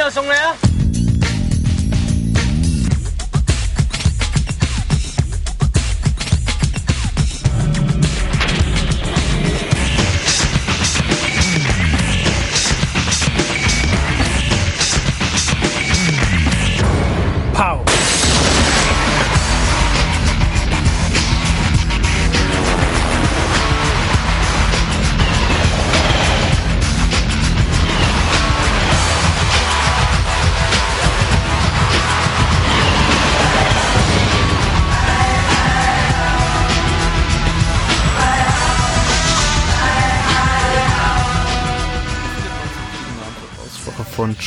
[0.00, 0.69] 邊度送你啊？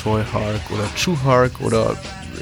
[0.03, 1.95] Choi Hark oder Chu Hark oder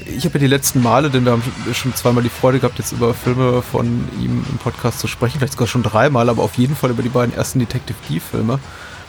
[0.07, 1.43] ich habe ja die letzten Male, denn wir haben
[1.73, 5.53] schon zweimal die Freude gehabt, jetzt über Filme von ihm im Podcast zu sprechen, vielleicht
[5.53, 8.59] sogar schon dreimal, aber auf jeden Fall über die beiden ersten Detective D-Filme,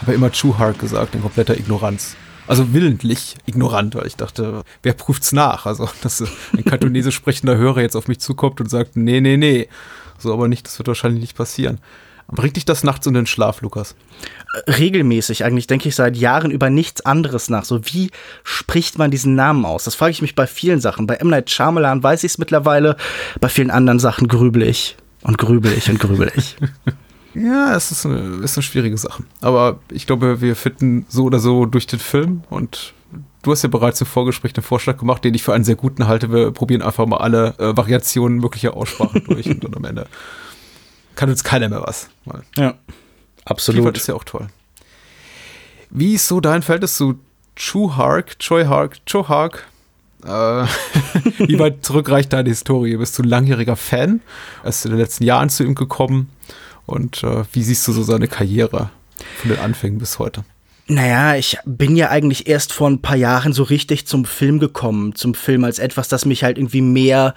[0.01, 2.15] habe ja immer Chu Hark gesagt, in kompletter Ignoranz.
[2.47, 5.65] Also willentlich ignorant, weil ich dachte, wer prüft's nach?
[5.65, 9.69] Also, dass ein kantonesisch sprechender Hörer jetzt auf mich zukommt und sagt, nee, nee, nee.
[10.19, 11.79] So, aber nicht, das wird wahrscheinlich nicht passieren.
[12.33, 13.95] Bringt dich das nachts in den Schlaf, Lukas?
[14.69, 17.65] regelmäßig, eigentlich denke ich seit Jahren über nichts anderes nach.
[17.65, 18.11] So wie
[18.45, 19.85] spricht man diesen Namen aus?
[19.85, 21.07] Das frage ich mich bei vielen Sachen.
[21.07, 21.29] Bei M.
[21.29, 22.97] Night Shyamalan weiß ich es mittlerweile,
[23.41, 26.57] bei vielen anderen Sachen grübel ich und grübel ich und grübel ich.
[27.35, 29.23] Ja, es ist eine, ist eine schwierige Sache.
[29.41, 32.93] Aber ich glaube, wir finden so oder so durch den Film und
[33.43, 36.07] du hast ja bereits im Vorgespräch einen Vorschlag gemacht, den ich für einen sehr guten
[36.09, 36.31] halte.
[36.31, 40.09] Wir probieren einfach mal alle äh, Variationen möglicher Aussprachen durch und dann am Ende
[41.15, 42.09] kann uns keiner mehr was.
[42.25, 42.75] Weil Ja,
[43.45, 43.97] absolut.
[43.97, 44.49] ist ja auch toll.
[45.91, 47.19] Wie ist so dein Verhältnis zu
[47.55, 49.67] Chu Hark, Choi Hark, Cho Hark?
[50.25, 50.29] Äh,
[51.39, 52.97] wie weit zurückreicht deine Historie?
[52.97, 54.21] Bist du ein langjähriger Fan?
[54.65, 56.31] Erst in den letzten Jahren zu ihm gekommen?
[56.87, 58.91] Und äh, wie siehst du so seine Karriere
[59.41, 60.45] von den Anfängen bis heute?
[60.87, 65.15] Naja, ich bin ja eigentlich erst vor ein paar Jahren so richtig zum Film gekommen.
[65.15, 67.35] Zum Film als etwas, das mich halt irgendwie mehr,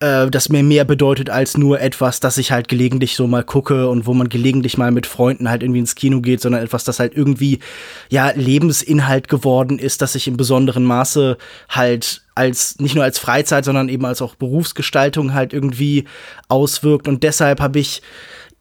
[0.00, 3.88] äh, das mir mehr bedeutet als nur etwas, das ich halt gelegentlich so mal gucke
[3.88, 6.98] und wo man gelegentlich mal mit Freunden halt irgendwie ins Kino geht, sondern etwas, das
[6.98, 7.60] halt irgendwie,
[8.08, 11.36] ja, Lebensinhalt geworden ist, das sich im besonderen Maße
[11.68, 16.04] halt als, nicht nur als Freizeit, sondern eben als auch Berufsgestaltung halt irgendwie
[16.48, 17.06] auswirkt.
[17.06, 18.02] Und deshalb habe ich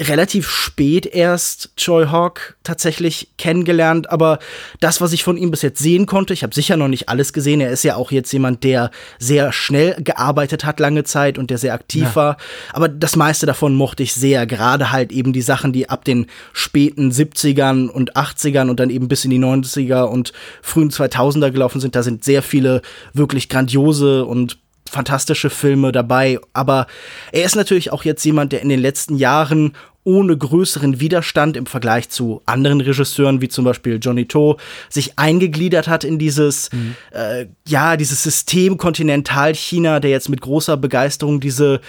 [0.01, 4.39] relativ spät erst Choi Hawk tatsächlich kennengelernt, aber
[4.79, 7.33] das, was ich von ihm bis jetzt sehen konnte, ich habe sicher noch nicht alles
[7.33, 7.59] gesehen.
[7.59, 11.57] Er ist ja auch jetzt jemand, der sehr schnell gearbeitet hat lange Zeit und der
[11.57, 12.15] sehr aktiv Ja.
[12.15, 12.37] war.
[12.71, 14.45] Aber das meiste davon mochte ich sehr.
[14.45, 19.09] Gerade halt eben die Sachen, die ab den späten 70ern und 80ern und dann eben
[19.09, 21.95] bis in die 90er und frühen 2000er gelaufen sind.
[21.95, 22.81] Da sind sehr viele
[23.13, 24.57] wirklich grandiose und
[24.89, 26.87] fantastische Filme dabei, aber
[27.31, 29.73] er ist natürlich auch jetzt jemand, der in den letzten Jahren
[30.03, 34.57] ohne größeren Widerstand im Vergleich zu anderen Regisseuren, wie zum Beispiel Johnny To,
[34.89, 36.69] sich eingegliedert hat in dieses,
[37.11, 41.81] äh, ja, dieses System Kontinentalchina, der jetzt mit großer Begeisterung diese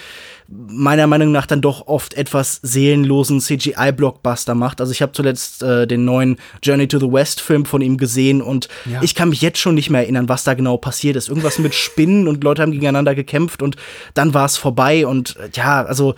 [0.53, 4.81] meiner Meinung nach dann doch oft etwas seelenlosen CGI-Blockbuster macht.
[4.81, 8.69] Also ich habe zuletzt äh, den neuen Journey to the West-Film von ihm gesehen und
[8.91, 9.00] Ja.
[9.03, 11.28] ich kann mich jetzt schon nicht mehr erinnern, was da genau passiert ist.
[11.28, 13.77] Irgendwas mit Spinnen und Leute haben gegeneinander gekämpft und
[14.15, 16.15] dann war es vorbei und äh, ja, also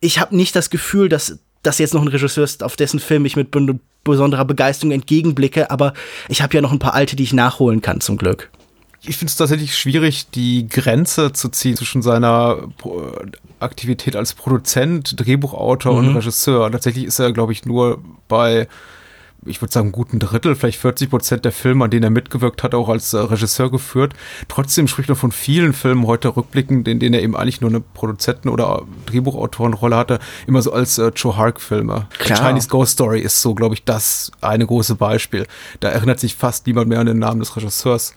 [0.00, 3.24] ich habe nicht das Gefühl, dass das jetzt noch ein Regisseur ist, auf dessen Film
[3.24, 5.92] ich mit be besonderer Begeisterung entgegenblicke, aber
[6.28, 8.50] ich habe ja noch ein paar alte, die ich nachholen kann, zum Glück.
[9.08, 12.68] Ich finde es tatsächlich schwierig, die Grenze zu ziehen zwischen seiner
[13.60, 16.70] Aktivität als Produzent, Drehbuchautor und Regisseur.
[16.70, 18.66] Tatsächlich ist er, glaube ich, nur bei,
[19.44, 22.62] ich würde sagen, einem guten Drittel, vielleicht 40 Prozent der Filme, an denen er mitgewirkt
[22.62, 24.12] hat, auch als äh, Regisseur geführt.
[24.48, 27.80] Trotzdem spricht er von vielen Filmen heute rückblickend, in denen er eben eigentlich nur eine
[27.80, 32.08] Produzenten- oder Drehbuchautorenrolle hatte, immer so als äh, Joe Hark-Filme.
[32.18, 35.46] Chinese Ghost Story ist so, glaube ich, das eine große Beispiel.
[35.80, 38.14] Da erinnert sich fast niemand mehr an den Namen des Regisseurs.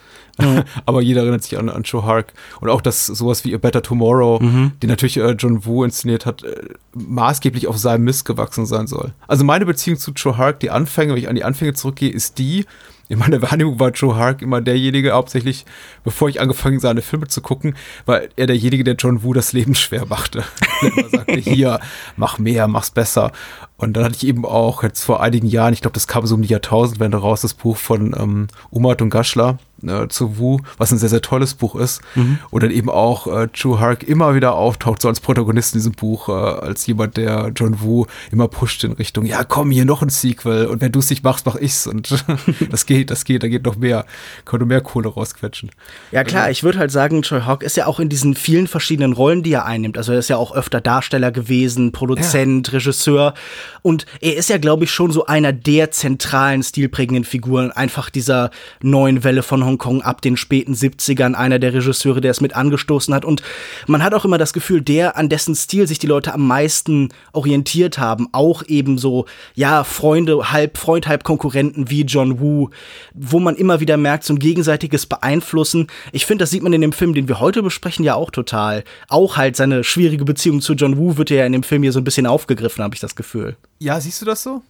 [0.85, 2.33] Aber jeder erinnert sich an, an Joe Hark.
[2.61, 4.39] Und auch das sowas wie A Better Tomorrow,
[4.81, 6.55] die natürlich äh, John Woo inszeniert hat, äh,
[6.93, 9.13] maßgeblich auf seinem Mist gewachsen sein soll.
[9.27, 12.37] Also meine Beziehung zu Joe Hark, die Anfänge, wenn ich an die Anfänge zurückgehe, ist
[12.37, 12.65] die,
[13.09, 15.65] in meiner Wahrnehmung war Joe Hark immer derjenige, hauptsächlich,
[16.03, 17.75] bevor ich angefangen seine Filme zu gucken,
[18.05, 20.43] war er derjenige, der John Woo das Leben schwer machte.
[20.81, 21.79] Immer sagte, hier,
[22.15, 23.31] mach mehr, mach's besser.
[23.77, 26.35] Und dann hatte ich eben auch jetzt vor einigen Jahren, ich glaube, das kam so
[26.35, 29.57] um die Jahrtausendwende raus, das Buch von ähm, Umar und Gaschler
[29.87, 32.01] äh, zu Wu, was ein sehr, sehr tolles Buch ist.
[32.49, 35.93] Und dann eben auch äh, Chu Hark immer wieder auftaucht, so als Protagonist in diesem
[35.93, 40.01] Buch, äh, als jemand, der John Woo immer pusht in Richtung, ja, komm, hier noch
[40.01, 41.87] ein Sequel und wenn du es nicht machst, mach ich's.
[41.87, 42.25] Und
[42.69, 44.05] das geht, das geht, da geht noch mehr,
[44.45, 45.71] kann mehr Kohle rausquetschen.
[46.11, 49.13] Ja klar, ich würde halt sagen, Troy Hawk ist ja auch in diesen vielen verschiedenen
[49.13, 49.97] Rollen, die er einnimmt.
[49.97, 53.33] Also er ist ja auch öfter Darsteller gewesen, Produzent, Regisseur.
[53.81, 58.51] Und er ist ja, glaube ich, schon so einer der zentralen, stilprägenden Figuren einfach dieser
[58.81, 63.13] neuen Welle von Hongkong ab den späten 70ern einer der Regisseure, der es mit angestoßen
[63.13, 63.23] hat.
[63.23, 63.43] Und
[63.87, 67.09] man hat auch immer das Gefühl, der, an dessen Stil sich die Leute am meisten
[67.33, 72.69] orientiert haben, auch eben so, ja, Freunde, halb Freund, halb Konkurrenten wie John Woo,
[73.13, 75.87] wo man immer wieder merkt, so ein gegenseitiges Beeinflussen.
[76.11, 78.83] Ich finde, das sieht man in dem Film, den wir heute besprechen, ja auch total.
[79.07, 81.99] Auch halt seine schwierige Beziehung zu John Woo wird ja in dem Film hier so
[81.99, 83.55] ein bisschen aufgegriffen, habe ich das Gefühl.
[83.79, 84.61] Ja, siehst du das so?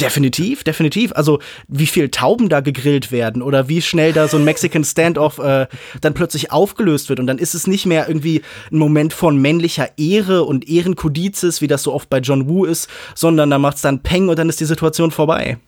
[0.00, 1.12] Definitiv, definitiv.
[1.14, 5.38] Also wie viel Tauben da gegrillt werden oder wie schnell da so ein Mexican Standoff
[5.38, 5.66] äh,
[6.00, 8.42] dann plötzlich aufgelöst wird und dann ist es nicht mehr irgendwie
[8.72, 12.88] ein Moment von männlicher Ehre und Ehrenkodizes, wie das so oft bei John Woo ist,
[13.14, 15.58] sondern da macht's dann Peng und dann ist die Situation vorbei.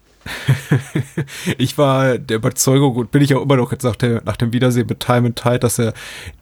[1.58, 4.52] ich war der Überzeugung und bin ich auch immer noch jetzt nach, der, nach dem
[4.52, 5.92] Wiedersehen mit Time and Tide, dass er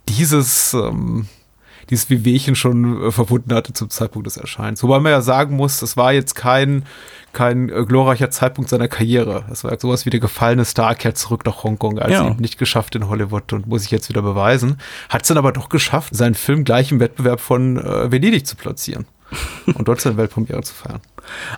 [0.09, 1.27] dieses ähm
[1.91, 4.83] dieses Wehwehchen schon äh, verwunden hatte zum Zeitpunkt des Erscheinens.
[4.83, 6.85] Wobei man ja sagen muss, das war jetzt kein,
[7.35, 9.45] kein äh, glorreicher Zeitpunkt seiner Karriere.
[9.49, 12.35] Das war sowas wie der gefallene Star kehrt zurück nach Hongkong, als ja.
[12.35, 14.79] nicht geschafft in Hollywood und muss sich jetzt wieder beweisen.
[15.11, 18.57] Hat es dann aber doch geschafft, seinen Film gleich im Wettbewerb von äh, Venedig zu
[18.57, 19.07] platzieren
[19.75, 21.01] und dort seine Weltpremiere zu feiern.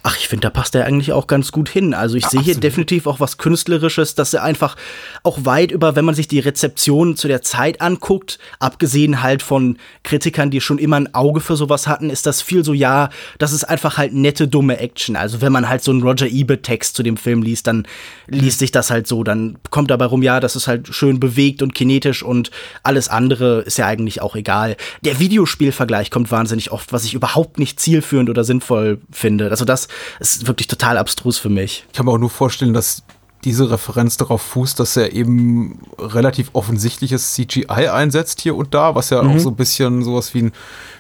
[0.03, 1.95] Ach, ich finde, da passt er eigentlich auch ganz gut hin.
[1.95, 4.77] Also ich ja, sehe hier definitiv auch was Künstlerisches, dass er einfach
[5.23, 9.79] auch weit über, wenn man sich die Rezeption zu der Zeit anguckt, abgesehen halt von
[10.05, 13.53] Kritikern, die schon immer ein Auge für sowas hatten, ist das viel so, ja, das
[13.53, 15.17] ist einfach halt nette, dumme Action.
[15.17, 17.87] Also wenn man halt so einen Roger Ebert-Text zu dem Film liest, dann
[18.29, 21.63] liest sich das halt so, dann kommt dabei rum, ja, das ist halt schön bewegt
[21.63, 22.51] und kinetisch und
[22.83, 24.77] alles andere ist ja eigentlich auch egal.
[25.03, 29.51] Der Videospielvergleich kommt wahnsinnig oft, was ich überhaupt nicht zielführend oder sinnvoll finde.
[29.51, 29.89] Also das
[30.21, 31.85] ist wirklich total abstrus für mich.
[31.89, 33.03] Ich kann mir auch nur vorstellen, dass
[33.47, 39.11] diese Referenz darauf fußt, dass er eben relativ offensichtliches CGI einsetzt hier und da, was
[39.11, 39.31] ja mhm.
[39.31, 40.53] auch so ein bisschen sowas wie ein,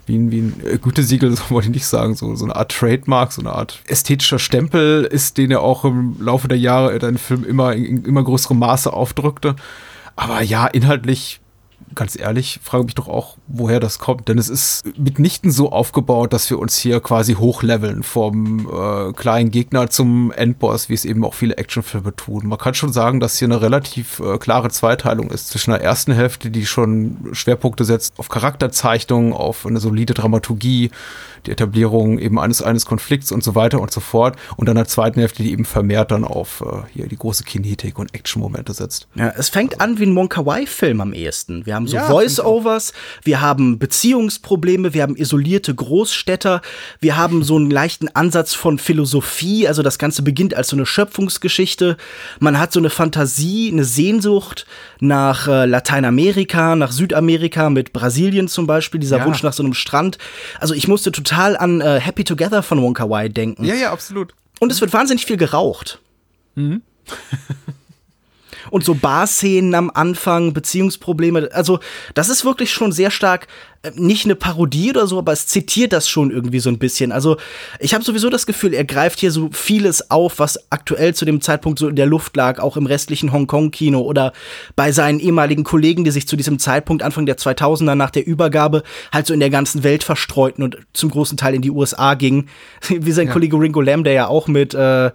[0.06, 3.32] wie ein, wie ein Gütesiegel, so wollte ich nicht sagen, so, so eine Art Trademark,
[3.32, 7.18] so eine Art ästhetischer Stempel ist, den er auch im Laufe der Jahre in deinen
[7.18, 9.56] Film immer in immer größerem Maße aufdrückte.
[10.14, 11.40] Aber ja, inhaltlich
[11.96, 14.28] ganz ehrlich, frage mich doch auch, woher das kommt.
[14.28, 19.50] Denn es ist mitnichten so aufgebaut, dass wir uns hier quasi hochleveln vom äh, kleinen
[19.50, 22.46] Gegner zum Endboss, wie es eben auch viele Actionfilme tun.
[22.46, 26.12] Man kann schon sagen, dass hier eine relativ äh, klare Zweiteilung ist zwischen der ersten
[26.12, 30.90] Hälfte, die schon Schwerpunkte setzt auf Charakterzeichnung, auf eine solide Dramaturgie,
[31.46, 34.36] die Etablierung eben eines, eines Konflikts und so weiter und so fort.
[34.56, 37.98] Und dann der zweiten Hälfte, die eben vermehrt dann auf äh, hier die große Kinetik
[37.98, 39.08] und Action-Momente setzt.
[39.14, 41.64] Ja, es fängt an wie ein Monka Wai-Film am ehesten.
[41.66, 42.92] Wir haben so ja, Voice-Overs,
[43.22, 46.62] wir haben Beziehungsprobleme, wir haben isolierte Großstädter,
[47.00, 50.86] wir haben so einen leichten Ansatz von Philosophie, also das Ganze beginnt als so eine
[50.86, 51.96] Schöpfungsgeschichte.
[52.40, 54.66] Man hat so eine Fantasie, eine Sehnsucht
[55.00, 59.26] nach äh, Lateinamerika, nach Südamerika mit Brasilien zum Beispiel, dieser ja.
[59.26, 60.18] Wunsch nach so einem Strand.
[60.60, 63.64] Also ich musste total an äh, Happy Together von Wonka Wai denken.
[63.64, 64.34] Ja, ja, absolut.
[64.60, 66.00] Und es wird wahnsinnig viel geraucht.
[66.54, 66.82] Mhm.
[68.70, 71.50] und so Bar-Szenen am Anfang, Beziehungsprobleme.
[71.52, 71.80] Also,
[72.14, 73.46] das ist wirklich schon sehr stark
[73.82, 77.12] äh, nicht eine Parodie oder so, aber es zitiert das schon irgendwie so ein bisschen.
[77.12, 77.36] Also,
[77.80, 81.40] ich habe sowieso das Gefühl, er greift hier so vieles auf, was aktuell zu dem
[81.40, 84.32] Zeitpunkt so in der Luft lag, auch im restlichen Hongkong-Kino oder
[84.74, 88.82] bei seinen ehemaligen Kollegen, die sich zu diesem Zeitpunkt Anfang der 2000er nach der Übergabe
[89.12, 92.48] halt so in der ganzen Welt verstreuten und zum großen Teil in die USA gingen.
[92.88, 93.32] Wie sein ja.
[93.32, 95.10] Kollege Ringo Lamb, der ja auch mit äh,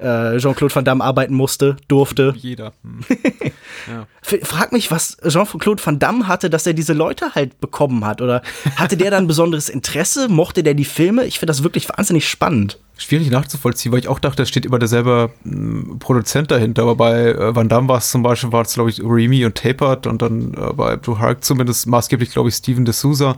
[0.00, 2.34] äh, Jean-Claude Van Damme arbeiten musste, durfte.
[2.36, 2.72] Jeder.
[2.82, 3.00] Hm.
[3.88, 4.06] ja.
[4.42, 8.22] Frag mich, was Jean-Claude Van Damme hatte, dass er diese Leute halt bekommen hat.
[8.22, 8.42] Oder
[8.76, 10.28] hatte der dann besonderes Interesse?
[10.28, 11.24] Mochte der die Filme?
[11.24, 12.78] Ich finde das wirklich wahnsinnig spannend.
[12.96, 16.82] Schwierig nachzuvollziehen, weil ich auch dachte, da steht immer derselbe hm, Produzent dahinter.
[16.82, 19.54] Aber bei äh, Van Damme war es zum Beispiel, war es glaube ich Remy und
[19.54, 23.36] Tapert und dann äh, bei Blue Hark zumindest maßgeblich glaube ich Steven D'Souza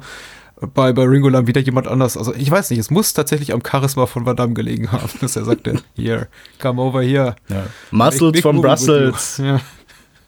[0.66, 2.16] bei, bei Ringo Lam wieder jemand anders.
[2.16, 5.37] Also ich weiß nicht, es muss tatsächlich am Charisma von Van Damme gelegen haben, dass
[5.37, 6.28] er sagte, here,
[6.61, 7.37] come over here.
[7.49, 7.66] Ja.
[7.90, 9.38] Muscles from Brussels.
[9.38, 9.61] Ja.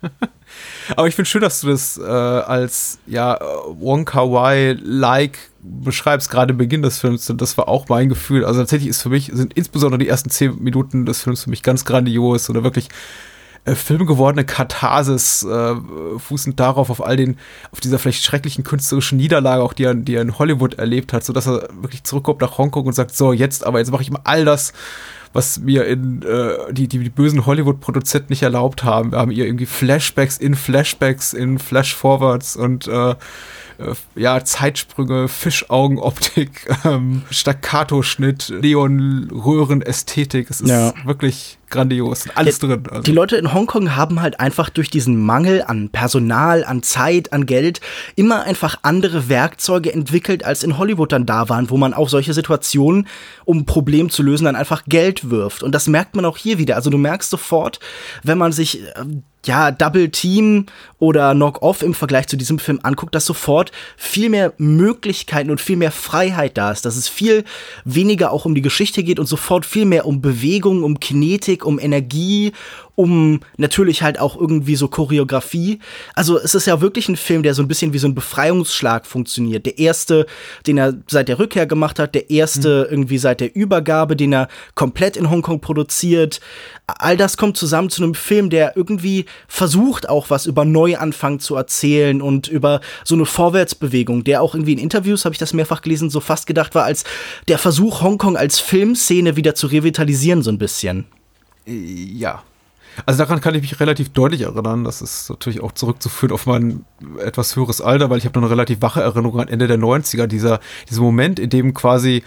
[0.96, 3.38] Aber ich finde schön, dass du das äh, als ja
[3.68, 7.28] Wonka Wai-like beschreibst, gerade Beginn des Films.
[7.30, 8.44] Und das war auch mein Gefühl.
[8.44, 11.62] Also tatsächlich ist für mich, sind insbesondere die ersten zehn Minuten des Films für mich
[11.62, 12.88] ganz grandios oder wirklich
[13.64, 15.74] äh, Film gewordene Katharsis, äh,
[16.18, 17.38] fußend darauf, auf all den,
[17.72, 21.24] auf dieser vielleicht schrecklichen künstlerischen Niederlage, auch die er, die er in Hollywood erlebt hat,
[21.24, 24.20] sodass er wirklich zurückkommt nach Hongkong und sagt, so, jetzt, aber jetzt mache ich mal
[24.24, 24.72] all das,
[25.32, 29.12] was mir in äh, die, die, die bösen Hollywood-Produzenten nicht erlaubt haben.
[29.12, 36.68] Wir haben ihr irgendwie Flashbacks in Flashbacks, in Flashforwards und äh, äh, ja, Zeitsprünge, Fischaugenoptik,
[36.84, 40.50] ähm, Staccato-Schnitt, Neon-Röhren-Ästhetik.
[40.50, 40.92] Es ist ja.
[41.04, 42.82] wirklich grandios, alles Ja, drin.
[42.90, 43.02] Also.
[43.02, 47.46] Die Leute in Hongkong haben halt einfach durch diesen Mangel an Personal, an Zeit, an
[47.46, 47.80] Geld
[48.16, 52.32] immer einfach andere Werkzeuge entwickelt, als in Hollywood dann da waren, wo man auf solche
[52.32, 53.06] Situationen,
[53.44, 55.62] um ein Problem zu lösen, dann einfach Geld wirft.
[55.62, 56.76] Und das merkt man auch hier wieder.
[56.76, 57.80] Also du merkst sofort,
[58.22, 59.04] wenn man sich äh,
[59.44, 60.66] ja, Double Team
[60.98, 65.60] oder Knock Off im Vergleich zu diesem Film anguckt, dass sofort viel mehr Möglichkeiten und
[65.60, 67.44] viel mehr Freiheit da ist, dass es viel
[67.84, 71.78] weniger auch um die Geschichte geht und sofort viel mehr um Bewegung, um Kinetik, um
[71.78, 72.52] Energie,
[72.96, 75.80] um natürlich halt auch irgendwie so Choreografie.
[76.14, 79.06] Also es ist ja wirklich ein Film, der so ein bisschen wie so ein Befreiungsschlag
[79.06, 79.66] funktioniert.
[79.66, 80.26] Der erste,
[80.66, 84.48] den er seit der Rückkehr gemacht hat, der erste irgendwie seit der Übergabe, den er
[84.74, 86.40] komplett in Hongkong produziert.
[86.86, 91.56] All das kommt zusammen zu einem Film, der irgendwie versucht auch was über Neuanfang zu
[91.56, 95.82] erzählen und über so eine Vorwärtsbewegung, der auch irgendwie in Interviews, habe ich das mehrfach
[95.82, 97.04] gelesen, so fast gedacht war als
[97.48, 101.06] der Versuch, Hongkong als Filmszene wieder zu revitalisieren so ein bisschen.
[101.66, 102.42] Ja.
[103.06, 104.84] Also daran kann ich mich relativ deutlich erinnern.
[104.84, 106.84] Das ist natürlich auch zurückzuführen auf mein
[107.18, 110.26] etwas höheres Alter, weil ich habe noch eine relativ wache Erinnerung an Ende der 90er.
[110.26, 112.22] Dieser, dieser Moment, in dem quasi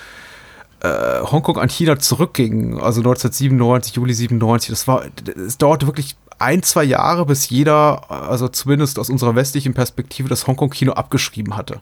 [0.81, 5.03] äh, Hongkong an China zurückging, also 1997, Juli 97, das war,
[5.35, 10.45] es dauerte wirklich ein, zwei Jahre, bis jeder, also zumindest aus unserer westlichen Perspektive, das
[10.45, 11.81] Hongkong-Kino abgeschrieben hatte.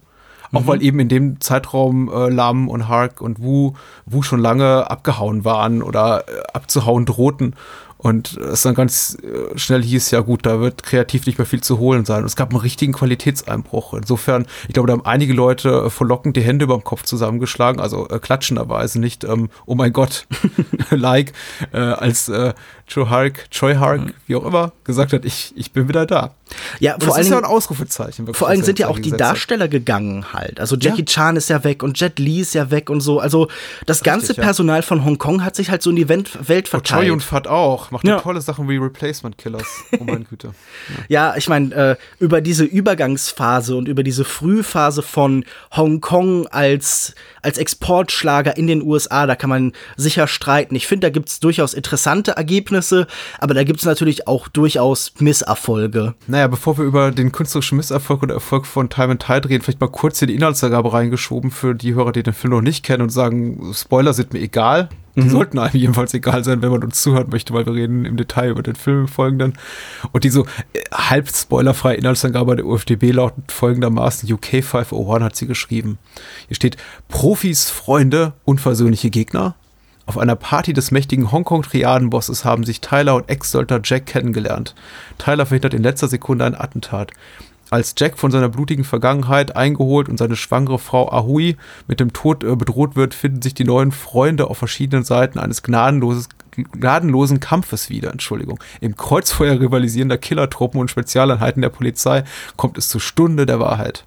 [0.54, 0.68] Auch Mhm.
[0.68, 3.74] weil eben in dem Zeitraum äh, Lam und Hark und Wu,
[4.06, 7.56] Wu schon lange abgehauen waren oder äh, abzuhauen drohten.
[8.06, 11.62] Und es dann ganz äh, schnell hieß, ja gut, da wird kreativ nicht mehr viel
[11.62, 12.20] zu holen sein.
[12.20, 13.96] Und es gab einen richtigen Qualitätseinbruch.
[13.96, 17.82] Insofern, ich glaube, da haben einige Leute äh, verlockend die Hände über dem Kopf zusammengeschlagen,
[17.82, 20.28] also äh, klatschenderweise, nicht, ähm, oh mein Gott,
[20.92, 21.34] like,
[21.74, 22.54] äh, als äh,
[22.88, 26.36] Joe Hark, Choi Hark, wie auch immer, gesagt hat, ich, ich bin wieder da.
[26.80, 28.32] Ja, Und vor das allen ist ja ein Ausrufezeichen.
[28.36, 30.60] Vor allem sind ja auch die Darsteller gegangen halt.
[30.60, 31.06] Also Jackie Ja.
[31.06, 33.20] Chan ist ja weg und Jet Li ist ja weg und so.
[33.20, 33.48] Also
[33.88, 34.44] das ganze ja.
[34.44, 37.12] Personal von Hongkong hat sich halt so in die Welt, Welt Und Choi verteilt.
[37.12, 37.90] und Fat auch.
[37.96, 38.16] Macht Ja.
[38.16, 38.22] ja.
[38.22, 39.86] tolle Sachen wie Replacement Killers.
[39.98, 40.52] Oh meine Güte.
[41.08, 47.58] Ja, ich meine, äh, über diese Übergangsphase und über diese Frühphase von Hongkong als, als
[47.58, 50.76] Exportschlager in den USA, da kann man sicher streiten.
[50.76, 53.08] Ich finde, da gibt's durchaus interessante Ergebnisse,
[53.40, 56.16] aber da gibt's natürlich auch durchaus Misserfolge.
[56.28, 59.80] Naja, bevor wir über den künstlerischen Misserfolg oder Erfolg von Time and Tide reden, vielleicht
[59.80, 63.04] mal kurz hier die Inhaltsangabe reingeschoben für die Hörer, die den Film noch nicht kennen
[63.04, 64.90] und sagen, Spoiler sind mir egal.
[65.16, 68.18] Die sollten einem jedenfalls egal sein, wenn man uns zuhören möchte, weil wir reden im
[68.18, 69.54] Detail über den Film Folgenden.
[70.12, 75.48] Und die so äh, halb spoilerfreie Inhaltsangabe der UFDB lautet folgendermaßen, UK 501 hat sie
[75.48, 75.98] geschrieben.
[76.48, 79.56] Hier steht, Profis, Freunde, unversöhnliche Gegner.
[80.06, 84.76] Auf einer Party des mächtigen Hongkong-Triadenbosses haben sich Tyler und Ex-Söldner Jack kennengelernt.
[85.18, 87.12] Tyler verhindert in letzter Sekunde ein Attentat.
[87.70, 91.58] Als Jack von seiner blutigen Vergangenheit eingeholt und seine schwangere Frau Ahui
[91.88, 95.64] mit dem Tod äh, bedroht wird, finden sich die neuen Freunde auf verschiedenen Seiten eines
[95.64, 98.12] gnadenloses, gnadenlosen Kampfes wieder.
[98.12, 98.60] Entschuldigung.
[98.82, 102.24] Im Kreuzfeuer rivalisierender Killertruppen und Spezialeinheiten der Polizei
[102.56, 104.06] kommt es zur Stunde der Wahrheit.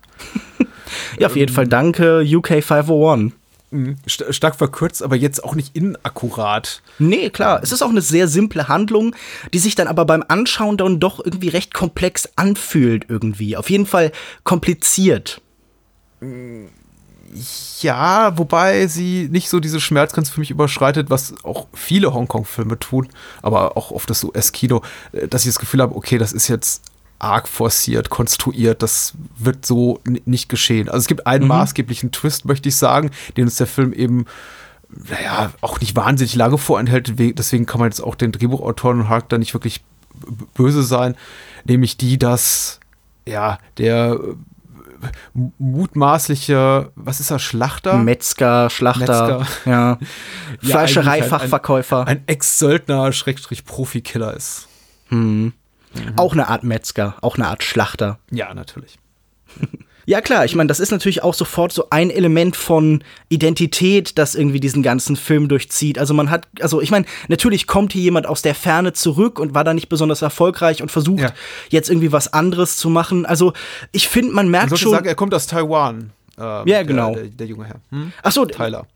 [1.18, 3.34] Ja, auf jeden Fall danke UK 501.
[4.08, 6.82] St stark verkürzt, aber jetzt auch nicht inakkurat.
[6.98, 7.60] Nee, klar.
[7.62, 9.14] Es ist auch eine sehr simple Handlung,
[9.52, 13.56] die sich dann aber beim Anschauen dann doch irgendwie recht komplex anfühlt irgendwie.
[13.56, 14.12] Auf jeden Fall
[14.44, 15.42] kompliziert.
[17.80, 23.08] Ja, wobei sie nicht so diese Schmerzgrenze für mich überschreitet, was auch viele Hongkong-Filme tun,
[23.42, 24.82] aber auch oft das US-Kino,
[25.12, 26.82] äh, dass ich das Gefühl habe, okay, das ist jetzt
[27.18, 30.88] arg forciert, konstruiert, das wird so nicht geschehen.
[30.88, 34.25] Also es gibt einen maßgeblichen Twist, möchte ich sagen, den uns der Film eben
[34.88, 39.08] naja, auch nicht wahnsinnig lange vorenthält, we- deswegen kann man jetzt auch den Drehbuchautoren und
[39.10, 39.82] Hark da nicht wirklich
[40.54, 41.14] böse sein,
[41.64, 42.80] nämlich die, dass
[43.26, 44.18] ja, der
[45.02, 45.08] äh,
[45.58, 47.98] mutmaßliche, was ist er, Schlachter?
[47.98, 49.70] Metzger, Schlachter, Metzger.
[49.70, 49.98] ja.
[50.62, 52.06] Ja, Fleischereifachverkäufer.
[52.06, 54.68] Ein Ex-Söldner, Schrägstrich Profi-Killer ist.
[56.16, 58.18] Auch eine Art Metzger, auch eine Art Schlachter.
[58.30, 58.97] Ja, natürlich.
[60.07, 64.35] Ja klar, ich meine, das ist natürlich auch sofort so ein Element von Identität, das
[64.35, 65.99] irgendwie diesen ganzen Film durchzieht.
[65.99, 69.54] Also man hat, also ich meine, natürlich kommt hier jemand aus der Ferne zurück und
[69.54, 71.33] war da nicht besonders erfolgreich und versucht Ja.
[71.68, 73.26] jetzt irgendwie was anderes zu machen.
[73.26, 73.52] Also
[73.92, 74.92] ich finde, man Man merkt sollte schon.
[74.92, 76.11] sagen, er kommt aus Taiwan.
[76.38, 77.12] ähm, Ja, genau.
[77.12, 77.80] Der, der, der junge Herr.
[77.90, 78.12] Hm?
[78.23, 78.87] ach so, Tyler.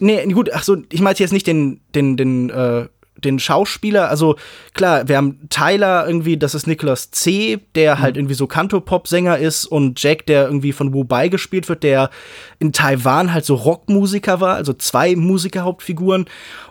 [0.00, 2.88] Nee, gut, ach so, ich meinte jetzt nicht den, den, den, äh,
[3.24, 4.08] den Schauspieler.
[4.08, 4.36] Also
[4.74, 9.66] klar, wir haben Tyler irgendwie, das ist Nicholas C., der halt irgendwie so Kanto-Pop-Sänger ist
[9.66, 12.10] und Jack, der irgendwie von Wu Bai gespielt wird, der
[12.58, 16.26] in Taiwan halt so Rockmusiker war, also zwei Musiker-Hauptfiguren.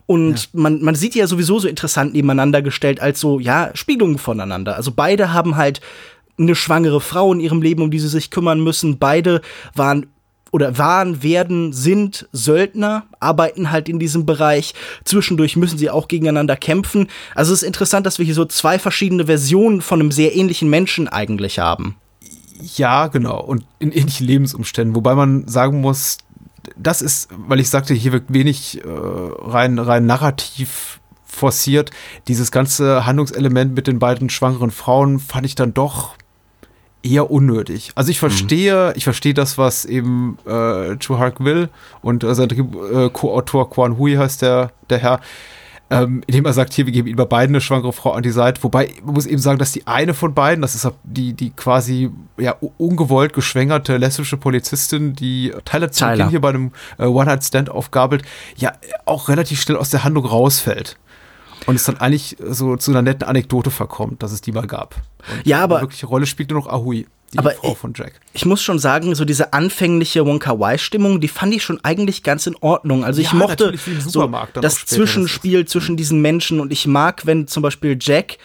[0.05, 4.17] Und man, man sieht die ja sowieso so interessant nebeneinander gestellt als so, ja, Spiegelungen
[4.17, 4.75] voneinander.
[4.75, 5.81] Also beide haben halt
[6.39, 8.99] eine schwangere Frau in ihrem Leben, um die sie sich kümmern müssen.
[8.99, 9.41] Beide
[9.73, 10.05] waren
[10.57, 14.73] oder waren, werden, sind Söldner, arbeiten halt in diesem Bereich.
[15.05, 17.09] Zwischendurch müssen sie auch gegeneinander kämpfen.
[17.35, 20.67] Also es ist interessant, dass wir hier so zwei verschiedene Versionen von einem sehr ähnlichen
[20.67, 21.95] Menschen eigentlich haben.
[22.75, 23.39] Ja, genau.
[23.39, 24.95] Und in ähnlichen Lebensumständen.
[24.95, 26.17] Wobei man sagen muss,
[26.75, 31.91] das ist, weil ich sagte, hier wird wenig äh, rein, rein narrativ forciert.
[32.27, 36.15] Dieses ganze Handlungselement mit den beiden schwangeren Frauen fand ich dann doch
[37.09, 37.91] eher unnötig.
[37.95, 38.93] Also ich verstehe, mhm.
[38.95, 41.69] ich verstehe das, was eben äh, Chu Hark will
[42.01, 45.19] und äh, sein äh, Co-Autor Quan Hui heißt der, der Herr,
[45.89, 48.61] ähm, indem er sagt, hier, wir geben über beiden eine schwangere Frau an die Seite.
[48.63, 52.11] Wobei, man muss eben sagen, dass die eine von beiden, das ist die, die quasi
[52.37, 58.23] ja, ungewollt geschwängerte lesbische Polizistin, die Tyler zu Beginn hier bei einem äh, One-Night-Stand aufgabelt,
[58.57, 58.73] ja
[59.05, 60.97] auch relativ schnell aus der Handlung rausfällt.
[61.67, 64.95] Und es dann eigentlich so zu einer netten Anekdote verkommt, dass es die mal gab.
[65.31, 65.75] Und ja, aber.
[65.75, 67.05] Die wirkliche Rolle spielt nur noch Ahui.
[67.33, 68.13] Die aber Frau von Jack.
[68.33, 71.83] Ich, ich, muss schon sagen, so diese anfängliche Wonka Wai Stimmung, die fand ich schon
[71.83, 73.03] eigentlich ganz in Ordnung.
[73.03, 74.31] Also ich ja, mochte so
[74.62, 78.38] das Zwischenspiel das zwischen diesen Menschen und ich mag, wenn zum Beispiel Jack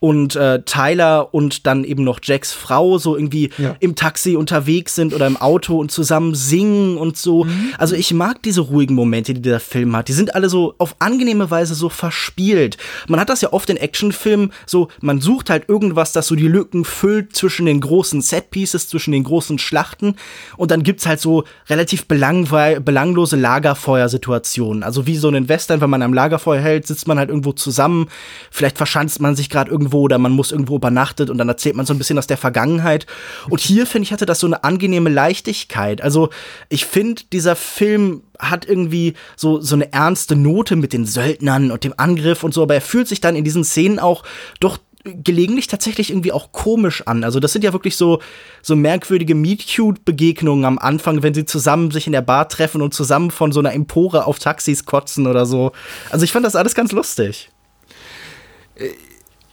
[0.00, 3.76] und äh, Tyler und dann eben noch Jacks Frau so irgendwie ja.
[3.80, 7.44] im Taxi unterwegs sind oder im Auto und zusammen singen und so.
[7.44, 7.74] Mhm.
[7.76, 10.08] Also ich mag diese ruhigen Momente, die der Film hat.
[10.08, 12.78] Die sind alle so auf angenehme Weise so verspielt.
[13.08, 16.48] Man hat das ja oft in Actionfilmen so, man sucht halt irgendwas, das so die
[16.48, 20.16] Lücken füllt zwischen den großen Setpieces, zwischen den großen Schlachten
[20.56, 24.82] und dann gibt's halt so relativ belanglose Lagerfeuersituationen.
[24.82, 28.08] Also wie so ein Western, wenn man am Lagerfeuer hält, sitzt man halt irgendwo zusammen,
[28.50, 31.76] vielleicht verschanzt man sich gerade irgendwo irgendwo oder man muss irgendwo übernachtet und dann erzählt
[31.76, 33.06] man so ein bisschen aus der Vergangenheit.
[33.48, 36.00] Und hier, finde ich, hatte das so eine angenehme Leichtigkeit.
[36.02, 36.30] Also
[36.68, 41.84] ich finde, dieser Film hat irgendwie so, so eine ernste Note mit den Söldnern und
[41.84, 44.22] dem Angriff und so, aber er fühlt sich dann in diesen Szenen auch
[44.60, 47.24] doch gelegentlich tatsächlich irgendwie auch komisch an.
[47.24, 48.20] Also das sind ja wirklich so
[48.60, 53.30] so merkwürdige Meet-Cute-Begegnungen am Anfang, wenn sie zusammen sich in der Bar treffen und zusammen
[53.30, 55.72] von so einer Empore auf Taxis kotzen oder so.
[56.10, 57.50] Also ich fand das alles ganz lustig.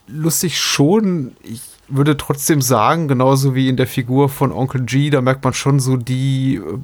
[0.07, 1.35] Lustig schon.
[1.43, 5.53] Ich würde trotzdem sagen, genauso wie in der Figur von Onkel G, da merkt man
[5.53, 6.77] schon so die äh,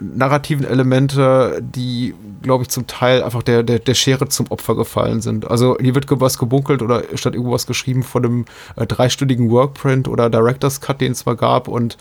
[0.00, 5.20] narrativen Elemente, die, glaube ich, zum Teil einfach der, der, der Schere zum Opfer gefallen
[5.20, 5.50] sind.
[5.50, 8.44] Also hier wird was gebunkelt oder statt irgendwas geschrieben von einem
[8.76, 11.96] äh, dreistündigen Workprint oder Director's Cut, den es zwar gab und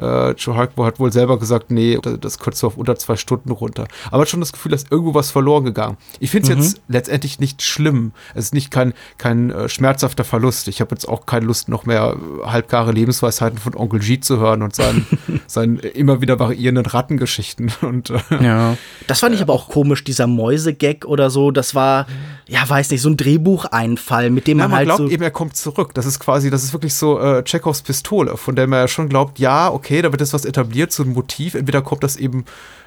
[0.00, 3.50] äh, Joe Harkbo hat wohl selber gesagt, nee, das kürzt du auf unter zwei Stunden
[3.50, 3.86] runter.
[4.10, 5.96] Aber hat schon das Gefühl, dass irgendwo was verloren gegangen.
[6.18, 6.62] Ich finde es mhm.
[6.62, 8.12] jetzt letztendlich nicht schlimm.
[8.34, 10.68] Es ist nicht kein, kein äh, schmerzhafter Verlust.
[10.68, 14.62] Ich habe jetzt auch keine Lust, noch mehr halbgare Lebensweisheiten von Onkel G zu hören
[14.62, 15.06] und seinen,
[15.46, 17.72] seinen immer wieder variierenden Rattengeschichten.
[17.82, 18.76] Und, äh, ja.
[19.06, 21.50] Das fand ich aber auch komisch, dieser Mäusegag oder so.
[21.50, 22.06] Das war,
[22.50, 24.86] ja, weiß nicht, so ein Drehbucheinfall, mit dem ja, man, man halt.
[24.86, 25.94] glaubt so eben, er kommt zurück.
[25.94, 29.08] Das ist quasi, das ist wirklich so äh, Chekhovs Pistole, von der man ja schon
[29.08, 31.54] glaubt, ja, okay, okay, da wird jetzt was etabliert, so ein Motiv.
[31.54, 32.44] Entweder kommt das eben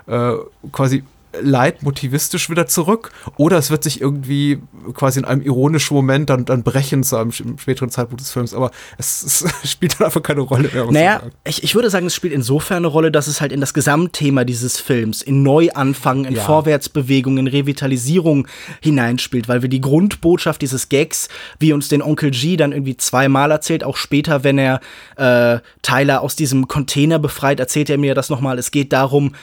[0.08, 0.34] äh,
[0.72, 1.04] quasi
[1.42, 4.62] leitmotivistisch wieder zurück oder es wird sich irgendwie
[4.94, 8.72] quasi in einem ironischen Moment dann, dann brechen zu einem späteren Zeitpunkt des Films, aber
[8.98, 10.92] es, es spielt dann einfach keine Rolle mehr.
[10.92, 13.74] Naja, ich, ich würde sagen, es spielt insofern eine Rolle, dass es halt in das
[13.74, 16.44] Gesamtthema dieses Films, in Neuanfang, in ja.
[16.44, 18.48] Vorwärtsbewegung, in Revitalisierung
[18.82, 23.52] hineinspielt, weil wir die Grundbotschaft dieses Gags, wie uns den Onkel G dann irgendwie zweimal
[23.52, 24.80] erzählt, auch später, wenn er
[25.18, 28.60] äh, Tyler aus diesem Container befreit, erzählt er mir das nochmal.
[28.60, 29.34] Es geht darum,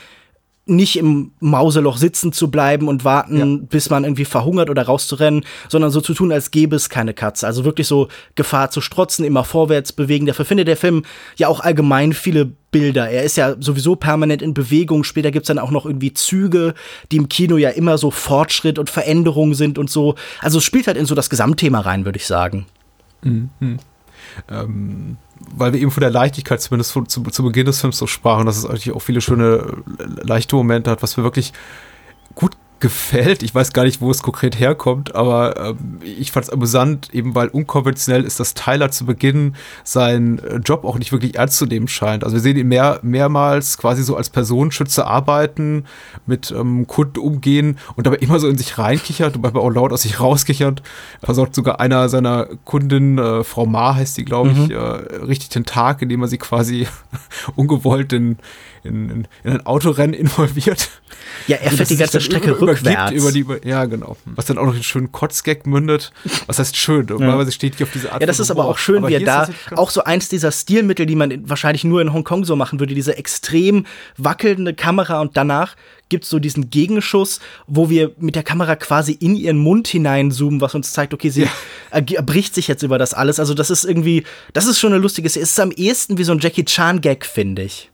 [0.71, 3.67] nicht im Mauseloch sitzen zu bleiben und warten, ja.
[3.69, 7.47] bis man irgendwie verhungert oder rauszurennen, sondern so zu tun, als gäbe es keine Katze.
[7.47, 10.27] Also wirklich so Gefahr zu strotzen, immer vorwärts bewegen.
[10.27, 11.03] Dafür findet der Film
[11.37, 13.11] ja auch allgemein viele Bilder.
[13.11, 15.05] Er ist ja sowieso permanent in Bewegung.
[15.05, 16.75] Später gibt's dann auch noch irgendwie Züge,
[17.11, 20.15] die im Kino ja immer so Fortschritt und Veränderung sind und so.
[20.41, 22.67] Also es spielt halt in so das Gesamtthema rein, würde ich sagen.
[23.23, 23.51] Mhm.
[24.49, 25.17] Ähm
[25.55, 28.47] weil wir eben von der Leichtigkeit zumindest zu, zu, zu Beginn des Films so sprachen,
[28.47, 29.83] dass es eigentlich auch viele schöne,
[30.23, 31.53] leichte Momente hat, was mir wirklich
[32.35, 33.43] gut gefällt.
[33.43, 37.35] Ich weiß gar nicht, wo es konkret herkommt, aber ähm, ich fand es amüsant, eben
[37.35, 41.67] weil unkonventionell ist, dass Tyler zu Beginn seinen äh, Job auch nicht wirklich ernst zu
[41.67, 42.25] nehmen scheint.
[42.25, 45.85] Also wir sehen ihn mehr, mehrmals quasi so als Personenschütze arbeiten,
[46.27, 49.93] mit ähm, Kunden umgehen und dabei immer so in sich reinkichert und dabei auch laut
[49.93, 50.83] aus sich rauskichert.
[51.23, 54.71] Versorgt sogar einer seiner Kundinnen, äh, Frau Ma heißt die, glaube ich, mhm.
[54.71, 54.77] äh,
[55.25, 56.87] richtig den Tag, indem er sie quasi
[57.57, 58.39] ungewollt in,
[58.83, 60.91] in, in, in ein Autorennen involviert.
[61.47, 63.13] Ja, er fährt die ganze Strecke über, rückwärts.
[63.13, 64.17] Über die, ja, genau.
[64.25, 66.13] Was dann auch noch in einen schönen Kotzgag mündet.
[66.47, 67.07] Was heißt schön?
[67.07, 67.55] Normalerweise ja.
[67.55, 68.21] steht hier auf diese Art.
[68.21, 71.07] Ja, das ist aber auch schön, aber wie er da auch so eins dieser Stilmittel,
[71.07, 75.77] die man wahrscheinlich nur in Hongkong so machen würde, diese extrem wackelnde Kamera und danach
[76.11, 80.61] gibt es so diesen Gegenschuss, wo wir mit der Kamera quasi in ihren Mund hineinzoomen,
[80.61, 81.49] was uns zeigt, okay, sie
[81.93, 82.21] ja.
[82.23, 83.41] bricht sich jetzt über das alles.
[83.41, 86.33] Also das ist irgendwie, das ist schon eine lustige, es ist am ehesten wie so
[86.33, 87.91] ein Jackie Chan Gag, finde ich.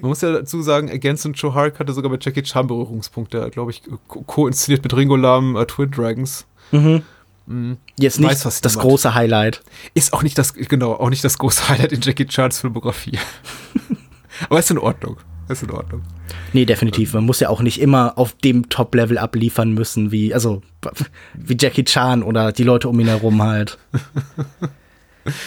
[0.00, 3.50] Man muss ja dazu sagen, Against und Joe Hark hatte sogar mit Jackie Chan Berührungspunkte,
[3.50, 6.46] glaube ich, co-inszeniert mit Ringo Lam, uh, Twin Dragons.
[6.72, 7.02] Mhm.
[7.46, 7.76] Mhm.
[7.98, 9.62] Jetzt nicht weiß, das große Highlight.
[9.94, 13.18] Ist auch nicht das, genau, auch nicht das große Highlight in Jackie Chans Filmografie.
[14.48, 15.18] Aber ist in Ordnung.
[15.48, 16.02] Ist in Ordnung.
[16.54, 17.12] Nee, definitiv.
[17.12, 20.62] Man muss ja auch nicht immer auf dem Top-Level abliefern müssen, wie, also,
[21.34, 23.78] wie Jackie Chan oder die Leute um ihn herum halt.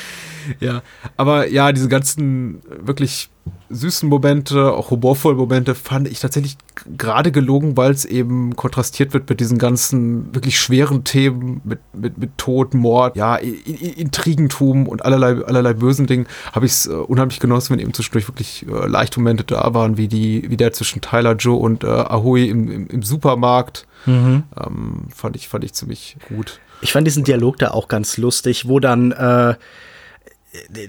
[0.60, 0.82] ja,
[1.16, 3.30] aber ja, diese ganzen wirklich
[3.70, 6.58] süßen Momente, auch humorvollen Momente fand ich tatsächlich
[6.98, 12.18] gerade gelogen, weil es eben kontrastiert wird mit diesen ganzen wirklich schweren Themen, mit, mit,
[12.18, 17.40] mit Tod, Mord, ja, Intrigentum und allerlei, allerlei bösen Dingen, habe ich es äh, unheimlich
[17.40, 21.02] genossen, wenn eben zwischendurch wirklich äh, leichte Momente da waren, wie die, wie der zwischen
[21.02, 23.86] Tyler, Joe und äh, Ahoy im, im, im Supermarkt.
[24.06, 24.44] Mhm.
[24.58, 26.60] Ähm, fand ich, fand ich ziemlich gut.
[26.82, 29.56] Ich fand diesen Dialog da auch ganz lustig, wo dann äh,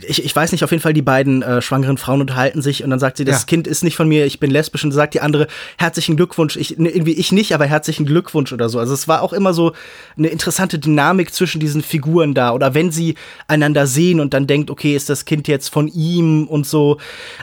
[0.07, 2.91] ich, ich weiß nicht, auf jeden Fall die beiden äh, schwangeren Frauen unterhalten sich und
[2.91, 3.47] dann sagt sie, das ja.
[3.47, 6.79] Kind ist nicht von mir, ich bin lesbisch und sagt die andere, herzlichen Glückwunsch, ich,
[6.79, 8.79] ne, irgendwie ich nicht, aber herzlichen Glückwunsch oder so.
[8.79, 9.73] Also es war auch immer so
[10.17, 13.15] eine interessante Dynamik zwischen diesen Figuren da oder wenn sie
[13.47, 16.99] einander sehen und dann denkt, okay, ist das Kind jetzt von ihm und so.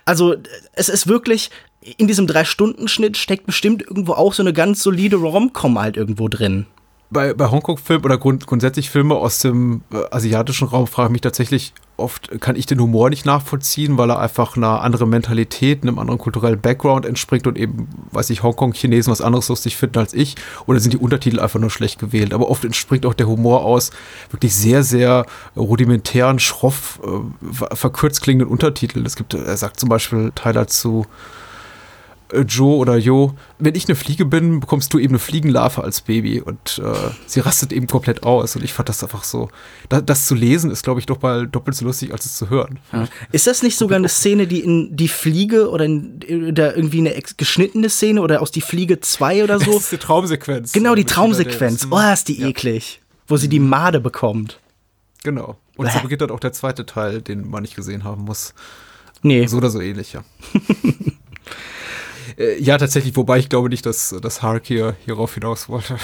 [0.06, 0.36] Also
[0.74, 1.50] es ist wirklich,
[1.98, 6.66] in diesem Drei-Stunden-Schnitt steckt bestimmt irgendwo auch so eine ganz solide Rom-Com halt irgendwo drin
[7.10, 11.22] bei, bei Hongkong-Filmen oder grund, grundsätzlich Filme aus dem äh, asiatischen Raum frage ich mich
[11.22, 16.00] tatsächlich oft, kann ich den Humor nicht nachvollziehen, weil er einfach einer anderen Mentalität, einem
[16.00, 20.36] anderen kulturellen Background entspringt und eben, weiß ich, Hongkong-Chinesen was anderes lustig finden als ich.
[20.66, 22.34] Oder sind die Untertitel einfach nur schlecht gewählt?
[22.34, 23.92] Aber oft entspringt auch der Humor aus
[24.32, 29.06] wirklich sehr, sehr rudimentären, schroff, äh, verkürzt klingenden Untertiteln.
[29.06, 31.06] Es gibt, er sagt zum Beispiel Tyler zu
[32.48, 36.42] Joe oder Jo, wenn ich eine Fliege bin, bekommst du eben eine Fliegenlarve als Baby
[36.42, 36.94] und äh,
[37.26, 39.50] sie rastet eben komplett aus und ich fand das einfach so.
[39.90, 42.50] Da, das zu lesen ist, glaube ich, doch mal doppelt so lustig, als es zu
[42.50, 42.80] hören.
[42.92, 43.08] Ja.
[43.32, 47.14] Ist das nicht sogar eine Szene, die in die Fliege oder in oder irgendwie eine
[47.38, 49.66] geschnittene Szene oder aus die Fliege 2 oder so?
[49.76, 50.72] Das ist die Traumsequenz.
[50.72, 51.88] Genau, die Traumsequenz.
[51.92, 52.48] Oh, ist die ja.
[52.48, 53.02] eklig.
[53.28, 53.70] Wo sie die mhm.
[53.70, 54.60] Made bekommt.
[55.24, 55.58] Genau.
[55.76, 58.54] Und so beginnt dann auch der zweite Teil, den man nicht gesehen haben muss.
[59.22, 59.48] Nee.
[59.48, 60.24] So oder so ähnlich, ja.
[62.38, 65.98] Äh, ja, tatsächlich, wobei ich glaube nicht, dass, dass Hark hier hierauf hinaus wollte.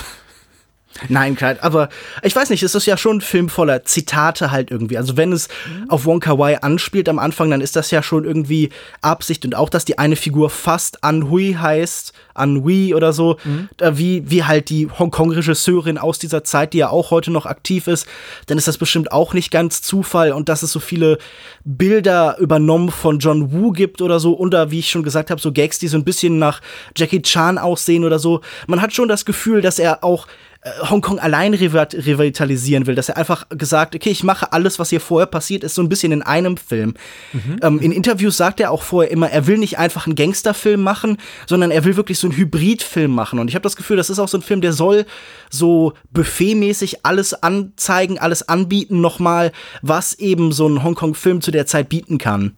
[1.09, 1.89] Nein, klar, aber
[2.21, 4.97] ich weiß nicht, es ist ja schon ein Film voller Zitate halt irgendwie.
[4.97, 5.89] Also wenn es mhm.
[5.89, 8.69] auf Wonka Wai anspielt am Anfang, dann ist das ja schon irgendwie
[9.01, 13.69] Absicht und auch, dass die eine Figur fast Anhui heißt, Anhui oder so, mhm.
[13.97, 18.05] wie, wie halt die Hongkong-Regisseurin aus dieser Zeit, die ja auch heute noch aktiv ist,
[18.47, 21.17] dann ist das bestimmt auch nicht ganz Zufall und dass es so viele
[21.63, 25.51] Bilder übernommen von John Woo gibt oder so, oder wie ich schon gesagt habe, so
[25.51, 26.61] Gags, die so ein bisschen nach
[26.95, 28.41] Jackie Chan aussehen oder so.
[28.67, 30.27] Man hat schon das Gefühl, dass er auch
[30.63, 35.01] äh, Hongkong allein revitalisieren will, dass er einfach gesagt, okay, ich mache alles, was hier
[35.01, 36.93] vorher passiert ist, so ein bisschen in einem Film.
[37.33, 37.59] Mhm.
[37.63, 41.17] Ähm, in Interviews sagt er auch vorher immer, er will nicht einfach einen Gangsterfilm machen,
[41.47, 43.39] sondern er will wirklich so einen Hybridfilm machen.
[43.39, 45.05] Und ich habe das Gefühl, das ist auch so ein Film, der soll
[45.49, 51.89] so buffetmäßig alles anzeigen, alles anbieten, nochmal, was eben so ein Hongkong-Film zu der Zeit
[51.89, 52.55] bieten kann.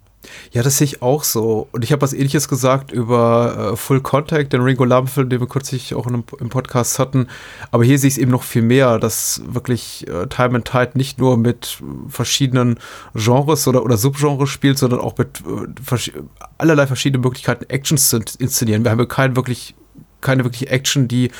[0.52, 1.68] Ja, das sehe ich auch so.
[1.72, 5.48] Und ich habe was ähnliches gesagt über äh, Full Contact, den Ringo Lam-Film, den wir
[5.48, 7.28] kürzlich auch in einem, im Podcast hatten.
[7.72, 10.92] Aber hier sehe ich es eben noch viel mehr, dass wirklich äh, Time and Tide
[10.96, 12.80] nicht nur mit verschiedenen
[13.14, 16.12] Genres oder, oder Subgenres spielt, sondern auch mit äh, vers
[16.58, 18.84] allerlei verschiedenen Möglichkeiten, Actions zu inszenieren.
[18.84, 19.76] Wir haben ja keinen wirklich
[20.24, 21.32] keine wirkliche Action, die,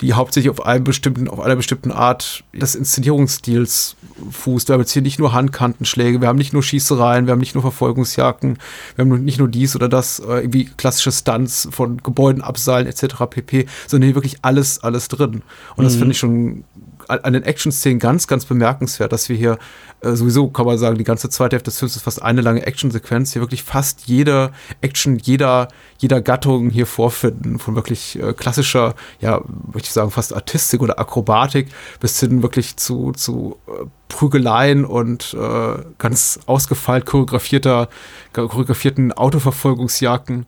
[0.00, 3.96] die hauptsächlich auf einem bestimmten, auf einer bestimmten Art des Inszenierungsstils
[4.30, 4.68] fußt.
[4.68, 7.54] Wir haben jetzt hier nicht nur Handkantenschläge, wir haben nicht nur Schießereien, wir haben nicht
[7.54, 8.58] nur Verfolgungsjagden,
[8.94, 13.14] wir haben nicht nur dies oder das, äh, irgendwie klassische Stunts von Gebäuden abseilen etc.
[13.28, 15.42] pp, sondern hier wirklich alles, alles drin.
[15.76, 15.84] Und mhm.
[15.84, 16.64] das finde ich schon
[17.08, 19.58] an den Action-Szenen ganz, ganz bemerkenswert, dass wir hier
[20.00, 22.66] äh, sowieso, kann man sagen, die ganze zweite Hälfte des Films ist fast eine lange
[22.66, 28.94] Action-Sequenz, hier wirklich fast jede Action jeder, jeder Gattung hier vorfinden, von wirklich äh, klassischer,
[29.20, 29.40] ja,
[29.72, 31.68] möchte ich sagen, fast Artistik oder Akrobatik
[32.00, 37.88] bis hin wirklich zu, zu äh, Prügeleien und äh, ganz ausgefeilt choreografierter,
[38.32, 40.46] choreografierten Autoverfolgungsjagden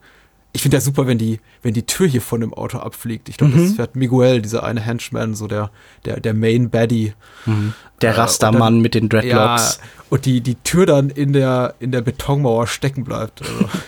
[0.52, 3.28] ich finde ja super, wenn die, wenn die Tür hier von dem Auto abfliegt.
[3.28, 3.66] Ich glaube, mhm.
[3.66, 5.70] das fährt Miguel, dieser eine Henchman, so der,
[6.04, 7.12] der, der Main Baddie.
[7.46, 7.74] Mhm.
[8.00, 9.80] Der äh, Rastermann äh, mit den Dreadlocks.
[9.80, 13.42] Ja, und die, die Tür dann in der, in der Betonmauer stecken bleibt.
[13.42, 13.68] Also.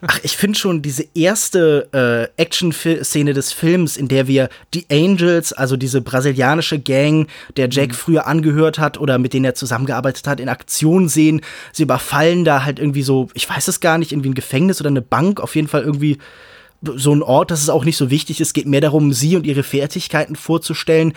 [0.00, 1.88] Ach, ich finde schon diese erste
[2.36, 7.90] äh, Action-Szene des Films, in der wir die Angels, also diese brasilianische Gang, der Jack
[7.90, 7.94] mhm.
[7.94, 11.40] früher angehört hat oder mit denen er zusammengearbeitet hat, in Aktion sehen.
[11.72, 14.90] Sie überfallen da halt irgendwie so, ich weiß es gar nicht, irgendwie ein Gefängnis oder
[14.90, 16.18] eine Bank, auf jeden Fall irgendwie
[16.82, 19.46] so ein Ort, dass es auch nicht so wichtig ist, geht mehr darum, sie und
[19.46, 21.14] ihre Fertigkeiten vorzustellen.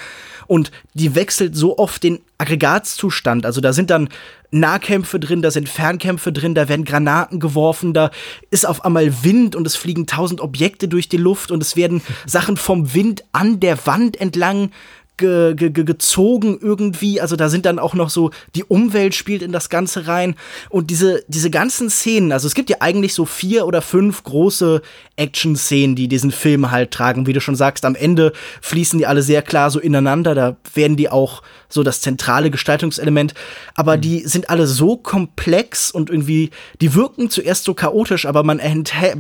[0.48, 3.46] Und die wechselt so oft den Aggregatzustand.
[3.46, 4.10] Also da sind dann
[4.52, 8.12] Nahkämpfe drin, da sind Fernkämpfe drin, da werden Granaten geworfen, da
[8.52, 12.02] ist auf einmal Wind und es fliegen tausend Objekte durch die Luft und es werden
[12.26, 14.72] Sachen vom Wind an der Wand entlang
[15.18, 17.22] ge, ge, gezogen irgendwie.
[17.22, 20.36] Also da sind dann auch noch so, die Umwelt spielt in das Ganze rein.
[20.70, 24.82] Und diese, diese ganzen Szenen, also es gibt ja eigentlich so vier oder fünf große
[25.16, 27.28] Action-Szenen, die diesen Film halt tragen.
[27.28, 30.36] Wie du schon sagst, am Ende fließen die alle sehr klar so ineinander.
[30.36, 33.34] Da werden die auch so das zentrale Gestaltungselement.
[33.76, 34.02] Aber mhm.
[34.02, 36.52] die sind alle so komplex und irgendwie,
[36.82, 38.62] die wirken zuerst so chaotisch, aber man,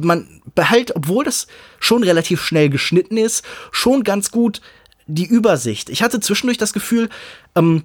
[0.01, 1.47] man behält, obwohl das
[1.79, 4.61] schon relativ schnell geschnitten ist, schon ganz gut
[5.07, 5.89] die Übersicht.
[5.89, 7.09] Ich hatte zwischendurch das Gefühl,
[7.55, 7.83] ähm,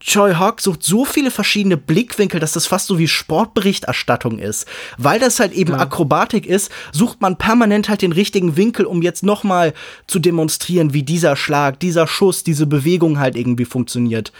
[0.00, 4.66] Choi Hawk sucht so viele verschiedene Blickwinkel, dass das fast so wie Sportberichterstattung ist.
[4.98, 5.78] Weil das halt eben ja.
[5.78, 9.72] Akrobatik ist, sucht man permanent halt den richtigen Winkel, um jetzt noch mal
[10.06, 14.32] zu demonstrieren, wie dieser Schlag, dieser Schuss, diese Bewegung halt irgendwie funktioniert.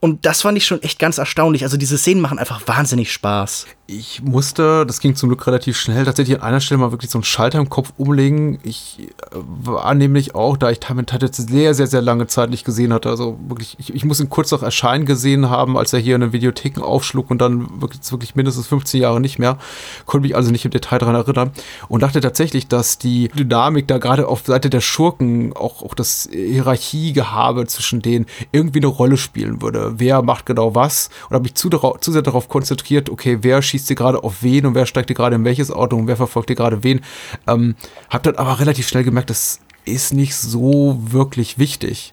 [0.00, 1.62] Und das fand ich schon echt ganz erstaunlich.
[1.62, 6.06] Also diese Szenen machen einfach wahnsinnig Spaß ich musste, das ging zum Glück relativ schnell,
[6.06, 8.58] tatsächlich an einer Stelle mal wirklich so einen Schalter im Kopf umlegen.
[8.62, 12.64] Ich äh, war nämlich auch, da ich Time Tide sehr, sehr, sehr lange Zeit nicht
[12.64, 15.98] gesehen hatte, also wirklich, ich, ich muss ihn kurz noch erscheinen gesehen haben, als er
[15.98, 19.58] hier in den Videotheken aufschlug und dann wirklich, wirklich mindestens 15 Jahre nicht mehr.
[20.06, 21.52] Konnte mich also nicht im Detail daran erinnern
[21.88, 26.28] und dachte tatsächlich, dass die Dynamik da gerade auf Seite der Schurken, auch, auch das
[26.32, 29.94] Hierarchiegehabe zwischen denen irgendwie eine Rolle spielen würde.
[29.96, 31.10] Wer macht genau was?
[31.28, 34.66] Und habe mich zu, zu sehr darauf konzentriert, okay, wer schießt ihr gerade auf wen
[34.66, 37.00] und wer steigt ihr gerade in welches Auto und wer verfolgt ihr gerade wen.
[37.46, 37.74] Ähm,
[38.10, 42.12] hab dann aber relativ schnell gemerkt, das ist nicht so wirklich wichtig.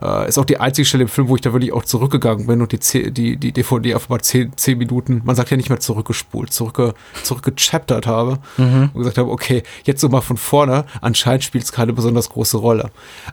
[0.00, 2.62] Äh, ist auch die einzige Stelle im Film, wo ich da wirklich auch zurückgegangen bin
[2.62, 5.80] und die, die, die DVD auf mal zehn, zehn Minuten, man sagt ja nicht mehr
[5.80, 8.90] zurückgespult, zurückge, zurückgechaptert habe mhm.
[8.94, 12.56] und gesagt habe, okay, jetzt so mal von vorne, anscheinend spielt es keine besonders große
[12.56, 12.90] Rolle.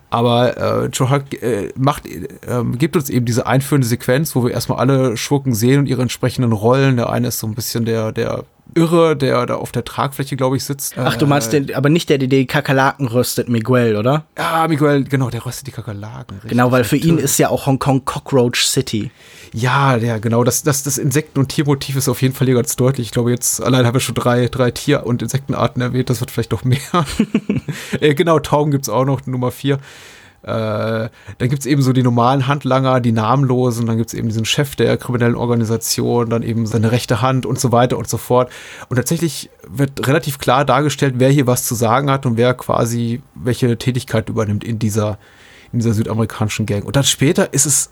[0.10, 2.28] Aber äh, Joe Huck äh, macht, äh,
[2.78, 6.52] gibt uns eben diese einführende Sequenz, wo wir erstmal alle Schurken sehen und ihre entsprechenden
[6.52, 6.98] Rollen.
[6.98, 8.44] Der eine ist so ein bisschen der, der
[8.76, 10.98] Irre, der da auf der Tragfläche, glaube ich, sitzt.
[10.98, 14.26] Ach, du meinst den, aber nicht der, der die Kakerlaken röstet, Miguel, oder?
[14.38, 16.36] Ja, Miguel, genau, der röstet die Kakerlaken.
[16.38, 16.52] Richtig.
[16.58, 19.12] Genau, weil für ihn ist ja auch Hongkong Cockroach City.
[19.54, 20.44] Ja, ja, genau.
[20.44, 23.06] Das, das, das Insekten- und Tiermotiv ist auf jeden Fall hier ganz deutlich.
[23.06, 26.10] Ich glaube, jetzt allein haben wir schon drei, drei Tier- und Insektenarten erwähnt.
[26.10, 26.80] Das wird vielleicht doch mehr.
[28.02, 29.76] äh, genau, Tauben gibt es auch noch, Nummer vier.
[30.42, 34.28] Äh, dann gibt es eben so die normalen Handlanger, die namenlosen, dann gibt es eben
[34.28, 38.18] diesen Chef der kriminellen Organisation, dann eben seine rechte Hand und so weiter und so
[38.18, 38.50] fort.
[38.90, 43.22] Und tatsächlich wird relativ klar dargestellt, wer hier was zu sagen hat und wer quasi
[43.36, 45.20] welche Tätigkeit übernimmt in dieser,
[45.72, 46.84] in dieser südamerikanischen Gang.
[46.86, 47.90] Und dann später ist es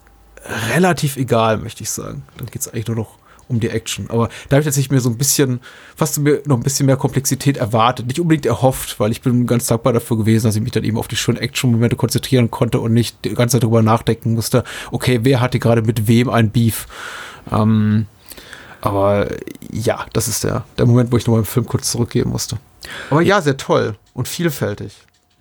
[0.73, 2.23] relativ egal, möchte ich sagen.
[2.37, 4.09] Dann geht es eigentlich nur noch um die Action.
[4.09, 5.59] Aber da habe ich tatsächlich mir so ein bisschen,
[5.95, 8.07] fast noch ein bisschen mehr Komplexität erwartet.
[8.07, 10.97] Nicht unbedingt erhofft, weil ich bin ganz dankbar dafür gewesen, dass ich mich dann eben
[10.97, 15.19] auf die schönen Action-Momente konzentrieren konnte und nicht die ganze Zeit darüber nachdenken musste, okay,
[15.23, 16.87] wer hatte gerade mit wem ein Beef?
[17.51, 18.07] Ähm,
[18.81, 19.27] aber
[19.71, 22.57] ja, das ist der, der Moment, wo ich nochmal im Film kurz zurückgeben musste.
[23.09, 24.95] Aber ja, sehr toll und vielfältig.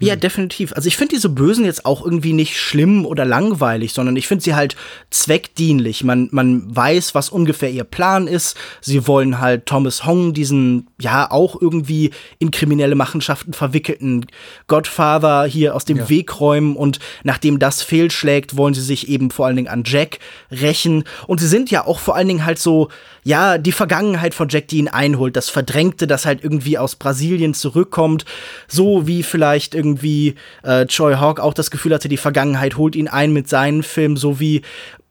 [0.05, 0.21] Ja, hm.
[0.21, 0.73] definitiv.
[0.75, 4.45] Also ich finde diese Bösen jetzt auch irgendwie nicht schlimm oder langweilig, sondern ich finde
[4.45, 4.77] sie halt
[5.11, 6.05] zweckdienlich.
[6.05, 8.57] Man, man weiß, was ungefähr ihr Plan ist.
[8.81, 14.27] Sie wollen halt Thomas Hong, diesen ja auch irgendwie in kriminelle Machenschaften verwickelten
[14.67, 16.09] Godfather hier aus dem ja.
[16.09, 20.19] Weg räumen und nachdem das fehlschlägt, wollen sie sich eben vor allen Dingen an Jack
[20.51, 21.05] rächen.
[21.27, 22.89] Und sie sind ja auch vor allen Dingen halt so,
[23.23, 27.55] ja, die Vergangenheit von Jack, die ihn einholt, das Verdrängte, das halt irgendwie aus Brasilien
[27.55, 28.25] zurückkommt,
[28.69, 33.09] so wie vielleicht irgendwie äh, Choi Hawk auch das Gefühl hatte, die Vergangenheit holt ihn
[33.09, 34.63] ein mit seinen Filmen, so wie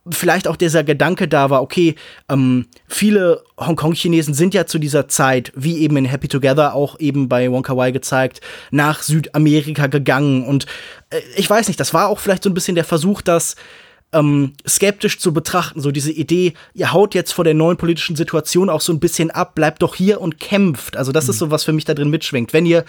[0.10, 1.96] vielleicht auch dieser Gedanke da war, okay,
[2.30, 7.30] ähm, viele Hongkong-Chinesen sind ja zu dieser Zeit, wie eben in Happy Together, auch eben
[7.30, 8.42] bei Wonka Wai gezeigt,
[8.72, 10.46] nach Südamerika gegangen.
[10.46, 10.66] Und
[11.10, 13.56] äh, ich weiß nicht, das war auch vielleicht so ein bisschen der Versuch, dass
[14.14, 15.82] ähm, skeptisch zu betrachten.
[15.82, 19.32] So diese Idee, ihr haut jetzt vor der neuen politischen Situation auch so ein bisschen
[19.32, 20.98] ab, bleibt doch hier und kämpft.
[20.98, 21.30] Also das mhm.
[21.32, 22.54] ist so was für mich da drin mitschwingt.
[22.54, 22.86] Wenn ihr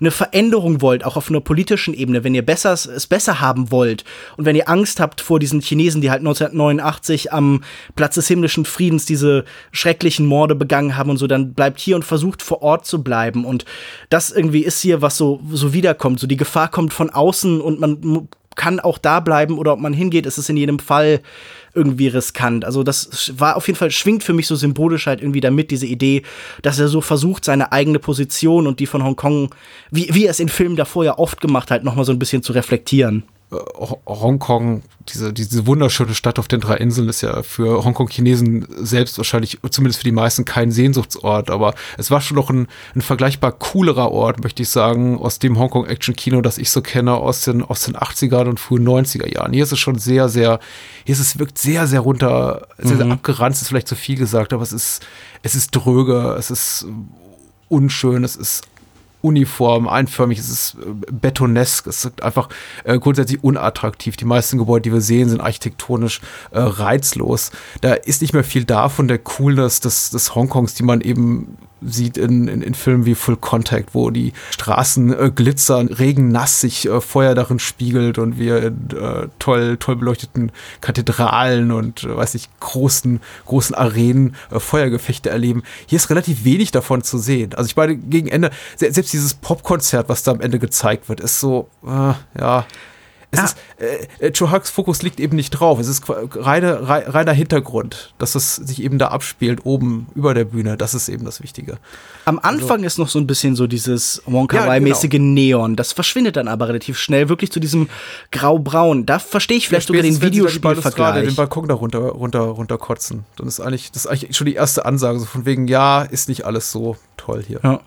[0.00, 4.04] eine Veränderung wollt, auch auf einer politischen Ebene, wenn ihr besser, es besser haben wollt
[4.36, 7.62] und wenn ihr Angst habt vor diesen Chinesen, die halt 1989 am
[7.96, 12.04] Platz des himmlischen Friedens diese schrecklichen Morde begangen haben und so, dann bleibt hier und
[12.04, 13.64] versucht vor Ort zu bleiben und
[14.08, 16.20] das irgendwie ist hier, was so, so wiederkommt.
[16.20, 19.94] So die Gefahr kommt von außen und man kann auch da bleiben oder ob man
[19.94, 21.22] hingeht, ist es in jedem Fall
[21.74, 22.64] irgendwie riskant.
[22.64, 25.86] Also das war auf jeden Fall, schwingt für mich so symbolisch halt irgendwie damit, diese
[25.86, 26.22] Idee,
[26.60, 29.54] dass er so versucht, seine eigene Position und die von Hongkong,
[29.90, 32.42] wie, wie er es in Filmen davor ja oft gemacht hat, nochmal so ein bisschen
[32.42, 33.22] zu reflektieren.
[33.50, 33.56] Äh,
[34.06, 39.58] Hongkong, diese, diese wunderschöne Stadt auf den drei Inseln ist ja für Hongkong-Chinesen selbst wahrscheinlich,
[39.70, 44.12] zumindest für die meisten, kein Sehnsuchtsort, aber es war schon noch ein, ein vergleichbar coolerer
[44.12, 47.96] Ort, möchte ich sagen, aus dem Hongkong-Action-Kino, das ich so kenne, aus den, aus den
[47.96, 49.52] 80er und frühen 90er Jahren.
[49.52, 50.60] Hier ist es schon sehr, sehr,
[51.04, 52.98] hier ist es wirkt sehr, sehr runter, sehr, mhm.
[52.98, 55.06] sehr abgeranzt, ist vielleicht zu viel gesagt, aber es ist,
[55.42, 56.86] es ist dröge, es ist
[57.68, 58.64] unschön, es ist
[59.20, 62.48] uniform, einförmig, es ist äh, betonesk, es ist einfach
[62.84, 64.16] äh, grundsätzlich unattraktiv.
[64.16, 67.50] Die meisten Gebäude, die wir sehen, sind architektonisch äh, reizlos.
[67.80, 71.58] Da ist nicht mehr viel da von der Coolness des, des Hongkongs, die man eben
[71.80, 76.88] sieht in, in, in Filmen wie Full Contact, wo die Straßen äh, glitzern, regennass sich
[76.88, 82.34] äh, Feuer darin spiegelt und wir in äh, toll, toll beleuchteten Kathedralen und äh, weiß
[82.34, 85.62] ich, großen, großen Arenen äh, Feuergefechte erleben.
[85.86, 87.54] Hier ist relativ wenig davon zu sehen.
[87.54, 91.40] Also ich meine, gegen Ende, selbst dieses Popkonzert, was da am Ende gezeigt wird, ist
[91.40, 92.66] so, äh, ja.
[93.30, 93.44] Es ja.
[93.44, 93.56] ist,
[94.20, 95.78] äh, äh Joe Hucks Fokus liegt eben nicht drauf.
[95.78, 100.78] Es ist reine, reiner Hintergrund, dass es sich eben da abspielt, oben über der Bühne.
[100.78, 101.76] Das ist eben das Wichtige.
[102.24, 105.34] Am also Anfang also, ist noch so ein bisschen so dieses Wonka-mäßige ja, genau.
[105.34, 105.76] Neon.
[105.76, 107.90] Das verschwindet dann aber relativ schnell, wirklich zu diesem
[108.32, 109.04] grau-braun.
[109.04, 111.26] Da verstehe ich vielleicht ja, sogar den Videospielvergleich.
[111.26, 113.26] den Balkon da runter, runter, runter kotzen.
[113.36, 116.30] Dann ist eigentlich, das ist eigentlich schon die erste Ansage, so von wegen, ja, ist
[116.30, 117.60] nicht alles so toll hier.
[117.62, 117.80] Ja.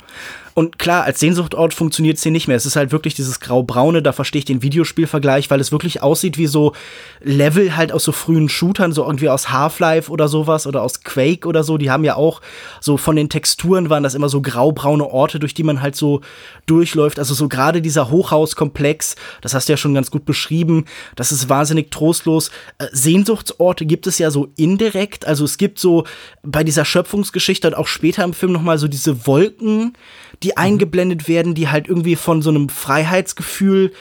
[0.53, 2.57] Und klar, als Sehnsuchtort funktioniert es hier nicht mehr.
[2.57, 6.37] Es ist halt wirklich dieses grau-braune, da verstehe ich den Videospielvergleich, weil es wirklich aussieht
[6.37, 6.73] wie so
[7.21, 11.47] Level halt aus so frühen Shootern, so irgendwie aus Half-Life oder sowas oder aus Quake
[11.47, 11.77] oder so.
[11.77, 12.41] Die haben ja auch
[12.79, 16.21] so von den Texturen waren das immer so grau-braune Orte, durch die man halt so
[16.65, 17.19] durchläuft.
[17.19, 20.85] Also so gerade dieser Hochhauskomplex, das hast du ja schon ganz gut beschrieben,
[21.15, 22.49] das ist wahnsinnig trostlos.
[22.77, 25.25] Äh, Sehnsuchtsorte gibt es ja so indirekt.
[25.25, 26.05] Also es gibt so
[26.43, 29.93] bei dieser Schöpfungsgeschichte und auch später im Film nochmal so diese Wolken,
[30.43, 30.57] die mhm.
[30.57, 33.91] eingeblendet werden, die halt irgendwie von so einem Freiheitsgefühl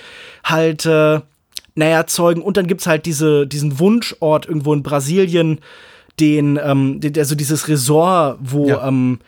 [0.44, 1.20] halt, äh,
[1.74, 2.42] naja, zeugen.
[2.42, 5.60] Und dann gibt's halt diese, diesen Wunschort irgendwo in Brasilien,
[6.18, 8.86] den, ähm, den, also dieses Resort, wo, ja.
[8.86, 9.20] ähm,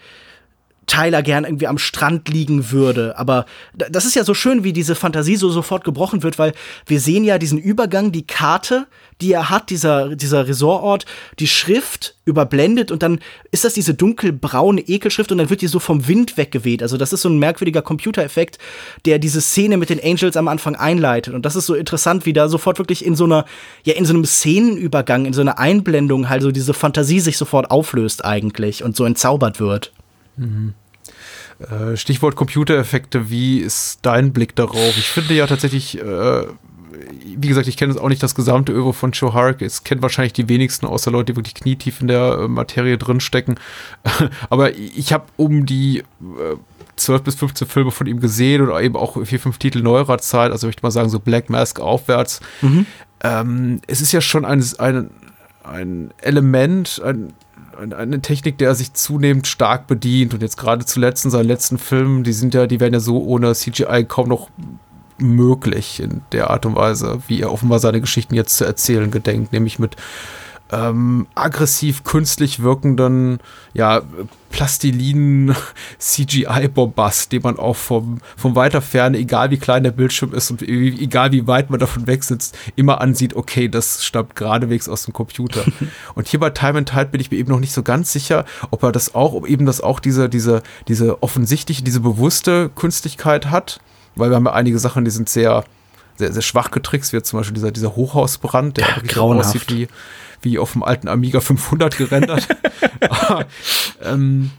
[0.86, 3.18] Tyler gern irgendwie am Strand liegen würde.
[3.18, 6.52] Aber das ist ja so schön, wie diese Fantasie so sofort gebrochen wird, weil
[6.86, 8.86] wir sehen ja diesen Übergang, die Karte,
[9.20, 11.06] die er hat, dieser, dieser Resortort,
[11.38, 13.20] die Schrift überblendet und dann
[13.52, 16.82] ist das diese dunkelbraune Ekelschrift und dann wird die so vom Wind weggeweht.
[16.82, 18.58] Also das ist so ein merkwürdiger Computereffekt,
[19.06, 21.34] der diese Szene mit den Angels am Anfang einleitet.
[21.34, 23.44] Und das ist so interessant, wie da sofort wirklich in so einer,
[23.84, 27.70] ja, in so einem Szenenübergang, in so einer Einblendung halt so diese Fantasie sich sofort
[27.70, 29.92] auflöst eigentlich und so entzaubert wird.
[30.36, 30.74] Mhm.
[31.58, 34.96] Äh, Stichwort Computereffekte, wie ist dein Blick darauf?
[34.96, 36.46] Ich finde ja tatsächlich, äh,
[37.36, 39.62] wie gesagt, ich kenne auch nicht das gesamte Öwe von Joe Hark.
[39.62, 43.58] Es kennen wahrscheinlich die wenigsten, außer Leute, die wirklich knietief in der äh, Materie drinstecken.
[44.50, 46.56] Aber ich habe um die äh,
[46.96, 50.52] 12 bis 15 Filme von ihm gesehen oder eben auch vier, fünf Titel neuerer Zeit,
[50.52, 52.40] also ich möchte mal sagen, so Black Mask aufwärts.
[52.60, 52.86] Mhm.
[53.22, 55.10] Ähm, es ist ja schon ein, ein,
[55.64, 57.32] ein Element, ein
[57.82, 60.34] eine Technik, der sich zunehmend stark bedient.
[60.34, 63.22] Und jetzt gerade zuletzt in seinen letzten Filmen, die sind ja, die werden ja so
[63.22, 64.50] ohne CGI kaum noch
[65.18, 69.52] möglich in der Art und Weise, wie er offenbar seine Geschichten jetzt zu erzählen gedenkt,
[69.52, 69.96] nämlich mit
[70.72, 73.40] ähm, aggressiv künstlich wirkenden,
[73.74, 74.02] ja,
[74.50, 75.54] Plastilinen
[75.98, 80.62] CGI-Bombast, den man auch vom, von weiter Ferne, egal wie klein der Bildschirm ist und
[80.62, 85.12] egal wie weit man davon weg sitzt, immer ansieht, okay, das stammt geradewegs aus dem
[85.12, 85.62] Computer.
[86.14, 88.44] und hier bei Time and Tide bin ich mir eben noch nicht so ganz sicher,
[88.70, 93.50] ob er das auch, ob eben das auch diese, diese, diese offensichtliche, diese bewusste Künstlichkeit
[93.50, 93.80] hat,
[94.16, 95.64] weil wir haben ja einige Sachen, die sind sehr,
[96.16, 99.48] sehr, sehr schwach getrickst, wie zum Beispiel dieser, dieser Hochhausbrand, der ja, grauenhaft.
[99.48, 99.88] aussieht wie,
[100.42, 102.48] wie auf dem alten Amiga 500 gerendert.
[103.08, 103.46] Aber,
[104.02, 104.50] ähm,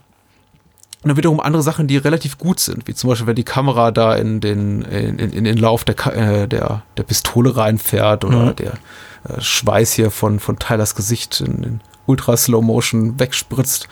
[1.03, 3.91] und dann wiederum andere Sachen, die relativ gut sind, wie zum Beispiel, wenn die Kamera
[3.91, 8.51] da in den, in, in, in den Lauf der, äh, der, der Pistole reinfährt oder
[8.51, 8.55] mhm.
[8.55, 8.73] der
[9.27, 13.89] äh, Schweiß hier von, von Tylers Gesicht in, in Ultra Slow Motion wegspritzt.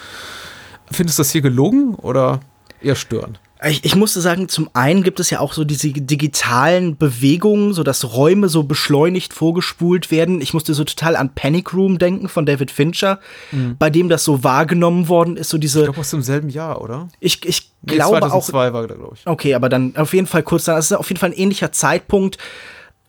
[0.89, 2.39] Findest du das hier gelungen oder
[2.81, 3.40] eher störend?
[3.63, 7.83] Ich, ich musste sagen, zum einen gibt es ja auch so diese digitalen Bewegungen, so
[7.83, 10.41] dass Räume so beschleunigt vorgespult werden.
[10.41, 13.19] Ich musste so total an Panic Room denken von David Fincher,
[13.51, 13.75] mhm.
[13.77, 15.79] bei dem das so wahrgenommen worden ist, so diese.
[15.81, 17.09] Ich glaube aus dem selben Jahr, oder?
[17.19, 18.73] Ich, ich nee, glaube 2002 auch.
[18.73, 19.27] war da, glaube ich.
[19.27, 22.39] Okay, aber dann auf jeden Fall kurz, das ist auf jeden Fall ein ähnlicher Zeitpunkt.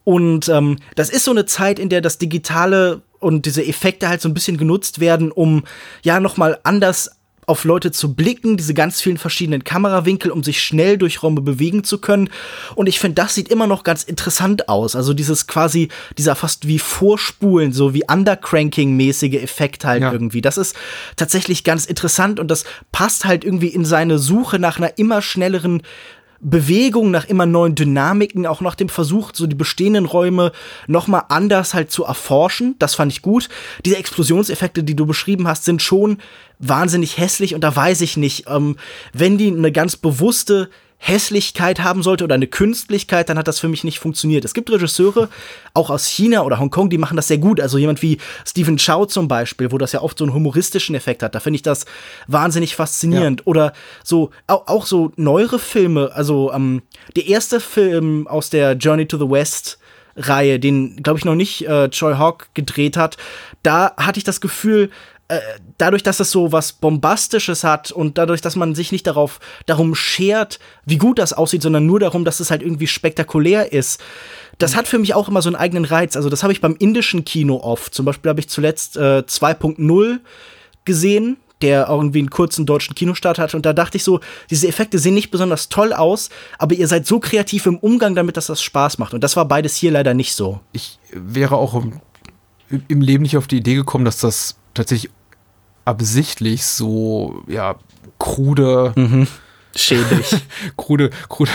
[0.04, 4.20] Und ähm, das ist so eine Zeit, in der das Digitale und diese Effekte halt
[4.20, 5.64] so ein bisschen genutzt werden, um
[6.02, 7.10] ja nochmal anders
[7.52, 11.84] auf Leute zu blicken, diese ganz vielen verschiedenen Kamerawinkel, um sich schnell durch Räume bewegen
[11.84, 12.30] zu können.
[12.74, 14.96] Und ich finde, das sieht immer noch ganz interessant aus.
[14.96, 20.10] Also dieses quasi, dieser fast wie Vorspulen, so wie Undercranking-mäßige Effekt halt ja.
[20.10, 20.40] irgendwie.
[20.40, 20.74] Das ist
[21.16, 25.83] tatsächlich ganz interessant und das passt halt irgendwie in seine Suche nach einer immer schnelleren
[26.42, 30.50] Bewegung, nach immer neuen Dynamiken, auch nach dem Versuch, so die bestehenden Räume
[30.88, 32.74] nochmal anders halt zu erforschen.
[32.80, 33.48] Das fand ich gut.
[33.84, 36.18] Diese Explosionseffekte, die du beschrieben hast, sind schon
[36.58, 38.76] wahnsinnig hässlich und da weiß ich nicht, ähm,
[39.12, 40.68] wenn die eine ganz bewusste
[41.05, 44.44] Hässlichkeit haben sollte oder eine Künstlichkeit, dann hat das für mich nicht funktioniert.
[44.44, 45.29] Es gibt Regisseure,
[45.75, 47.61] auch aus China oder Hongkong, die machen das sehr gut.
[47.61, 51.25] Also jemand wie Stephen Chow zum Beispiel, wo das ja oft so einen humoristischen Effekt
[51.25, 51.35] hat.
[51.35, 51.87] Da finde ich das
[52.29, 53.40] wahnsinnig faszinierend.
[53.40, 53.46] Ja.
[53.46, 53.73] Oder
[54.05, 56.13] so, auch, auch, so neuere Filme.
[56.15, 56.83] Also ähm,
[57.17, 59.79] der erste Film aus der Journey to the West
[60.15, 63.17] Reihe, den, glaube ich, noch nicht äh, Choi Hawk gedreht hat,
[63.63, 64.90] da hatte ich das Gefühl,
[65.29, 65.40] äh,
[65.79, 69.94] dadurch, dass es so was Bombastisches hat und dadurch, dass man sich nicht darauf darum
[69.94, 74.00] schert, wie gut das aussieht, sondern nur darum, dass es halt irgendwie spektakulär ist.
[74.58, 76.16] Das hat für mich auch immer so einen eigenen Reiz.
[76.16, 77.94] Also das habe ich beim indischen Kino oft.
[77.94, 80.20] Zum Beispiel habe ich zuletzt äh, 2.0
[80.85, 83.56] gesehen, der irgendwie einen kurzen deutschen Kinostart hatte.
[83.56, 84.20] Und da dachte ich so,
[84.50, 88.37] diese Effekte sehen nicht besonders toll aus, aber ihr seid so kreativ im Umgang damit,
[88.37, 89.14] dass das Spaß macht.
[89.14, 90.60] Und das war beides hier leider nicht so.
[90.73, 92.00] Ich wäre auch im,
[92.88, 95.10] im Leben nicht auf die Idee gekommen, dass das tatsächlich
[95.85, 97.77] absichtlich so, ja,
[98.18, 99.27] krude, mhm.
[99.75, 100.37] schäbig,
[100.77, 101.50] krude, krude,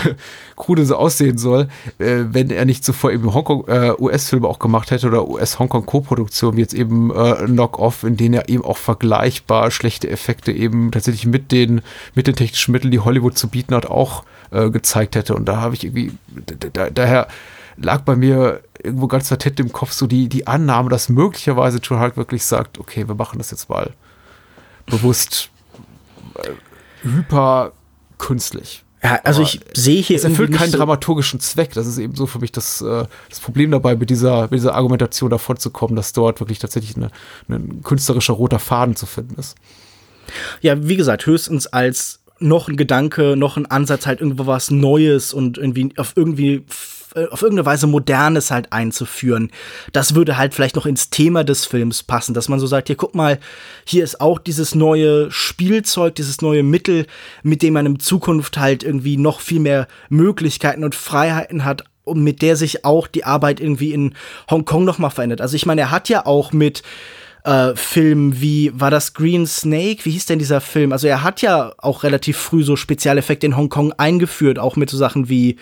[0.56, 4.92] krude so aussehen soll, äh, wenn er nicht zuvor eben Hongkong, äh, US-Filme auch gemacht
[4.92, 10.10] hätte oder US-Hongkong-Co-Produktion, wie jetzt eben äh, Knock-Off, in denen er eben auch vergleichbar schlechte
[10.10, 11.82] Effekte eben tatsächlich mit den,
[12.16, 15.36] mit den technischen Mitteln, die Hollywood zu bieten hat, auch äh, gezeigt hätte.
[15.36, 16.12] Und da habe ich irgendwie,
[16.74, 17.28] da, daher
[17.78, 22.00] lag bei mir irgendwo ganz latent im Kopf so die, die Annahme, dass möglicherweise Joe
[22.00, 23.94] Hulk wirklich sagt, okay, wir machen das jetzt mal
[24.86, 25.50] bewusst
[26.36, 26.50] äh,
[27.08, 27.74] hyper
[28.18, 28.84] künstlich.
[29.04, 30.16] Ja, also Aber ich sehe hier.
[30.16, 31.74] Es erfüllt keinen so dramaturgischen Zweck.
[31.74, 34.74] Das ist eben so für mich das, äh, das Problem dabei, mit dieser, mit dieser
[34.74, 37.12] Argumentation davon zu kommen, dass dort wirklich tatsächlich eine,
[37.48, 39.56] ein künstlerischer roter Faden zu finden ist.
[40.62, 45.34] Ja, wie gesagt, höchstens als noch ein Gedanke, noch ein Ansatz, halt irgendwo was Neues
[45.34, 46.66] und irgendwie auf irgendwie
[47.16, 49.52] äh, auf irgendeine Weise Modernes halt einzuführen.
[49.94, 52.96] Das würde halt vielleicht noch ins Thema des Films passen, dass man so sagt, hier
[52.96, 53.40] guck mal,
[53.86, 57.06] hier ist auch dieses neue Spielzeug, dieses neue Mittel,
[57.44, 62.24] mit dem man in Zukunft halt irgendwie noch viel mehr Möglichkeiten und Freiheiten hat, und
[62.24, 64.16] mit der sich auch die Arbeit irgendwie in
[64.50, 65.42] Hongkong noch mal verändert.
[65.42, 66.82] Also ich meine, er hat ja auch mit
[67.44, 70.06] äh, Filmen wie, war das Green Snake?
[70.06, 70.92] Wie hieß denn dieser Film?
[70.92, 74.98] Also er hat ja auch relativ früh so Spezialeffekte in Hongkong eingeführt, auch mit so
[74.98, 75.58] Sachen wie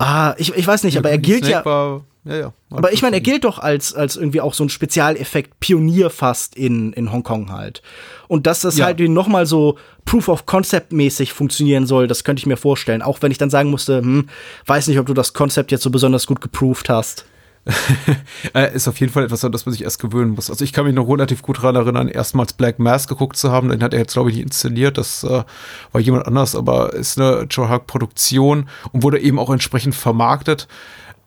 [0.00, 1.64] Ah, ich, ich weiß nicht, ja, aber er gilt Snake ja.
[1.66, 4.70] War, ja, ja aber ich meine, er gilt doch als, als irgendwie auch so ein
[4.70, 7.82] Spezialeffekt Pionier fast in, in Hongkong halt.
[8.26, 8.86] Und dass das ja.
[8.86, 9.76] halt noch mal so
[10.06, 13.02] Proof of Concept mäßig funktionieren soll, das könnte ich mir vorstellen.
[13.02, 14.30] Auch wenn ich dann sagen musste, hm,
[14.64, 17.26] weiß nicht, ob du das Konzept jetzt so besonders gut geproved hast.
[18.54, 20.50] Äh, ist auf jeden Fall etwas, an das man sich erst gewöhnen muss.
[20.50, 23.68] Also ich kann mich noch relativ gut daran erinnern, erstmals Black Mass geguckt zu haben.
[23.68, 24.98] Den hat er jetzt, glaube ich, nicht inszeniert.
[24.98, 25.44] Das äh,
[25.92, 30.68] war jemand anders, aber ist eine Joe Hug Produktion und wurde eben auch entsprechend vermarktet.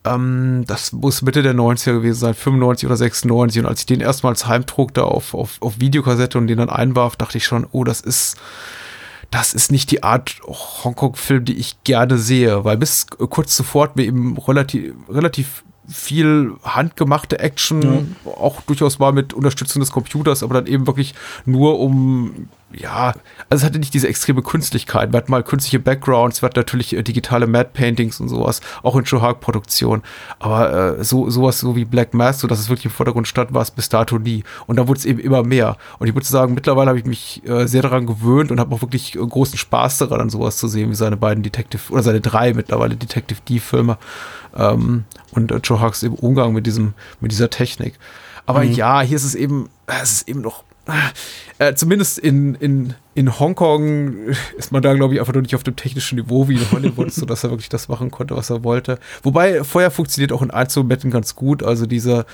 [0.04, 3.60] Ähm, das muss Mitte der 90er gewesen sein, 95 oder 96.
[3.62, 7.16] Und als ich den erstmals heimtrug, da auf, auf, auf Videokassette und den dann einwarf,
[7.16, 8.36] dachte ich schon, oh, das ist
[9.30, 13.96] das ist nicht die Art Hongkong-Film, die ich gerne sehe, weil bis kurz zuvor hat
[13.96, 18.30] mir eben relativ, relativ viel handgemachte Action, ja.
[18.32, 21.14] auch durchaus mal mit Unterstützung des Computers, aber dann eben wirklich
[21.44, 23.14] nur um, ja,
[23.48, 25.12] also es hatte nicht diese extreme Künstlichkeit.
[25.12, 28.96] Wir hatten mal künstliche Backgrounds, wir hatten natürlich äh, digitale Mad Paintings und sowas, auch
[28.96, 30.02] in Shohag-Produktion.
[30.38, 33.54] Aber äh, so sowas so wie Black Mass, so dass es wirklich im Vordergrund stand,
[33.54, 34.44] war es bis dato nie.
[34.66, 35.76] Und da wurde es eben immer mehr.
[35.98, 38.82] Und ich würde sagen, mittlerweile habe ich mich äh, sehr daran gewöhnt und habe auch
[38.82, 42.20] wirklich äh, großen Spaß daran, an sowas zu sehen, wie seine beiden Detective, oder seine
[42.20, 43.98] drei mittlerweile Detective D-Filme
[44.56, 47.98] ähm, und äh, Joe Hawks im Umgang mit diesem, mit dieser Technik.
[48.46, 48.72] Aber mhm.
[48.72, 50.64] ja, hier ist es eben, es ist eben noch,
[51.58, 55.62] äh, zumindest in, in, in Hongkong ist man da, glaube ich, einfach nur nicht auf
[55.62, 58.98] dem technischen Niveau wie in Hollywood, sodass er wirklich das machen konnte, was er wollte.
[59.22, 61.62] Wobei Feuer funktioniert auch in Einzelbetten ganz gut.
[61.62, 62.26] Also dieser,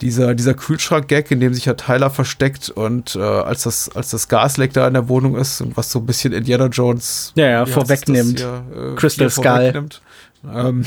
[0.00, 4.28] dieser, dieser Kühlschrank-Gag, in dem sich ja Tyler versteckt und äh, als, das, als das
[4.28, 7.66] Gasleck da in der Wohnung ist und was so ein bisschen Indiana Jones ja, ja,
[7.66, 8.40] vorwegnimmt.
[8.40, 9.88] Äh, Crystal Skull.
[10.52, 10.86] Ähm,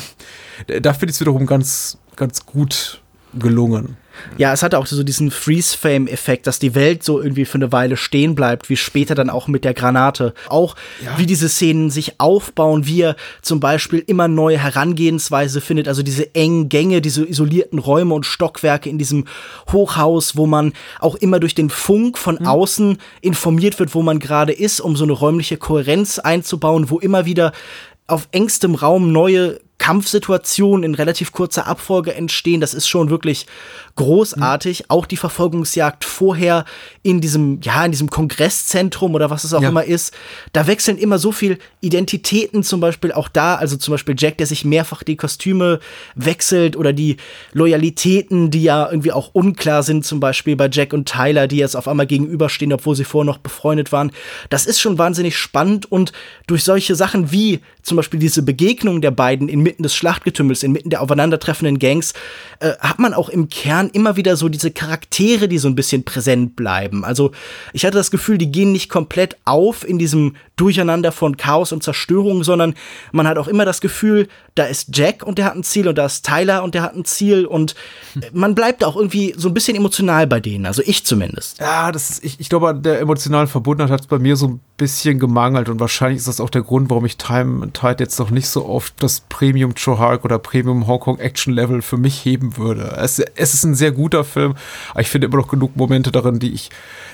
[0.81, 3.01] da finde ich es wiederum ganz, ganz gut
[3.33, 3.97] gelungen.
[4.37, 7.97] Ja, es hatte auch so diesen Freeze-Fame-Effekt, dass die Welt so irgendwie für eine Weile
[7.97, 10.33] stehen bleibt, wie später dann auch mit der Granate.
[10.49, 11.17] Auch ja.
[11.17, 16.33] wie diese Szenen sich aufbauen, wie er zum Beispiel immer neue Herangehensweise findet, also diese
[16.35, 19.25] engen Gänge, diese isolierten Räume und Stockwerke in diesem
[19.71, 22.47] Hochhaus, wo man auch immer durch den Funk von mhm.
[22.47, 27.25] außen informiert wird, wo man gerade ist, um so eine räumliche Kohärenz einzubauen, wo immer
[27.25, 27.51] wieder
[28.07, 32.61] auf engstem Raum neue Kampfsituationen in relativ kurzer Abfolge entstehen.
[32.61, 33.47] Das ist schon wirklich
[33.95, 34.79] großartig.
[34.79, 34.85] Mhm.
[34.87, 36.65] Auch die Verfolgungsjagd vorher
[37.01, 39.69] in diesem, ja, in diesem Kongresszentrum oder was es auch ja.
[39.69, 40.13] immer ist.
[40.53, 43.55] Da wechseln immer so viel Identitäten zum Beispiel auch da.
[43.55, 45.79] Also zum Beispiel Jack, der sich mehrfach die Kostüme
[46.15, 47.17] wechselt oder die
[47.51, 50.05] Loyalitäten, die ja irgendwie auch unklar sind.
[50.05, 53.39] Zum Beispiel bei Jack und Tyler, die jetzt auf einmal gegenüberstehen, obwohl sie vorher noch
[53.39, 54.11] befreundet waren.
[54.49, 56.13] Das ist schon wahnsinnig spannend und
[56.47, 61.01] durch solche Sachen wie zum Beispiel diese Begegnung der beiden inmitten des Schlachtgetümmels, inmitten der
[61.01, 62.13] aufeinandertreffenden Gangs,
[62.59, 66.03] äh, hat man auch im Kern immer wieder so diese Charaktere, die so ein bisschen
[66.03, 67.03] präsent bleiben.
[67.03, 67.31] Also
[67.73, 71.81] ich hatte das Gefühl, die gehen nicht komplett auf in diesem Durcheinander von Chaos und
[71.81, 72.75] Zerstörung, sondern
[73.11, 75.97] man hat auch immer das Gefühl, da ist Jack und der hat ein Ziel und
[75.97, 77.73] da ist Tyler und der hat ein Ziel und
[78.33, 81.59] man bleibt auch irgendwie so ein bisschen emotional bei denen, also ich zumindest.
[81.59, 84.59] Ja, das ist, ich, ich glaube, der emotionalen Verbundenheit hat es bei mir so ein
[84.77, 88.19] bisschen gemangelt und wahrscheinlich ist das auch der Grund, warum ich Time and Tide jetzt
[88.19, 92.23] noch nicht so oft das Premium Chohark oder Premium Hong Kong Action Level für mich
[92.25, 92.95] heben würde.
[92.97, 94.55] Es, es ist ein sehr guter Film,
[94.91, 96.69] aber ich finde immer noch genug Momente darin, die ich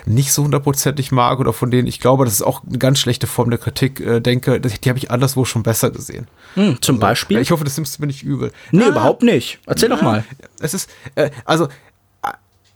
[0.05, 3.27] nicht so hundertprozentig mag oder von denen ich glaube, das ist auch eine ganz schlechte
[3.27, 6.27] Form der Kritik, äh, denke, die habe ich anderswo schon besser gesehen.
[6.55, 7.39] Hm, zum also, Beispiel?
[7.39, 8.51] Ich hoffe, das nimmst du mir nicht übel.
[8.71, 9.59] Nee, ah, überhaupt nicht.
[9.65, 10.23] Erzähl ja, doch mal.
[10.59, 11.67] Es ist, äh, also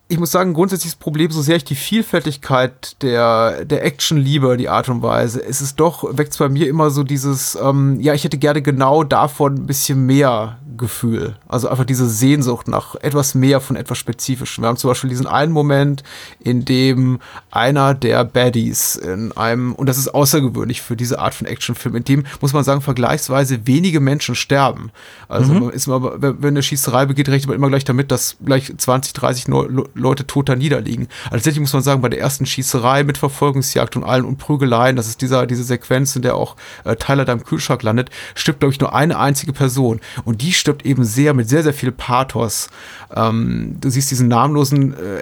[0.09, 4.69] ich muss sagen, grundsätzliches Problem, so sehr ich die Vielfältigkeit der, der Action liebe, die
[4.69, 8.23] Art und Weise, ist es doch, weckt bei mir immer so dieses, ähm, ja, ich
[8.23, 11.35] hätte gerne genau davon ein bisschen mehr Gefühl.
[11.47, 14.63] Also einfach diese Sehnsucht nach etwas mehr von etwas Spezifischem.
[14.63, 16.03] Wir haben zum Beispiel diesen einen Moment,
[16.39, 17.19] in dem
[17.51, 22.03] einer der Baddies in einem, und das ist außergewöhnlich für diese Art von Actionfilm, in
[22.03, 24.91] dem, muss man sagen, vergleichsweise wenige Menschen sterben.
[25.27, 25.69] Also mhm.
[25.69, 29.47] ist man, wenn eine Schießerei begeht, rechnet man immer gleich damit, dass gleich 20, 30
[29.47, 29.89] Leute
[30.27, 31.07] tot da niederliegen.
[31.25, 34.95] Also tatsächlich muss man sagen, bei der ersten Schießerei mit Verfolgungsjagd und allen und Prügeleien,
[34.95, 38.59] das ist dieser, diese Sequenz, in der auch äh, Tyler da im Kühlschrank landet, stirbt,
[38.59, 39.99] glaube ich, nur eine einzige Person.
[40.25, 42.69] Und die stirbt eben sehr, mit sehr, sehr viel Pathos.
[43.15, 45.21] Ähm, du siehst diesen namenlosen äh,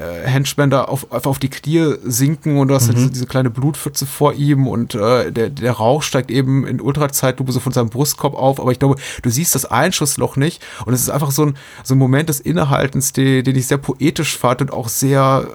[0.00, 3.10] äh, Henchman auf, auf die Knie sinken und du hast mhm.
[3.10, 7.60] diese kleine Blutpfütze vor ihm und äh, der, der Rauch steigt eben in Ultrazeitlupe so
[7.60, 11.10] von seinem Brustkorb auf, aber ich glaube, du siehst das Einschussloch nicht und es ist
[11.10, 14.72] einfach so ein, so ein Moment des Innehaltens, den, den ich sehr poetisch fand und
[14.72, 15.46] auch sehr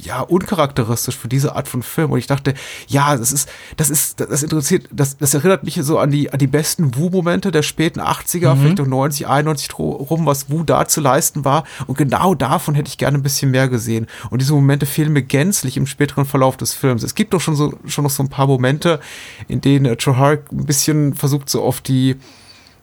[0.00, 2.12] ja, uncharakteristisch für diese Art von Film.
[2.12, 2.54] Und ich dachte,
[2.86, 6.38] ja, das ist, das ist, das interessiert, das, das erinnert mich so an die, an
[6.38, 8.60] die besten Wu-Momente der späten 80er, mhm.
[8.60, 11.64] vielleicht auch 90, 91 rum, was Wu da zu leisten war.
[11.86, 14.06] Und genau davon hätte ich gerne ein bisschen mehr gesehen.
[14.30, 17.02] Und diese Momente fehlen mir gänzlich im späteren Verlauf des Films.
[17.02, 19.00] Es gibt doch schon so, schon noch so ein paar Momente,
[19.48, 22.16] in denen äh, Trohark ein bisschen versucht, so auf die,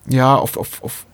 [0.08, 1.06] ja, auf, auf, auf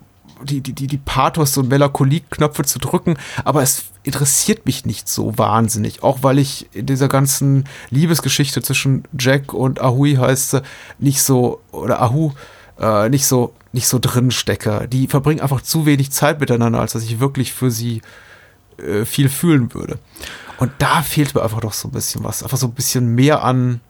[0.44, 5.38] die, die, die, die Pathos und Melancholie-Knöpfe zu drücken, aber es interessiert mich nicht so
[5.38, 6.04] wahnsinnig.
[6.04, 10.62] Auch weil ich in dieser ganzen Liebesgeschichte zwischen Jack und Ahui heißt
[11.00, 12.32] nicht so, oder Ahu,
[12.80, 14.88] äh, nicht so, nicht so drin stecke.
[14.92, 18.02] Die verbringen einfach zu wenig Zeit miteinander, als dass ich wirklich für sie
[18.78, 20.00] äh, viel fühlen würde.
[20.58, 22.44] Und da fehlt mir einfach doch so ein bisschen was.
[22.44, 23.82] Einfach so ein bisschen mehr an,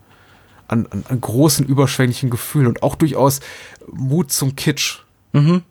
[0.67, 3.39] an, an, an großen, überschwänglichen Gefühlen und auch durchaus
[3.91, 4.99] Mut zum Kitsch.
[5.33, 5.63] Mhm.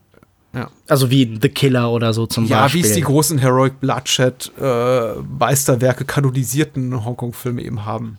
[0.53, 0.68] Ja.
[0.91, 2.80] Also wie The Killer oder so zum ja, Beispiel.
[2.80, 8.18] Ja, wie es die großen Heroic Bloodshed äh, Meisterwerke kanonisierten Hongkong-Filme eben haben.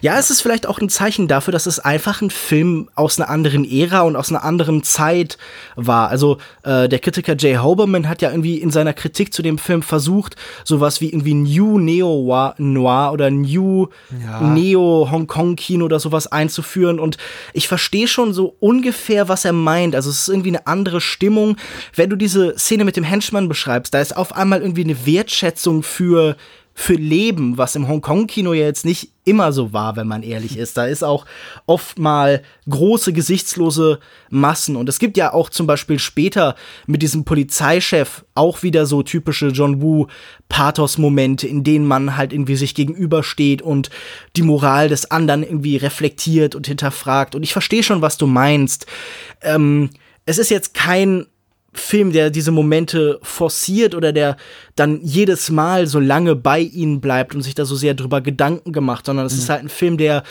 [0.00, 3.28] Ja, es ist vielleicht auch ein Zeichen dafür, dass es einfach ein Film aus einer
[3.28, 5.36] anderen Ära und aus einer anderen Zeit
[5.74, 6.08] war.
[6.08, 9.82] Also äh, der Kritiker Jay Hoberman hat ja irgendwie in seiner Kritik zu dem Film
[9.82, 13.88] versucht, sowas wie irgendwie New Neo Noir oder New
[14.24, 14.40] ja.
[14.40, 16.98] Neo Hongkong Kino oder sowas einzuführen.
[16.98, 17.18] Und
[17.52, 19.94] ich verstehe schon so ungefähr, was er meint.
[19.94, 21.56] Also es ist irgendwie eine andere Stimmung
[22.05, 25.82] wenn du diese Szene mit dem Henchman beschreibst, da ist auf einmal irgendwie eine Wertschätzung
[25.82, 26.36] für
[26.78, 30.76] für Leben, was im Hongkong-Kino ja jetzt nicht immer so war, wenn man ehrlich ist.
[30.76, 31.24] Da ist auch
[31.64, 33.98] oft mal große, gesichtslose
[34.28, 34.76] Massen.
[34.76, 36.54] Und es gibt ja auch zum Beispiel später
[36.86, 42.74] mit diesem Polizeichef auch wieder so typische John Woo-Pathos-Momente, in denen man halt irgendwie sich
[42.74, 43.88] gegenübersteht und
[44.36, 47.34] die Moral des anderen irgendwie reflektiert und hinterfragt.
[47.34, 48.84] Und ich verstehe schon, was du meinst.
[49.40, 49.88] Ähm,
[50.26, 51.24] es ist jetzt kein
[51.76, 54.36] Film, der diese Momente forciert oder der
[54.74, 58.72] dann jedes Mal so lange bei ihnen bleibt und sich da so sehr drüber Gedanken
[58.72, 59.38] gemacht, sondern es mhm.
[59.38, 60.22] ist halt ein Film, der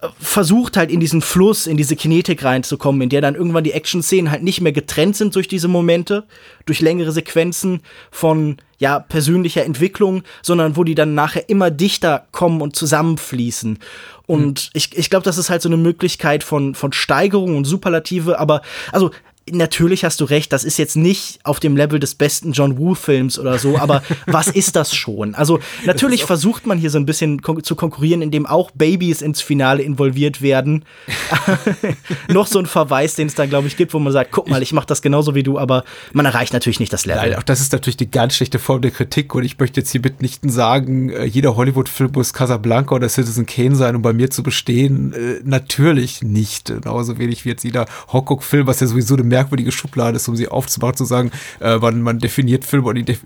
[0.00, 3.72] äh, versucht halt in diesen Fluss, in diese Kinetik reinzukommen, in der dann irgendwann die
[3.72, 6.24] Action-Szenen halt nicht mehr getrennt sind durch diese Momente,
[6.66, 7.80] durch längere Sequenzen
[8.10, 13.78] von ja persönlicher Entwicklung, sondern wo die dann nachher immer dichter kommen und zusammenfließen.
[14.26, 14.70] Und mhm.
[14.74, 18.62] ich, ich glaube, das ist halt so eine Möglichkeit von, von Steigerung und Superlative, aber
[18.92, 19.10] also
[19.52, 23.38] natürlich hast du recht, das ist jetzt nicht auf dem Level des besten John Woo-Films
[23.38, 25.34] oder so, aber was ist das schon?
[25.34, 29.40] Also natürlich versucht man hier so ein bisschen kon zu konkurrieren, indem auch Babys ins
[29.40, 30.84] Finale involviert werden.
[32.28, 34.62] Noch so ein Verweis, den es da, glaube ich, gibt, wo man sagt, guck mal,
[34.62, 37.30] ich mache das genauso wie du, aber man erreicht natürlich nicht das Level.
[37.30, 39.90] Nein, auch das ist natürlich die ganz schlechte Form der Kritik und ich möchte jetzt
[39.90, 44.30] hier mitnichten sagen, äh, jeder Hollywood-Film muss Casablanca oder Citizen Kane sein, um bei mir
[44.30, 45.12] zu bestehen.
[45.12, 46.66] Äh, natürlich nicht.
[46.66, 50.48] Genauso wenig wie jetzt jeder Hongkong-Film, was ja sowieso eine merkwürdige Schublade ist, um sie
[50.48, 51.30] aufzubauen, zu sagen,
[51.60, 53.16] äh, man, man definiert Filme und äh,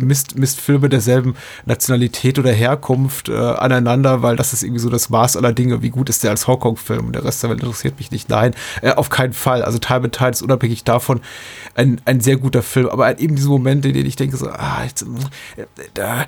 [0.00, 5.08] misst, misst Filme derselben Nationalität oder Herkunft äh, aneinander, weil das ist irgendwie so das
[5.10, 5.82] Maß aller Dinge.
[5.82, 8.28] Wie gut ist der als Hongkong-Film der Rest der Welt interessiert mich nicht.
[8.28, 9.62] Nein, äh, auf keinen Fall.
[9.62, 11.20] Also Time and Tide ist unabhängig davon
[11.74, 14.82] ein, ein sehr guter Film, aber eben diese Momente, in denen ich denke so, ah,
[14.84, 15.02] jetzt,
[15.56, 15.64] äh,
[15.94, 16.26] da,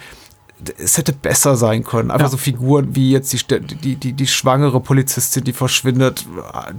[0.78, 2.10] es hätte besser sein können.
[2.10, 2.30] Einfach ja.
[2.30, 6.26] so Figuren wie jetzt die, die, die, die schwangere Polizistin, die verschwindet,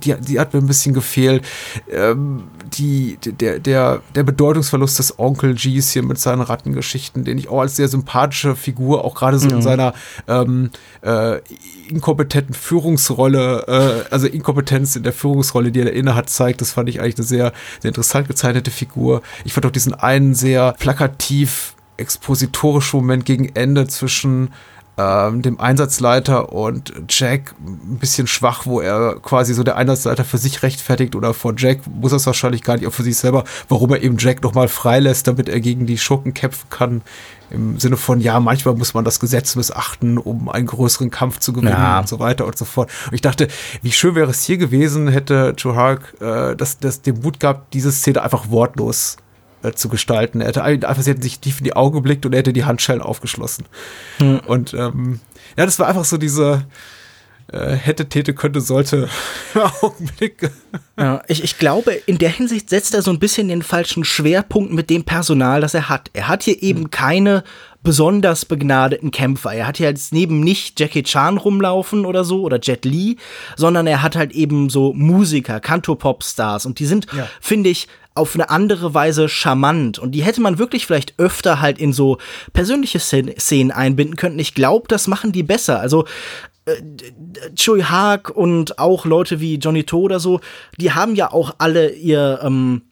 [0.04, 1.46] die, die hat mir ein bisschen gefehlt.
[1.92, 2.44] Ähm,
[2.78, 7.62] die, der, der, der Bedeutungsverlust des Onkel Gs hier mit seinen Rattengeschichten, den ich auch
[7.62, 9.56] als sehr sympathische Figur, auch gerade so mhm.
[9.56, 9.94] in seiner
[10.28, 10.70] ähm,
[11.02, 11.40] äh,
[11.90, 16.90] inkompetenten Führungsrolle, äh, also Inkompetenz in der Führungsrolle, die er inne hat, zeigt, das fand
[16.90, 19.22] ich eigentlich eine sehr, sehr interessant gezeichnete Figur.
[19.44, 24.50] Ich fand auch diesen einen sehr plakativ expositorische Moment gegen Ende zwischen
[24.98, 30.38] ähm, dem Einsatzleiter und Jack ein bisschen schwach, wo er quasi so der Einsatzleiter für
[30.38, 33.44] sich rechtfertigt oder vor Jack muss er es wahrscheinlich gar nicht, auch für sich selber,
[33.68, 37.02] warum er eben Jack nochmal freilässt, damit er gegen die Schurken kämpfen kann.
[37.52, 41.54] Im Sinne von, ja, manchmal muss man das Gesetz missachten, um einen größeren Kampf zu
[41.54, 42.00] gewinnen ja.
[42.00, 42.90] und so weiter und so fort.
[43.08, 43.50] Und ich dachte,
[43.82, 47.74] wie schön wäre es hier gewesen, hätte Joe Hark äh, das, das den Mut gehabt,
[47.74, 49.18] diese Szene einfach wortlos
[49.66, 50.42] äh, zu gestalten.
[50.42, 52.66] Er hätte einfach, sie hätten sich tief in die Augen geblickt und er hätte die
[52.66, 53.66] Handschellen aufgeschlossen.
[54.20, 54.40] Hm.
[54.46, 55.20] Und ähm,
[55.58, 56.66] ja, das war einfach so diese
[57.52, 59.10] äh, hätte, täte, könnte, sollte
[59.82, 60.52] Augenblick.
[60.98, 64.72] Ja, ich, ich glaube, in der Hinsicht setzt er so ein bisschen den falschen Schwerpunkt
[64.72, 66.10] mit dem Personal, das er hat.
[66.14, 66.92] Er hat hier eben hm.
[66.92, 67.44] keine
[67.86, 69.54] besonders begnadeten Kämpfer.
[69.54, 73.16] Er hat hier jetzt neben nicht Jackie Chan rumlaufen oder so oder Jet Li,
[73.56, 77.30] sondern er hat halt eben so Musiker, Kanto-Pop-Stars und die sind, ja.
[77.40, 80.00] finde ich, auf eine andere Weise charmant.
[80.00, 82.18] Und die hätte man wirklich vielleicht öfter halt in so
[82.54, 84.40] persönliche Szenen einbinden können.
[84.40, 85.80] Ich glaube, das machen die besser.
[85.80, 86.06] Also
[86.66, 86.82] äh,
[87.56, 90.40] Chui Haag und auch Leute wie Johnny To oder so,
[90.80, 92.84] die haben ja auch alle ihr, ähm,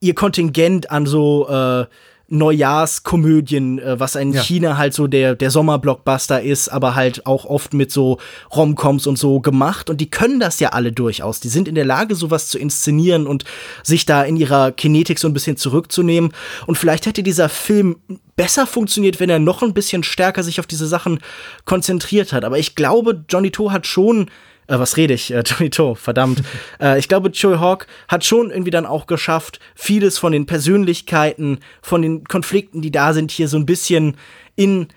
[0.00, 1.86] ihr Kontingent an so äh,
[2.30, 4.42] Neujahrskomödien, äh, was in ja.
[4.42, 8.18] China halt so der, der Sommerblockbuster ist, aber halt auch oft mit so
[8.54, 9.88] Romcoms und so gemacht.
[9.88, 11.40] Und die können das ja alle durchaus.
[11.40, 13.44] Die sind in der Lage, sowas zu inszenieren und
[13.82, 16.32] sich da in ihrer Kinetik so ein bisschen zurückzunehmen.
[16.66, 17.96] Und vielleicht hätte dieser Film
[18.36, 21.20] besser funktioniert, wenn er noch ein bisschen stärker sich auf diese Sachen
[21.64, 22.44] konzentriert hat.
[22.44, 24.30] Aber ich glaube, Johnny To hat schon
[24.68, 26.42] äh, was rede ich, äh, Johnny To, verdammt.
[26.80, 31.58] äh, ich glaube, Joey Hawk hat schon irgendwie dann auch geschafft, vieles von den Persönlichkeiten,
[31.82, 34.16] von den Konflikten, die da sind, hier so ein bisschen
[34.54, 34.88] in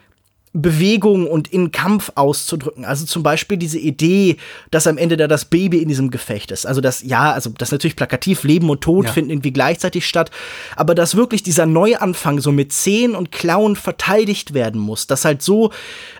[0.53, 2.83] Bewegung und in Kampf auszudrücken.
[2.83, 4.35] Also zum Beispiel diese Idee,
[4.69, 6.65] dass am Ende da das Baby in diesem Gefecht ist.
[6.65, 9.11] Also das, ja, also das natürlich plakativ, Leben und Tod ja.
[9.13, 10.29] finden irgendwie gleichzeitig statt,
[10.75, 15.41] aber dass wirklich dieser Neuanfang so mit Zehen und Klauen verteidigt werden muss, dass halt
[15.41, 15.71] so,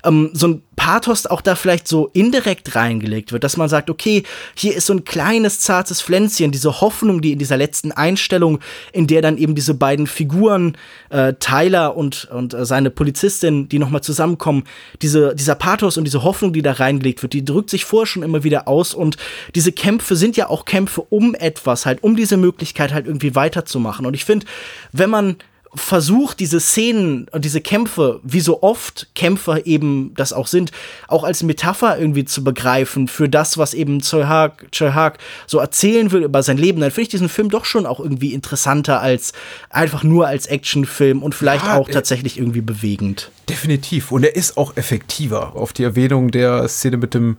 [0.05, 4.23] ähm, so ein Pathos auch da vielleicht so indirekt reingelegt wird, dass man sagt, okay,
[4.55, 8.59] hier ist so ein kleines, zartes Pflänzchen, diese Hoffnung, die in dieser letzten Einstellung,
[8.91, 10.75] in der dann eben diese beiden Figuren,
[11.09, 14.63] äh, Tyler und, und äh, seine Polizistin, die nochmal zusammenkommen,
[15.01, 18.23] diese, dieser Pathos und diese Hoffnung, die da reingelegt wird, die drückt sich vorher schon
[18.23, 19.17] immer wieder aus und
[19.55, 24.05] diese Kämpfe sind ja auch Kämpfe um etwas, halt, um diese Möglichkeit halt irgendwie weiterzumachen.
[24.05, 24.45] Und ich finde,
[24.91, 25.37] wenn man
[25.73, 30.71] versucht, diese Szenen und diese Kämpfe, wie so oft Kämpfer eben das auch sind,
[31.07, 35.59] auch als Metapher irgendwie zu begreifen für das, was eben Choi Haag, Choi Haag so
[35.59, 39.01] erzählen will über sein Leben, dann finde ich diesen Film doch schon auch irgendwie interessanter
[39.01, 39.31] als
[39.69, 43.31] einfach nur als Actionfilm und vielleicht ja, auch äh, tatsächlich irgendwie bewegend.
[43.47, 44.11] Definitiv.
[44.11, 47.37] Und er ist auch effektiver auf die Erwähnung der Szene mit dem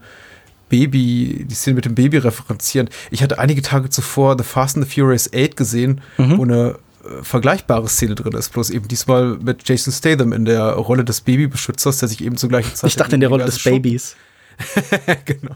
[0.69, 2.89] Baby, die Szene mit dem Baby referenzieren.
[3.11, 6.37] Ich hatte einige Tage zuvor The Fast and the Furious 8 gesehen, mhm.
[6.39, 6.73] wo eine äh,
[7.21, 11.97] vergleichbare Szene drin ist, bloß eben diesmal mit Jason Statham in der Rolle des Babybeschützers,
[11.99, 12.89] der sich eben zur gleichen Zeit.
[12.89, 14.15] Ich dachte in der Rolle des Babys.
[15.25, 15.55] genau.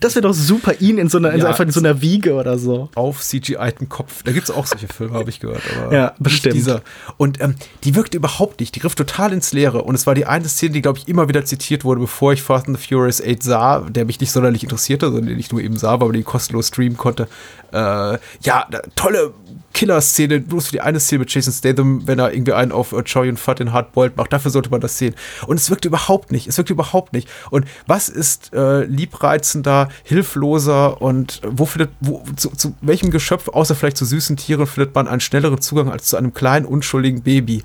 [0.00, 2.58] Das wäre doch super, ihn in so einer, ja, einfach in so einer Wiege oder
[2.58, 2.88] so.
[2.94, 4.22] Auf CGI-ten Kopf.
[4.22, 5.62] Da gibt es auch solche Filme, habe ich gehört.
[5.76, 6.54] Aber ja, bestimmt.
[6.54, 6.82] Dieser.
[7.16, 7.54] Und ähm,
[7.84, 8.74] die wirkte überhaupt nicht.
[8.74, 9.82] Die griff total ins Leere.
[9.82, 12.42] Und es war die eine Szene, die, glaube ich, immer wieder zitiert wurde, bevor ich
[12.42, 15.60] Fast and the Furious 8 sah, der mich nicht sonderlich interessierte, sondern den ich nur
[15.60, 17.28] eben sah, weil man den kostenlos streamen konnte.
[17.72, 19.34] Äh, ja, tolle
[19.78, 23.28] Killer-Szene, bloß für die eine Szene mit Jason Statham, wenn er irgendwie einen auf Joy
[23.28, 24.32] und Fat in Hardboiled macht.
[24.32, 25.14] Dafür sollte man das sehen.
[25.46, 26.48] Und es wirkt überhaupt nicht.
[26.48, 27.28] Es wirkt überhaupt nicht.
[27.50, 33.76] Und was ist äh, liebreizender, hilfloser und wo findet, wo, zu, zu welchem Geschöpf, außer
[33.76, 37.62] vielleicht zu süßen Tieren, findet man einen schnelleren Zugang als zu einem kleinen, unschuldigen Baby?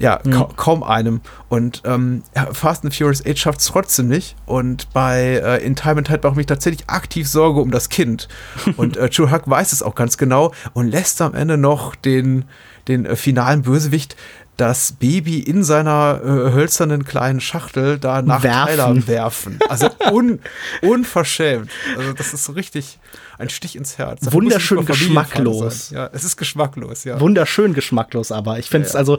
[0.00, 0.30] Ja, mhm.
[0.30, 1.20] ka kaum einem.
[1.50, 2.22] Und ähm,
[2.52, 4.34] Fast and Furious 8 schafft es trotzdem nicht.
[4.46, 7.90] Und bei äh, In Time and Tide mache ich mich tatsächlich aktiv Sorge um das
[7.90, 8.26] Kind.
[8.78, 12.46] und äh, True Huck weiß es auch ganz genau und lässt am Ende noch den,
[12.88, 14.16] den äh, finalen Bösewicht
[14.60, 18.66] das Baby in seiner äh, hölzernen kleinen Schachtel da nach werfen.
[18.66, 19.58] Tyler werfen.
[19.70, 20.40] Also un,
[20.82, 21.70] unverschämt.
[21.96, 22.98] Also das ist so richtig
[23.38, 24.20] ein Stich ins Herz.
[24.20, 25.90] Das Wunderschön geschmacklos.
[25.90, 27.18] Ja, es ist geschmacklos, ja.
[27.20, 29.00] Wunderschön geschmacklos, aber ich finde es ja, ja.
[29.00, 29.18] also,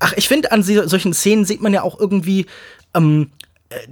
[0.00, 2.46] ach, ich finde an solchen Szenen sieht man ja auch irgendwie,
[2.92, 3.41] ähm, äh,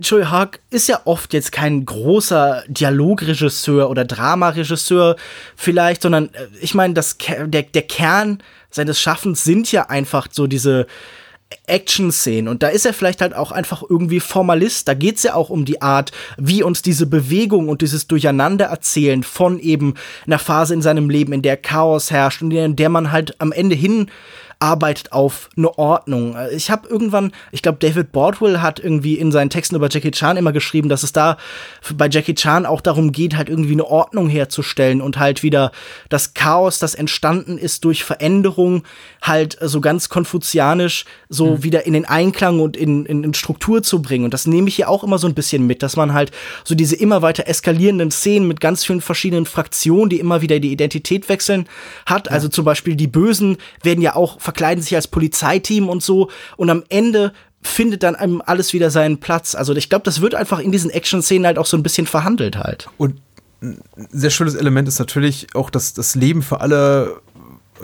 [0.01, 5.16] Joey Hawk ist ja oft jetzt kein großer Dialogregisseur oder Dramaregisseur
[5.57, 10.87] vielleicht, sondern äh, ich meine, der, der Kern seines Schaffens sind ja einfach so diese
[11.66, 12.49] Action-Szenen.
[12.49, 14.87] Und da ist er vielleicht halt auch einfach irgendwie Formalist.
[14.89, 19.59] Da geht's ja auch um die Art, wie uns diese Bewegung und dieses Durcheinandererzählen von
[19.59, 19.95] eben
[20.26, 23.53] einer Phase in seinem Leben, in der Chaos herrscht und in der man halt am
[23.53, 24.11] Ende hin
[24.61, 26.36] arbeitet auf eine Ordnung.
[26.52, 30.36] Ich habe irgendwann, ich glaube, David Bordwell hat irgendwie in seinen Texten über Jackie Chan
[30.36, 31.38] immer geschrieben, dass es da
[31.94, 35.72] bei Jackie Chan auch darum geht, halt irgendwie eine Ordnung herzustellen und halt wieder
[36.11, 38.84] das Chaos, das entstanden ist durch Veränderung,
[39.22, 41.64] halt so ganz konfuzianisch so mhm.
[41.64, 44.26] wieder in den Einklang und in, in, in Struktur zu bringen.
[44.26, 46.32] Und das nehme ich hier auch immer so ein bisschen mit, dass man halt
[46.64, 50.72] so diese immer weiter eskalierenden Szenen mit ganz vielen verschiedenen Fraktionen, die immer wieder die
[50.72, 51.66] Identität wechseln,
[52.04, 52.26] hat.
[52.26, 52.32] Ja.
[52.32, 56.28] Also zum Beispiel die Bösen werden ja auch verkleiden sich als Polizeiteam und so.
[56.57, 57.32] Und am Ende
[57.62, 59.55] findet dann einem alles wieder seinen Platz.
[59.55, 62.57] Also ich glaube, das wird einfach in diesen Action-Szenen halt auch so ein bisschen verhandelt
[62.57, 62.88] halt.
[62.98, 63.20] Und
[63.62, 63.80] ein
[64.11, 67.20] sehr schönes Element ist natürlich auch, dass das Leben für alle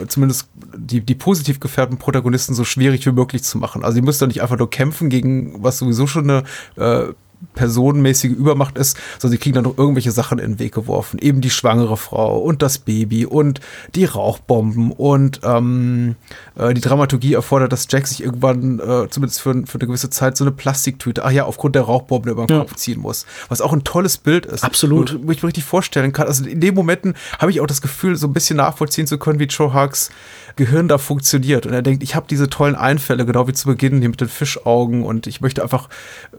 [0.07, 3.83] zumindest die, die positiv gefärbten Protagonisten so schwierig wie möglich zu machen.
[3.83, 6.43] Also die müssen doch nicht einfach nur kämpfen gegen was sowieso schon eine
[6.75, 7.13] äh,
[7.53, 11.19] personenmäßige Übermacht ist, sondern sie kriegen dann noch irgendwelche Sachen in den Weg geworfen.
[11.19, 13.59] Eben die schwangere Frau und das Baby und
[13.95, 16.15] die Rauchbomben und ähm,
[16.55, 20.37] äh, die Dramaturgie erfordert, dass Jack sich irgendwann, äh, zumindest für, für eine gewisse Zeit,
[20.37, 22.61] so eine Plastiktüte, ach ja, aufgrund der Rauchbomben über den ja.
[22.61, 23.25] Kopf ziehen muss.
[23.49, 24.63] Was auch ein tolles Bild ist.
[24.63, 25.13] Absolut.
[25.21, 26.27] Wo, wo ich mir richtig vorstellen kann.
[26.27, 29.39] Also in den Momenten habe ich auch das Gefühl, so ein bisschen nachvollziehen zu können,
[29.39, 30.09] wie Joe Hugs
[30.57, 31.65] Gehirn da funktioniert.
[31.65, 34.27] Und er denkt, ich habe diese tollen Einfälle, genau wie zu Beginn, hier mit den
[34.27, 35.87] Fischaugen und ich möchte einfach,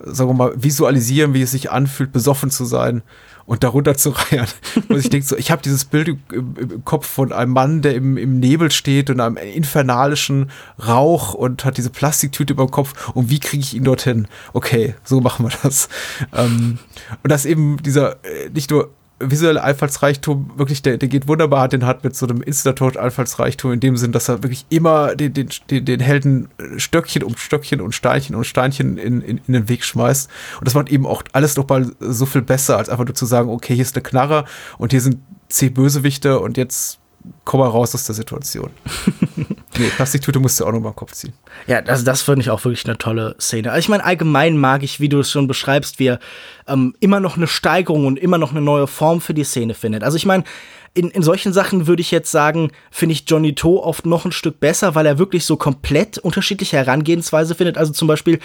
[0.04, 0.52] sagen wir mal,
[0.88, 3.02] visualisieren, wie es sich anfühlt, besoffen zu sein
[3.46, 4.48] und darunter zu reiern.
[4.88, 7.94] Und ich denke so, ich habe dieses Bild im, im, Kopf von einem Mann, der
[7.94, 10.50] im, im Nebel steht und einem infernalischen
[10.86, 14.28] Rauch und hat diese Plastiktüte über dem Kopf und wie kriege ich ihn dorthin?
[14.52, 15.88] Okay, so machen wir das.
[16.34, 16.78] Ähm,
[17.22, 18.90] und dass eben dieser äh, nicht nur
[19.20, 23.96] visuelle Einfallsreichtum wirklich, der, der geht wunderbar den hat mit so einem Instator-Einfallsreichtum in dem
[23.96, 28.44] Sinn, dass er wirklich immer den, den, den Helden Stöckchen um Stöckchen und Steinchen und
[28.44, 30.30] Steinchen in, in, in den Weg schmeißt.
[30.60, 33.26] Und das macht eben auch alles noch mal so viel besser, als einfach nur zu
[33.26, 34.44] sagen, okay, hier ist eine Knarre
[34.78, 36.97] und hier sind zehn Bösewichte und jetzt
[37.44, 38.70] komm mal raus aus der Situation.
[39.78, 41.32] nee, Plastiktüte musst du auch noch mal im Kopf ziehen.
[41.66, 43.70] Ja, das, das finde ich auch wirklich eine tolle Szene.
[43.70, 46.18] Also ich meine, allgemein mag ich, wie du es schon beschreibst, wie er
[46.66, 50.04] ähm, immer noch eine Steigerung und immer noch eine neue Form für die Szene findet.
[50.04, 50.44] Also ich meine,
[50.94, 54.32] in, in solchen Sachen würde ich jetzt sagen, finde ich Johnny To oft noch ein
[54.32, 57.78] Stück besser, weil er wirklich so komplett unterschiedliche Herangehensweise findet.
[57.78, 58.40] Also zum Beispiel,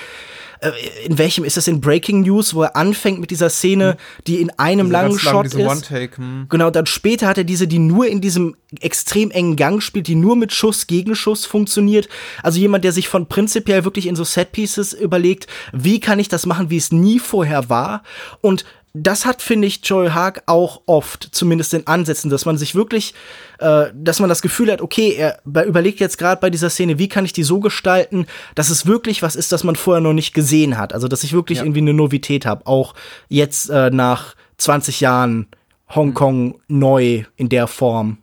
[1.06, 3.98] in welchem ist das in Breaking News, wo er anfängt mit dieser Szene, hm.
[4.28, 5.90] die in einem diese langen Shot lang, ist.
[5.90, 6.46] Hm.
[6.50, 10.16] Genau, dann später hat er diese, die nur in diesem extrem engen Gang spielt, die
[10.16, 12.08] nur mit Schuss gegen Schuss funktioniert.
[12.42, 16.46] Also jemand, der sich von prinzipiell wirklich in so Setpieces überlegt, wie kann ich das
[16.46, 18.04] machen, wie es nie vorher war
[18.42, 22.76] und das hat, finde ich, Joel Haag auch oft, zumindest in Ansätzen, dass man sich
[22.76, 23.16] wirklich,
[23.58, 27.08] äh, dass man das Gefühl hat, okay, er überlegt jetzt gerade bei dieser Szene, wie
[27.08, 30.36] kann ich die so gestalten, dass es wirklich was ist, das man vorher noch nicht
[30.36, 30.94] gesehen hat.
[30.94, 31.64] Also, dass ich wirklich ja.
[31.64, 32.94] irgendwie eine Novität habe, auch
[33.30, 35.48] jetzt äh, nach 20 Jahren
[35.90, 36.54] Hongkong mhm.
[36.68, 38.20] neu in der Form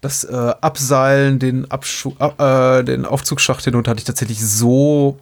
[0.00, 5.18] das äh, Abseilen, den, Abschu äh, den Aufzugsschacht hinunter hatte ich tatsächlich so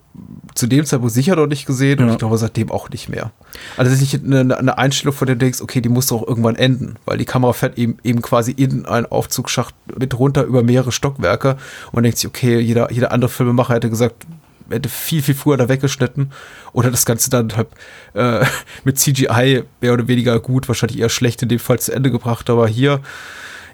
[0.54, 3.32] zu dem Zeitpunkt sicher noch nicht gesehen und ich glaube seitdem auch nicht mehr.
[3.78, 6.26] Also das ist nicht eine, eine Einstellung, von der du denkst, okay, die muss doch
[6.26, 10.62] irgendwann enden, weil die Kamera fährt eben, eben quasi in einen Aufzugsschacht mit runter über
[10.62, 11.56] mehrere Stockwerke
[11.86, 14.26] und man denkt sich, okay, jeder, jeder andere Filmemacher hätte gesagt,
[14.68, 16.32] hätte viel, viel früher da weggeschnitten
[16.72, 17.68] oder das Ganze dann halt
[18.12, 18.44] äh,
[18.84, 22.50] mit CGI mehr oder weniger gut, wahrscheinlich eher schlecht in dem Fall zu Ende gebracht,
[22.50, 23.00] aber hier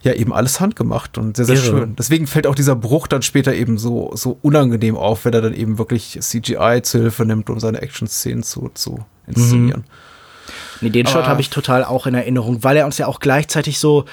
[0.02, 1.64] ja eben alles handgemacht und sehr, sehr Irre.
[1.64, 1.96] schön.
[1.96, 5.54] Deswegen fällt auch dieser Bruch dann später eben so, so unangenehm auf, wenn er dann
[5.54, 9.80] eben wirklich CGI zu Hilfe nimmt, um seine Action-Szenen zu, zu inszenieren.
[9.80, 10.82] Mhm.
[10.82, 13.78] Nee, den Shot habe ich total auch in Erinnerung, weil er uns ja auch gleichzeitig
[13.78, 14.04] so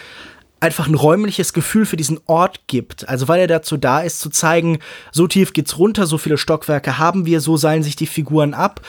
[0.60, 3.08] einfach ein räumliches Gefühl für diesen Ort gibt.
[3.08, 4.80] Also weil er dazu da ist, zu zeigen,
[5.12, 8.82] so tief geht's runter, so viele Stockwerke haben wir, so seilen sich die Figuren ab.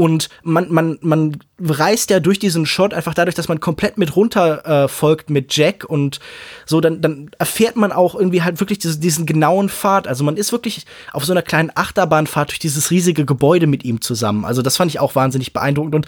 [0.00, 4.16] Und man, man, man reist ja durch diesen Shot einfach dadurch, dass man komplett mit
[4.16, 6.20] runter äh, folgt mit Jack und
[6.64, 10.08] so, dann, dann erfährt man auch irgendwie halt wirklich diese, diesen genauen Pfad.
[10.08, 14.00] Also man ist wirklich auf so einer kleinen Achterbahnfahrt durch dieses riesige Gebäude mit ihm
[14.00, 14.46] zusammen.
[14.46, 15.94] Also das fand ich auch wahnsinnig beeindruckend.
[15.94, 16.06] Und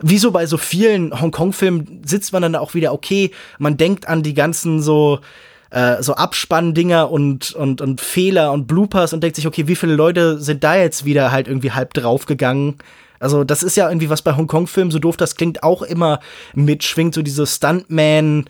[0.00, 4.22] wie so bei so vielen Hongkong-Filmen sitzt man dann auch wieder, okay, man denkt an
[4.22, 5.20] die ganzen so
[5.68, 9.96] äh, so Abspanndinger und, und, und Fehler und Bloopers und denkt sich, okay, wie viele
[9.96, 12.76] Leute sind da jetzt wieder halt irgendwie halb draufgegangen?
[13.24, 16.20] Also, das ist ja irgendwie was bei Hongkong-Filmen, so doof das klingt, auch immer
[16.52, 18.44] mitschwingt, so diese Stuntman,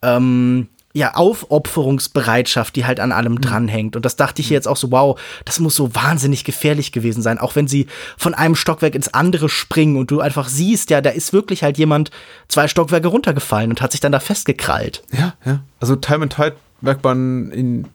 [0.00, 3.40] ähm, ja, Aufopferungsbereitschaft, die halt an allem mhm.
[3.40, 3.96] dranhängt.
[3.96, 7.38] Und das dachte ich jetzt auch so, wow, das muss so wahnsinnig gefährlich gewesen sein.
[7.38, 11.10] Auch wenn sie von einem Stockwerk ins andere springen und du einfach siehst, ja, da
[11.10, 12.12] ist wirklich halt jemand
[12.46, 15.02] zwei Stockwerke runtergefallen und hat sich dann da festgekrallt.
[15.12, 15.60] Ja, ja.
[15.80, 17.88] Also Time and Tide merkt man in,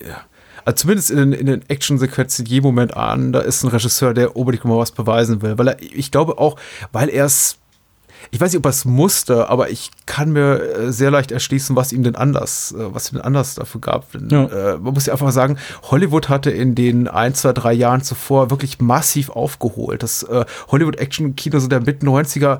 [0.00, 0.22] ja,
[0.64, 4.36] also zumindest in den, in den Action-Sequenzen jedem Moment an, da ist ein Regisseur, der
[4.36, 5.58] unbedingt mal was beweisen will.
[5.58, 6.56] Weil er, ich glaube auch,
[6.92, 7.60] weil er es
[8.30, 11.74] ich weiß nicht, ob er es musste, aber ich kann mir äh, sehr leicht erschließen,
[11.74, 14.06] was ihm denn anders, äh, was ihm denn anders dafür gab.
[14.30, 14.44] Ja.
[14.44, 15.56] Äh, man muss ja einfach sagen,
[15.90, 20.02] Hollywood hatte in den ein, zwei, drei Jahren zuvor wirklich massiv aufgeholt.
[20.02, 20.26] Das
[20.68, 22.58] Hollywood-Action-Kino so der Mid-90er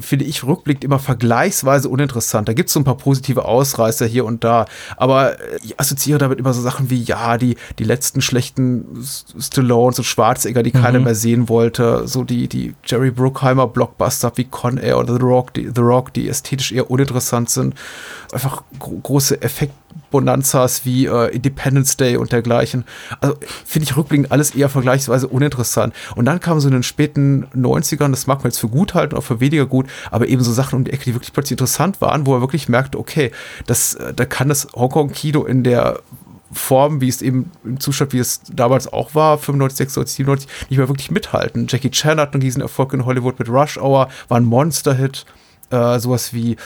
[0.00, 2.48] finde ich rückblickend immer vergleichsweise uninteressant.
[2.48, 4.66] Da gibt es so ein paar positive Ausreißer hier und da,
[4.96, 9.04] aber ich assoziiere damit immer so Sachen wie, ja, die, die letzten schlechten
[9.38, 10.82] Stallones und Schwarzegger, die mhm.
[10.82, 15.22] keiner mehr sehen wollte, so die, die Jerry Bruckheimer Blockbuster wie Con Air oder The
[15.22, 17.74] Rock, die, The Rock, die ästhetisch eher uninteressant sind.
[18.32, 19.74] Einfach gro große Effekte
[20.10, 22.84] Bonanzas wie äh, Independence Day und dergleichen.
[23.20, 25.94] Also finde ich rückblickend alles eher vergleichsweise uninteressant.
[26.16, 29.16] Und dann kam so in den späten 90ern, das mag man jetzt für gut halten,
[29.16, 32.00] auch für weniger gut, aber eben so Sachen um die Ecke, die wirklich plötzlich interessant
[32.00, 33.30] waren, wo er wirklich merkte, okay,
[33.66, 36.00] das, äh, da kann das Hongkong-Kino in der
[36.52, 40.78] Form, wie es eben im Zustand, wie es damals auch war, 95, 96, 97, nicht
[40.78, 41.66] mehr wirklich mithalten.
[41.68, 45.26] Jackie Chan hat einen riesen Erfolg in Hollywood mit Rush Hour, war ein Monster-Hit.
[45.70, 46.56] Äh, sowas wie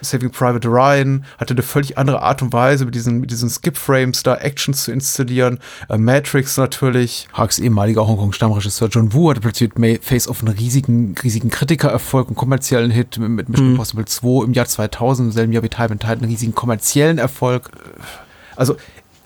[0.00, 4.22] Saving Private Ryan hatte eine völlig andere Art und Weise, mit diesen, mit diesen Skip-Frames
[4.22, 5.58] da Actions zu installieren.
[5.88, 7.28] Äh, Matrix natürlich.
[7.32, 12.36] Harks ehemaliger Hongkong-Stammregisseur John Woo hatte plötzlich mit Face of einen riesigen, riesigen Kritikererfolg und
[12.36, 13.72] kommerziellen Hit mit, Mission mhm.
[13.72, 17.18] Impossible 2 im Jahr 2000, im selben Jahr wie Time and Tide, einen riesigen kommerziellen
[17.18, 17.70] Erfolg.
[18.56, 18.76] Also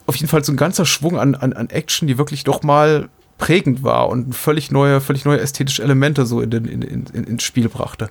[0.06, 3.08] auf jeden Fall so ein ganzer Schwung an, an, an Action, die wirklich doch mal
[3.38, 7.42] prägend war und völlig neue, völlig neue ästhetische Elemente so in, den, in, in, ins
[7.42, 8.08] Spiel brachte.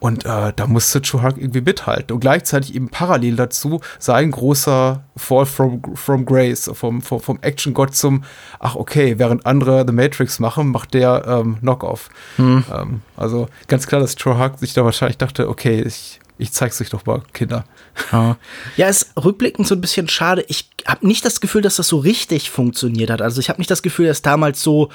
[0.00, 2.14] Und äh, da musste Chuhak irgendwie mithalten.
[2.14, 7.94] Und gleichzeitig eben parallel dazu sein großer Fall from, from Grace, vom, vom, vom Action-Gott
[7.94, 8.24] zum,
[8.58, 12.08] ach okay, während andere The Matrix machen, macht der ähm, Knockoff.
[12.36, 12.64] Hm.
[12.74, 16.88] Ähm, also ganz klar, dass Chuhak sich da wahrscheinlich dachte, okay, ich ich zeig's euch
[16.90, 17.64] doch mal, Kinder.
[18.12, 18.36] Ja,
[18.76, 20.44] ja ist rückblickend so ein bisschen schade.
[20.48, 23.20] Ich habe nicht das Gefühl, dass das so richtig funktioniert hat.
[23.20, 24.88] Also ich habe nicht das Gefühl, dass damals so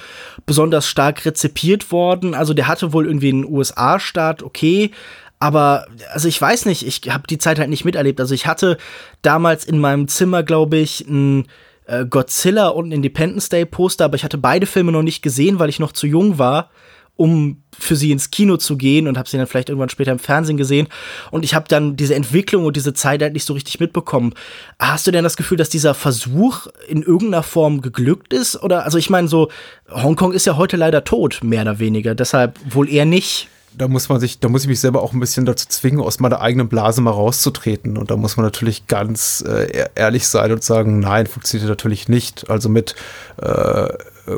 [0.45, 2.33] besonders stark rezipiert worden.
[2.33, 4.91] Also der hatte wohl irgendwie einen USA-Start, okay.
[5.37, 8.19] Aber, also ich weiß nicht, ich habe die Zeit halt nicht miterlebt.
[8.19, 8.77] Also ich hatte
[9.21, 11.47] damals in meinem Zimmer, glaube ich, ein
[11.85, 15.59] äh, Godzilla und ein Independence Day Poster, aber ich hatte beide Filme noch nicht gesehen,
[15.59, 16.71] weil ich noch zu jung war
[17.17, 20.19] um für sie ins Kino zu gehen und habe sie dann vielleicht irgendwann später im
[20.19, 20.87] Fernsehen gesehen
[21.31, 24.33] und ich habe dann diese Entwicklung und diese Zeit halt nicht so richtig mitbekommen.
[24.79, 28.97] Hast du denn das Gefühl, dass dieser Versuch in irgendeiner Form geglückt ist oder also
[28.97, 29.49] ich meine so
[29.89, 34.09] Hongkong ist ja heute leider tot, mehr oder weniger, deshalb wohl eher nicht da muss
[34.09, 36.69] man sich, da muss ich mich selber auch ein bisschen dazu zwingen, aus meiner eigenen
[36.69, 37.97] Blase mal rauszutreten.
[37.97, 42.49] Und da muss man natürlich ganz äh, ehrlich sein und sagen, nein, funktioniert natürlich nicht.
[42.49, 42.95] Also mit
[43.41, 43.89] äh,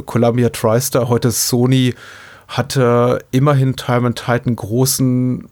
[0.06, 1.94] Columbia TriStar, heute Sony,
[2.48, 5.48] hatte immerhin Time and Tide einen großen äh,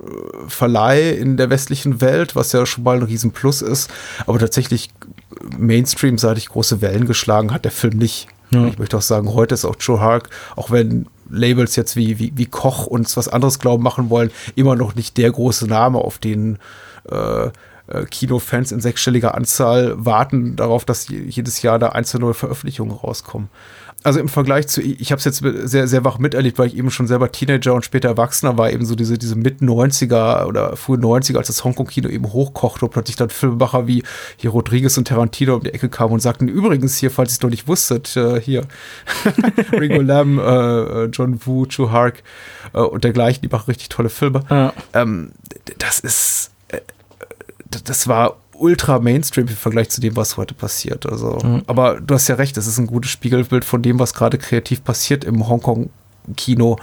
[0.48, 3.92] Verleih in der westlichen Welt, was ja schon mal ein Riesenplus ist.
[4.26, 4.90] Aber tatsächlich
[5.58, 8.28] Mainstream-seitig große Wellen geschlagen hat der Film nicht.
[8.52, 8.66] Ja.
[8.68, 12.32] Ich möchte auch sagen, heute ist auch Joe Hark, auch wenn Labels jetzt wie, wie,
[12.36, 16.20] wie Koch uns was anderes glauben machen wollen, immer noch nicht der große Name, auf
[16.20, 16.60] den
[17.10, 17.52] äh, äh
[18.10, 23.50] Kinofans in sechsstelliger Anzahl warten darauf, dass jedes Jahr da einzelne neue Veröffentlichungen rauskommen
[24.06, 26.92] also im Vergleich zu, ich habe es jetzt sehr, sehr wach miterlebt, weil ich eben
[26.92, 31.38] schon selber Teenager und später Erwachsener war, eben so diese, diese Mit-90er oder frühe 90er,
[31.38, 34.04] als das Hongkong-Kino eben hochkochte und plötzlich dann Filmemacher wie
[34.38, 37.42] hier Rodriguez und Tarantino um die Ecke kamen und sagten, übrigens hier, falls ihr es
[37.42, 38.62] noch nicht wusstet, äh, hier
[39.72, 42.22] Ringo Lam, äh, John Woo, Chu Hark
[42.74, 44.44] äh, und dergleichen, die machen richtig tolle Filme.
[44.52, 44.72] Ja.
[44.94, 45.32] Ähm,
[45.80, 46.80] das ist, äh,
[47.84, 51.06] das war ultra Mainstream im Vergleich zu dem, was heute passiert.
[51.06, 51.64] Also, mhm.
[51.68, 54.84] aber du hast ja recht, es ist ein gutes Spiegelbild von dem, was gerade kreativ
[54.84, 56.78] passiert im Hongkong-Kino.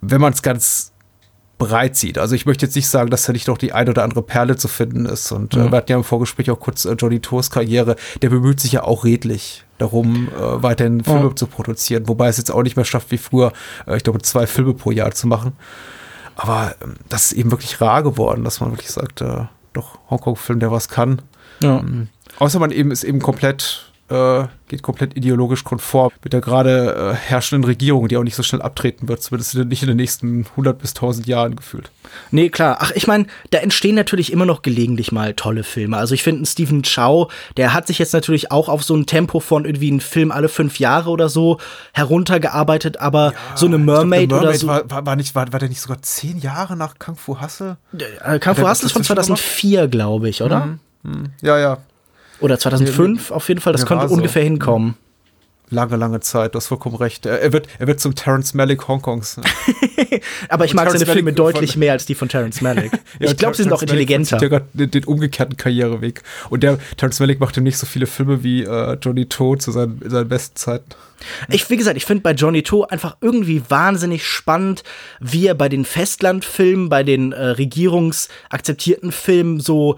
[0.00, 0.92] Wenn man es ganz
[1.58, 2.18] breit sieht.
[2.18, 4.56] Also ich möchte jetzt nicht sagen, dass da nicht noch die ein oder andere Perle
[4.56, 5.30] zu finden ist.
[5.32, 5.62] Und mhm.
[5.62, 7.96] äh, wir hatten ja im Vorgespräch auch kurz äh, Johnny Tours Karriere.
[8.22, 11.36] Der bemüht sich ja auch redlich darum, äh, weiterhin Filme mhm.
[11.36, 12.08] zu produzieren.
[12.08, 13.52] Wobei es jetzt auch nicht mehr schafft, wie früher,
[13.86, 15.52] äh, ich glaube, zwei Filme pro Jahr zu machen.
[16.36, 19.44] Aber ähm, das ist eben wirklich rar geworden, dass man wirklich sagt, äh,
[19.74, 21.20] doch, Hongkong-Film, der was kann.
[21.62, 21.80] Ja.
[21.80, 22.08] Ähm,
[22.38, 27.14] außer man eben ist eben komplett äh, geht komplett ideologisch konform mit der gerade äh,
[27.14, 30.78] herrschenden Regierung, die auch nicht so schnell abtreten wird, zumindest nicht in den nächsten 100
[30.78, 31.90] bis 1000 Jahren gefühlt.
[32.30, 32.78] Nee, klar.
[32.80, 35.96] Ach, ich meine, da entstehen natürlich immer noch gelegentlich mal tolle Filme.
[35.96, 39.40] Also ich finde, Stephen Chow, der hat sich jetzt natürlich auch auf so ein Tempo
[39.40, 41.58] von irgendwie einem Film alle fünf Jahre oder so
[41.92, 44.90] heruntergearbeitet, aber ja, so eine Mermaid, glaub, Mermaid oder so.
[44.90, 47.78] War, war, nicht, war, war der nicht sogar zehn Jahre nach Kung Fu Hustle?
[48.22, 50.66] Äh, Kung Fu Hustle ist von 2004, glaube ich, oder?
[50.66, 50.80] Mhm.
[51.04, 51.32] Mhm.
[51.40, 51.78] Ja, ja.
[52.40, 54.48] Oder 2005 auf jeden Fall, das könnte ungefähr so.
[54.48, 54.96] hinkommen.
[55.70, 57.24] Lange, lange Zeit, du hast vollkommen recht.
[57.24, 59.40] Er, wird, er wird zum Terence Malick Hongkongs.
[60.50, 62.92] Aber ich Und mag Terrence seine Filme Malick deutlich mehr als die von Terence Malick.
[63.18, 64.36] ja, ich glaube, sie sind auch intelligenter.
[64.36, 66.22] Der hat den, den, umgekehrten Karriereweg.
[66.50, 70.02] Und der Terence Malick macht nicht so viele Filme wie äh, Johnny To zu seinen,
[70.04, 70.90] seinen besten Zeiten.
[71.48, 74.84] Ich, wie gesagt, ich finde bei Johnny To einfach irgendwie wahnsinnig spannend,
[75.18, 79.96] wie er bei den Festlandfilmen, bei den äh, regierungsakzeptierten Filmen so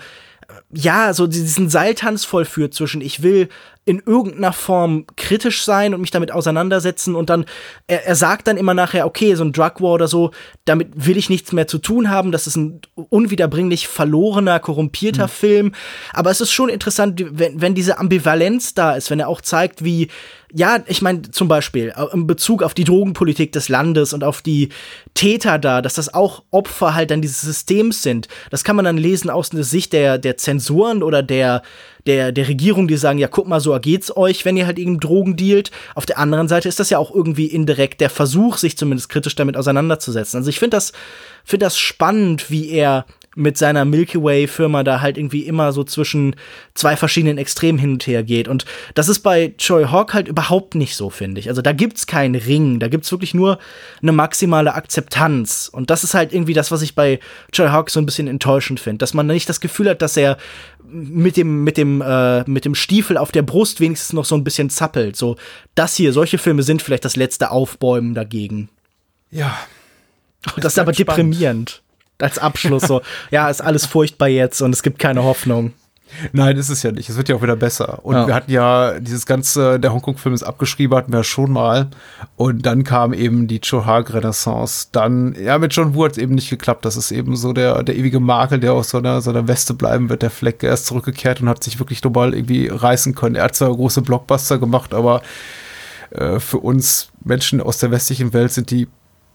[0.76, 3.48] ja, so diesen Seiltanz vollführt zwischen ich will
[3.86, 7.44] in irgendeiner Form kritisch sein und mich damit auseinandersetzen und dann,
[7.86, 10.32] er, er sagt dann immer nachher, okay, so ein Drug War oder so,
[10.64, 15.30] damit will ich nichts mehr zu tun haben, das ist ein unwiederbringlich verlorener, korrumpierter mhm.
[15.30, 15.72] Film,
[16.12, 19.84] aber es ist schon interessant, wenn, wenn diese Ambivalenz da ist, wenn er auch zeigt,
[19.84, 20.08] wie
[20.52, 24.42] ja, ich meine zum Beispiel äh, in Bezug auf die Drogenpolitik des Landes und auf
[24.42, 24.68] die
[25.14, 28.28] Täter da, dass das auch Opfer halt dann dieses Systems sind.
[28.50, 31.62] Das kann man dann lesen aus der Sicht der, der Zensuren oder der,
[32.06, 35.00] der, der Regierung, die sagen, ja, guck mal, so geht's euch, wenn ihr halt eben
[35.00, 35.70] Drogen dealt.
[35.94, 39.34] Auf der anderen Seite ist das ja auch irgendwie indirekt der Versuch, sich zumindest kritisch
[39.34, 40.38] damit auseinanderzusetzen.
[40.38, 40.92] Also ich finde das,
[41.44, 43.04] finde das spannend, wie er
[43.36, 46.34] mit seiner Milky Way Firma da halt irgendwie immer so zwischen
[46.74, 48.48] zwei verschiedenen Extremen hin und her geht.
[48.48, 48.64] Und
[48.94, 51.48] das ist bei Choi Hawk halt überhaupt nicht so, finde ich.
[51.50, 53.58] Also da gibt's keinen Ring, da gibt's wirklich nur
[54.00, 55.68] eine maximale Akzeptanz.
[55.70, 57.20] Und das ist halt irgendwie das, was ich bei
[57.52, 60.38] Choi Hawk so ein bisschen enttäuschend finde, dass man nicht das Gefühl hat, dass er
[60.88, 64.44] mit dem, mit dem, äh, mit dem Stiefel auf der Brust wenigstens noch so ein
[64.44, 65.14] bisschen zappelt.
[65.14, 65.36] So,
[65.74, 68.70] das hier, solche Filme sind vielleicht das letzte Aufbäumen dagegen.
[69.30, 69.58] Ja.
[70.56, 71.08] das ist aber spannend.
[71.08, 71.82] deprimierend
[72.18, 75.72] als Abschluss so, ja, ist alles furchtbar jetzt und es gibt keine Hoffnung.
[76.32, 77.08] Nein, ist es ja nicht.
[77.08, 78.04] Es wird ja auch wieder besser.
[78.04, 78.26] Und ja.
[78.26, 81.88] wir hatten ja dieses ganze, der Hongkong-Film ist abgeschrieben, hatten wir schon mal.
[82.36, 84.88] Und dann kam eben die Chohag-Renaissance.
[84.92, 86.84] Dann, ja, mit John Woo hat es eben nicht geklappt.
[86.84, 89.74] Das ist eben so der, der ewige Makel, der aus so einer, so einer Weste
[89.74, 90.22] bleiben wird.
[90.22, 93.34] Der Fleck, er ist zurückgekehrt und hat sich wirklich normal irgendwie reißen können.
[93.34, 95.22] Er hat zwar große Blockbuster gemacht, aber
[96.10, 98.86] äh, für uns Menschen aus der westlichen Welt sind die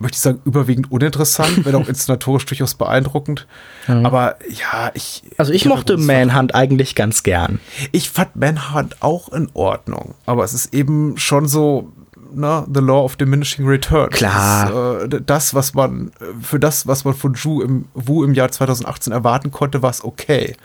[0.02, 3.48] möchte ich sagen, überwiegend uninteressant, wenn auch inszenatorisch durchaus beeindruckend.
[3.88, 4.06] Mhm.
[4.06, 5.24] Aber ja, ich.
[5.38, 7.60] Also ich mochte Manhunt eigentlich ganz gern.
[7.92, 10.16] Ich fand Manhunt auch in Ordnung.
[10.26, 11.92] Aber es ist eben schon so,
[12.34, 14.16] na, The Law of Diminishing Returns.
[14.16, 15.08] Klar.
[15.08, 18.52] Das, äh, das, was man, für das, was man von Wu im, Wu im Jahr
[18.52, 20.56] 2018 erwarten konnte, war es okay.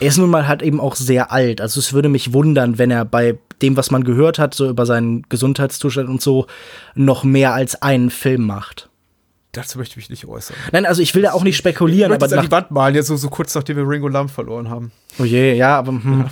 [0.00, 1.60] Er ist nun mal halt eben auch sehr alt.
[1.60, 4.86] Also es würde mich wundern, wenn er bei dem, was man gehört hat, so über
[4.86, 6.46] seinen Gesundheitszustand und so,
[6.94, 8.90] noch mehr als einen Film macht.
[9.52, 10.54] Dazu möchte ich mich nicht äußern.
[10.72, 12.12] Nein, also ich will da auch nicht spekulieren.
[12.12, 14.68] Ich aber nach die Wand malen, jetzt so, so kurz nachdem wir Ringo Lamb verloren
[14.68, 14.92] haben.
[15.18, 16.20] Oh je, ja, aber hm.
[16.20, 16.30] ja.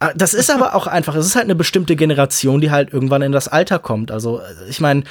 [0.00, 3.22] Ah, das ist aber auch einfach, es ist halt eine bestimmte Generation, die halt irgendwann
[3.22, 4.10] in das Alter kommt.
[4.10, 5.04] Also, ich meine,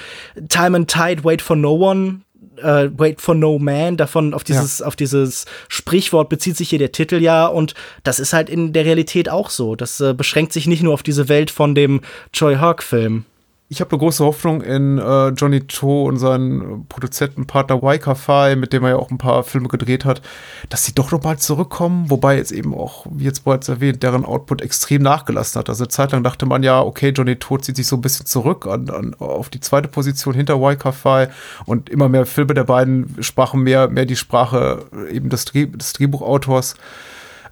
[0.50, 2.20] Time and Tide, Wait for No One,
[2.64, 4.86] äh, Wait for No Man, davon auf dieses, ja.
[4.86, 8.86] auf dieses Sprichwort bezieht sich hier der Titel ja und das ist halt in der
[8.86, 9.76] Realität auch so.
[9.76, 12.02] Das äh, beschränkt sich nicht nur auf diese Welt von dem
[12.32, 13.26] Choi Hawk-Film
[13.74, 18.72] ich habe eine große Hoffnung in äh, Johnny To und seinen Produzentenpartner Waika Fai, mit
[18.72, 20.22] dem er ja auch ein paar Filme gedreht hat,
[20.70, 24.26] dass sie doch noch mal zurückkommen, wobei jetzt eben auch, wie jetzt bereits erwähnt, deren
[24.26, 25.70] Output extrem nachgelassen hat.
[25.70, 28.28] Also eine Zeit lang dachte man ja, okay, Johnny To zieht sich so ein bisschen
[28.28, 31.30] zurück an, an, auf die zweite Position hinter Waika Fai
[31.66, 35.94] und immer mehr Filme der beiden sprachen mehr, mehr die Sprache eben des, Dreh, des
[35.94, 36.76] Drehbuchautors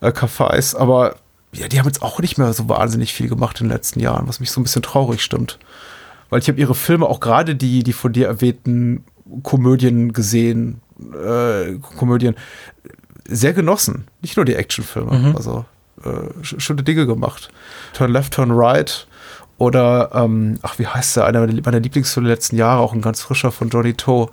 [0.02, 1.16] äh, Kafais, aber
[1.52, 4.28] ja, die haben jetzt auch nicht mehr so wahnsinnig viel gemacht in den letzten Jahren,
[4.28, 5.58] was mich so ein bisschen traurig stimmt
[6.32, 9.04] weil ich habe ihre Filme auch gerade die, die von dir erwähnten
[9.44, 10.82] Komödien gesehen,
[11.14, 12.36] äh, Komödien
[13.28, 14.08] sehr genossen.
[14.22, 15.36] Nicht nur die Actionfilme, mhm.
[15.36, 15.66] also
[16.04, 17.50] äh, schöne Dinge gemacht.
[17.94, 19.08] Turn Left, Turn Right
[19.58, 21.26] oder, ähm, ach, wie heißt der?
[21.26, 24.30] Einer meiner Lieblingsfilme der letzten Jahre, auch ein ganz frischer von Johnny Toe.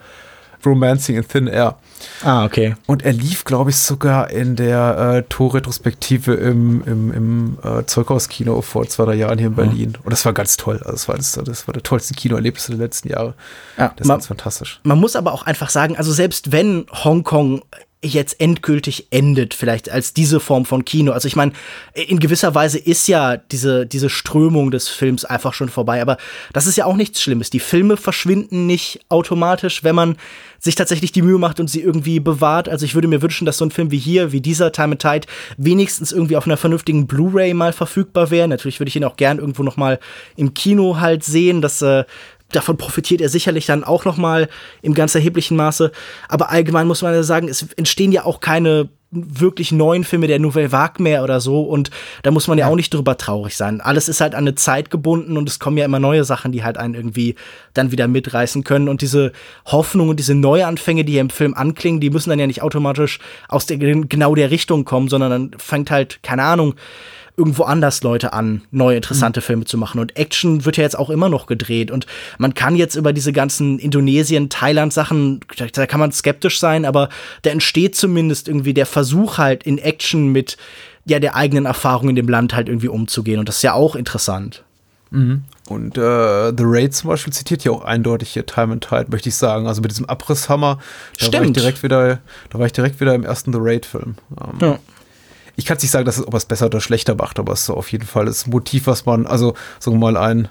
[0.64, 1.76] Romancing in Thin Air.
[2.22, 2.76] Ah, okay.
[2.86, 8.60] Und er lief, glaube ich, sogar in der äh, Torretrospektive im, im, im äh, Zeughauskino
[8.62, 9.90] vor zwei, drei Jahren hier in Berlin.
[9.90, 10.04] Mhm.
[10.04, 10.78] Und das war ganz toll.
[10.78, 13.34] Also das war das, das war der tollste Kinoerlebnis der letzten Jahre.
[13.76, 14.80] Ja, das ist ganz fantastisch.
[14.84, 17.62] Man muss aber auch einfach sagen, also selbst wenn Hongkong
[18.02, 21.10] jetzt endgültig endet, vielleicht als diese Form von Kino.
[21.12, 21.52] Also ich meine,
[21.94, 26.16] in gewisser Weise ist ja diese, diese Strömung des Films einfach schon vorbei, aber
[26.52, 27.50] das ist ja auch nichts Schlimmes.
[27.50, 30.16] Die Filme verschwinden nicht automatisch, wenn man
[30.60, 32.68] sich tatsächlich die Mühe macht und sie irgendwie bewahrt.
[32.68, 35.02] Also ich würde mir wünschen, dass so ein Film wie hier, wie dieser Time and
[35.02, 35.26] Tide,
[35.56, 38.46] wenigstens irgendwie auf einer vernünftigen Blu-ray mal verfügbar wäre.
[38.46, 39.98] Natürlich würde ich ihn auch gern irgendwo noch mal
[40.36, 41.62] im Kino halt sehen.
[41.62, 42.04] Das äh,
[42.52, 44.48] davon profitiert er sicherlich dann auch noch mal
[44.82, 45.92] im ganz erheblichen Maße.
[46.28, 50.38] Aber allgemein muss man ja sagen, es entstehen ja auch keine wirklich neuen Filme der
[50.38, 51.90] Nouvelle Vague mehr oder so und
[52.22, 53.80] da muss man ja, ja, auch nicht drüber traurig sein.
[53.80, 56.62] Alles ist halt an eine Zeit gebunden und es kommen ja immer neue Sachen, die
[56.62, 57.34] halt einen irgendwie
[57.72, 59.32] dann wieder mitreißen können und diese
[59.64, 63.18] Hoffnung und diese Neuanfänge, die hier im Film anklingen, die müssen dann ja nicht automatisch
[63.48, 66.74] aus der genau der Richtung kommen, sondern dann fängt halt keine Ahnung
[67.38, 69.44] irgendwo anders Leute an, neue interessante mhm.
[69.44, 70.00] Filme zu machen.
[70.00, 71.90] Und Action wird ja jetzt auch immer noch gedreht.
[71.90, 75.40] Und man kann jetzt über diese ganzen Indonesien, Thailand-Sachen,
[75.72, 77.08] da kann man skeptisch sein, aber
[77.42, 80.56] da entsteht zumindest irgendwie der Versuch halt in Action mit
[81.04, 83.38] ja der eigenen Erfahrung in dem Land halt irgendwie umzugehen.
[83.38, 84.64] Und das ist ja auch interessant.
[85.10, 85.44] Mhm.
[85.68, 89.28] Und äh, The Raid zum Beispiel zitiert ja auch eindeutig hier Time and Tide, möchte
[89.28, 89.66] ich sagen.
[89.66, 90.78] Also mit diesem Abrisshammer,
[91.18, 91.34] da Stimmt.
[91.34, 92.18] war ich direkt wieder,
[92.50, 94.16] da war ich direkt wieder im ersten The Raid-Film.
[94.40, 94.78] Ähm, ja
[95.58, 97.70] ich kann nicht sagen, dass es, ob es besser oder schlechter macht, aber es ist
[97.70, 100.48] auf jeden Fall das Motiv, was man, also sagen wir mal, ein,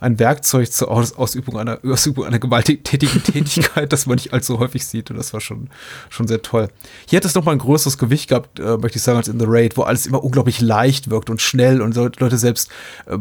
[0.00, 4.86] ein Werkzeug zur Aus Ausübung einer, Ausübung einer gewalttätigen Tätigkeit, das man nicht allzu häufig
[4.86, 5.10] sieht.
[5.10, 5.68] Und das war schon,
[6.08, 6.68] schon sehr toll.
[7.06, 9.44] Hier hat es nochmal ein größeres Gewicht gehabt, äh, möchte ich sagen, als in The
[9.46, 12.70] Raid, wo alles immer unglaublich leicht wirkt und schnell und Leute selbst
[13.08, 13.18] äh,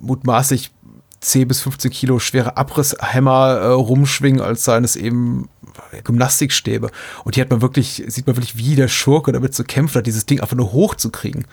[0.00, 0.70] mutmaßlich
[1.20, 5.48] 10 bis 15 Kilo schwere Abrisshämmer äh, rumschwingen, als seien es eben
[6.04, 6.90] Gymnastikstäbe.
[7.24, 10.06] Und hier hat man wirklich, sieht man wirklich, wie der Schurke damit zu kämpfen hat,
[10.06, 11.46] dieses Ding einfach nur hochzukriegen.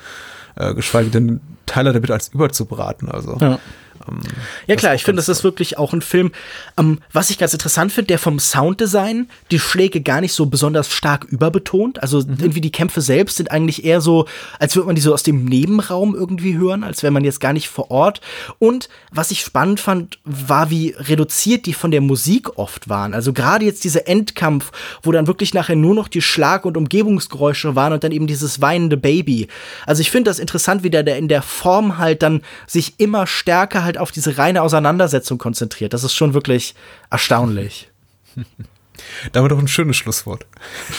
[0.55, 3.09] Äh, geschweige denn Tyler damit als überzubraten.
[3.09, 3.37] Also.
[3.39, 3.59] Ja.
[4.07, 4.21] Ähm,
[4.67, 6.31] ja klar, ich finde, das ist wirklich auch ein Film,
[6.77, 10.91] ähm, was ich ganz interessant finde, der vom Sounddesign die Schläge gar nicht so besonders
[10.91, 12.01] stark überbetont.
[12.01, 12.37] Also mhm.
[12.39, 14.27] irgendwie die Kämpfe selbst sind eigentlich eher so,
[14.59, 17.53] als würde man die so aus dem Nebenraum irgendwie hören, als wäre man jetzt gar
[17.53, 18.21] nicht vor Ort.
[18.59, 23.13] Und was ich spannend fand, war, wie reduziert die von der Musik oft waren.
[23.13, 24.71] Also gerade jetzt dieser Endkampf,
[25.03, 28.61] wo dann wirklich nachher nur noch die Schlag- und Umgebungsgeräusche waren und dann eben dieses
[28.61, 29.47] weinende Baby.
[29.85, 33.27] Also ich finde das interessant, wie der, der in der Form halt dann sich immer
[33.27, 35.93] stärker halt auf diese reine Auseinandersetzung konzentriert.
[35.93, 36.75] Das ist schon wirklich
[37.09, 37.89] erstaunlich.
[39.31, 40.45] Damit auch ein schönes Schlusswort.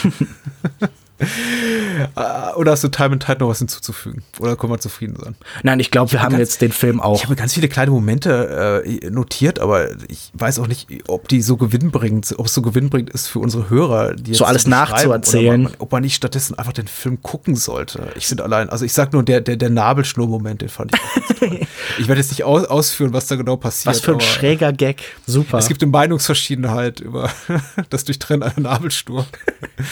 [1.19, 4.23] Äh, oder hast du Time and Tide noch was hinzuzufügen?
[4.39, 5.35] Oder können wir zufrieden sein?
[5.63, 7.17] Nein, ich glaube, wir haben ganz, jetzt den Film auch.
[7.17, 11.41] Ich habe ganz viele kleine Momente äh, notiert, aber ich weiß auch nicht, ob die
[11.41, 15.63] so gewinnbringend, ob es so gewinnbringend ist für unsere Hörer, die so alles nachzuerzählen.
[15.63, 18.09] Man, ob man nicht stattdessen einfach den Film gucken sollte.
[18.15, 21.01] Ich bin allein, also ich sag nur, der, der, der Nabelschnur-Moment, den fand ich.
[21.99, 23.95] Ich werde jetzt nicht aus, ausführen, was da genau passiert.
[23.95, 25.03] Was für ein schräger Gag.
[25.25, 25.57] Super.
[25.57, 27.29] Es gibt eine Meinungsverschiedenheit über
[27.89, 29.25] das Durchtrennen einer Nabelschnur,
[29.77, 29.83] wie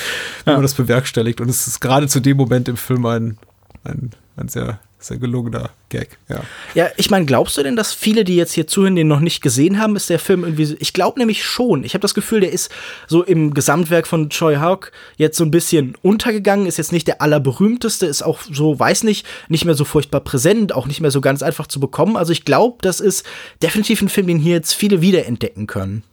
[0.49, 0.53] ja.
[0.53, 1.14] man das bewerkstelligt.
[1.41, 3.37] Und es ist gerade zu dem Moment im Film ein,
[3.83, 6.41] ein, ein sehr sehr gelungener Gag, ja.
[6.73, 9.41] Ja, ich meine, glaubst du denn, dass viele, die jetzt hier zuhören, den noch nicht
[9.41, 10.75] gesehen haben, ist der Film irgendwie.
[10.79, 11.83] Ich glaube nämlich schon.
[11.83, 12.71] Ich habe das Gefühl, der ist
[13.07, 17.21] so im Gesamtwerk von Choi Hawk jetzt so ein bisschen untergegangen, ist jetzt nicht der
[17.21, 21.21] allerberühmteste, ist auch so, weiß nicht, nicht mehr so furchtbar präsent, auch nicht mehr so
[21.21, 22.17] ganz einfach zu bekommen.
[22.17, 23.25] Also ich glaube, das ist
[23.61, 26.03] definitiv ein Film, den hier jetzt viele wiederentdecken können.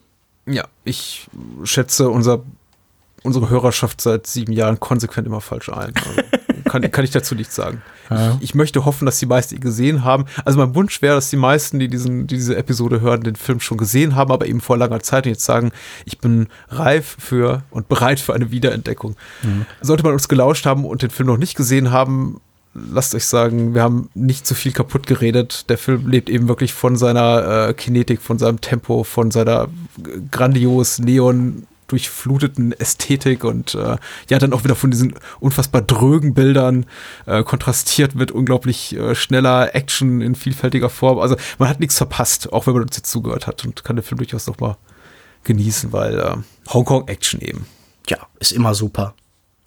[0.46, 1.26] Ja, ich
[1.64, 2.42] schätze unser,
[3.22, 5.92] unsere Hörerschaft seit sieben Jahren konsequent immer falsch ein.
[6.04, 6.20] Also
[6.64, 7.82] kann, kann ich dazu nichts sagen.
[8.08, 8.34] Ja.
[8.36, 10.24] Ich, ich, möchte hoffen, dass die meisten ihn gesehen haben.
[10.44, 13.60] Also mein Wunsch wäre, dass die meisten, die diesen, die diese Episode hören, den Film
[13.60, 15.72] schon gesehen haben, aber eben vor langer Zeit und jetzt sagen,
[16.04, 19.16] ich bin reif für und bereit für eine Wiederentdeckung.
[19.42, 19.66] Mhm.
[19.80, 22.40] Sollte man uns gelauscht haben und den Film noch nicht gesehen haben,
[22.74, 25.68] lasst euch sagen, wir haben nicht zu viel kaputt geredet.
[25.68, 29.68] Der Film lebt eben wirklich von seiner äh, Kinetik, von seinem Tempo, von seiner
[30.30, 33.96] grandios Neon durchfluteten Ästhetik und äh,
[34.28, 36.86] ja, dann auch wieder von diesen unfassbar drögen Bildern
[37.26, 41.18] äh, kontrastiert mit unglaublich äh, schneller Action in vielfältiger Form.
[41.18, 44.02] Also man hat nichts verpasst, auch wenn man uns jetzt zugehört hat und kann den
[44.02, 44.76] Film durchaus noch mal
[45.44, 46.36] genießen, weil äh,
[46.72, 47.66] Hongkong-Action eben.
[48.08, 49.14] Ja, ist immer super.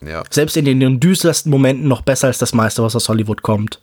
[0.01, 0.23] Ja.
[0.29, 3.79] Selbst in den düstersten Momenten noch besser als das meiste, was aus Hollywood kommt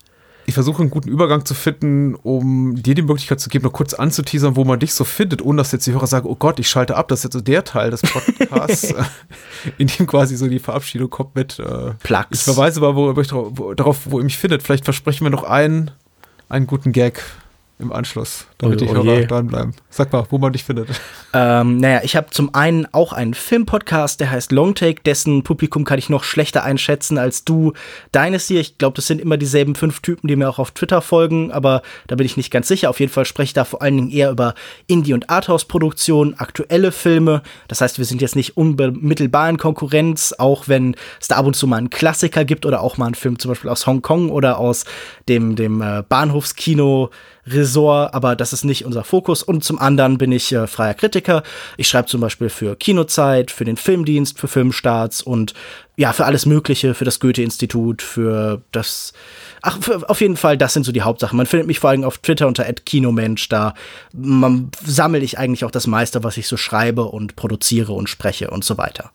[0.47, 3.95] ich versuche einen guten Übergang zu finden, um dir die Möglichkeit zu geben, noch kurz
[3.95, 6.69] anzuteasern, wo man dich so findet, ohne dass jetzt die Hörer sagen, oh Gott, ich
[6.69, 8.95] schalte ab, das ist jetzt so der Teil des Podcasts,
[9.79, 12.27] in dem quasi so die Verabschiedung kommt mit äh, Plugs.
[12.33, 14.63] Ich verweise mal wo, wo, darauf, wo ihr mich findet.
[14.63, 15.91] Vielleicht versprechen wir noch einen,
[16.49, 17.23] einen guten Gag
[17.83, 19.27] im Anschluss, damit Oh, die oh Hörer je.
[19.27, 19.75] dranbleiben.
[19.91, 20.89] Sag mal, wo man dich findet.
[21.35, 25.99] Ähm, naja, ich habe zum einen auch einen Filmpodcast, der heißt Longtake, dessen Publikum kann
[25.99, 27.73] ich noch schlechter einschätzen als du
[28.13, 28.61] deines hier.
[28.61, 31.81] Ich glaube, das sind immer dieselben fünf Typen, die mir auch auf Twitter folgen, aber
[32.07, 32.91] da bin ich nicht ganz sicher.
[32.91, 34.55] Auf jeden Fall spreche ich da vor allen Dingen eher über
[34.89, 37.43] Indie- und Arthouse-Produktionen, aktuelle Filme.
[37.67, 41.57] Das heißt, wir sind jetzt nicht unmittelbar in Konkurrenz, auch wenn es da ab und
[41.57, 44.59] zu mal einen Klassiker gibt oder auch mal einen Film zum Beispiel aus Hongkong oder
[44.59, 44.85] aus
[45.31, 47.09] dem, dem äh, Bahnhofskino
[47.47, 49.43] Resort, aber das ist nicht unser Fokus.
[49.43, 51.43] Und zum anderen bin ich äh, freier Kritiker.
[51.77, 55.55] Ich schreibe zum Beispiel für Kinozeit, für den Filmdienst, für Filmstarts und
[55.97, 59.13] ja, für alles Mögliche, für das Goethe-Institut, für das.
[59.61, 61.37] Ach, für, auf jeden Fall, das sind so die Hauptsachen.
[61.37, 63.49] Man findet mich vor allem auf Twitter unter @kinomensch.
[63.49, 63.75] Da
[64.13, 68.65] sammle ich eigentlich auch das meiste, was ich so schreibe und produziere und spreche und
[68.65, 69.11] so weiter.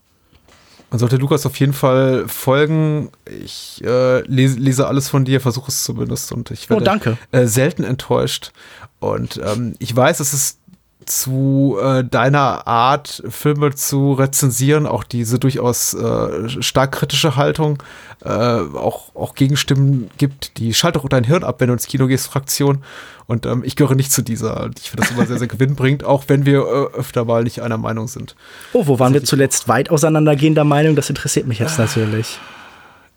[0.89, 3.09] Man sollte Lukas auf jeden Fall folgen.
[3.43, 7.17] Ich äh, lese, lese alles von dir, versuche es zumindest und ich werde Oh, danke.
[7.31, 8.51] Äh, selten enttäuscht.
[8.99, 10.59] Und ähm, ich weiß, es ist
[11.07, 17.81] zu äh, deiner Art, Filme zu rezensieren, auch diese durchaus äh, stark kritische Haltung,
[18.23, 22.07] äh, auch, auch Gegenstimmen gibt, die schalt doch dein Hirn ab, wenn du ins Kino
[22.07, 22.83] gehst, Fraktion.
[23.25, 24.69] Und ähm, ich gehöre nicht zu dieser.
[24.77, 27.77] Ich finde das immer sehr, sehr gewinnbringend, auch wenn wir äh, öfter mal nicht einer
[27.77, 28.35] Meinung sind.
[28.73, 30.95] Oh, wo waren wir zuletzt weit auseinandergehender Meinung?
[30.95, 32.39] Das interessiert mich jetzt natürlich.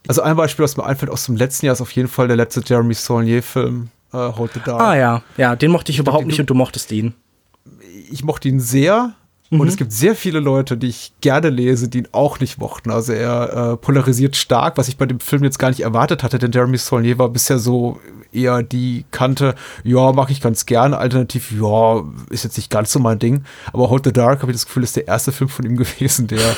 [0.08, 2.36] Also ein Beispiel, was mir einfällt aus dem letzten Jahr, ist auf jeden Fall der
[2.36, 4.80] letzte Jeremy Saulnier-Film, äh, Hold the Dark.
[4.80, 7.14] Ah ja, ja, den mochte ich überhaupt den nicht und du mochtest ihn.
[8.10, 9.14] Ich mochte ihn sehr.
[9.50, 12.90] Und es gibt sehr viele Leute, die ich gerne lese, die ihn auch nicht mochten.
[12.90, 16.38] Also er äh, polarisiert stark, was ich bei dem Film jetzt gar nicht erwartet hatte,
[16.38, 17.98] denn Jeremy Saulnier war bisher so
[18.32, 23.00] eher die Kante, ja, mag ich ganz gerne, alternativ, ja, ist jetzt nicht ganz so
[23.00, 23.42] mein Ding.
[23.72, 26.28] Aber Hold the Dark, habe ich das Gefühl, ist der erste Film von ihm gewesen,
[26.28, 26.56] der,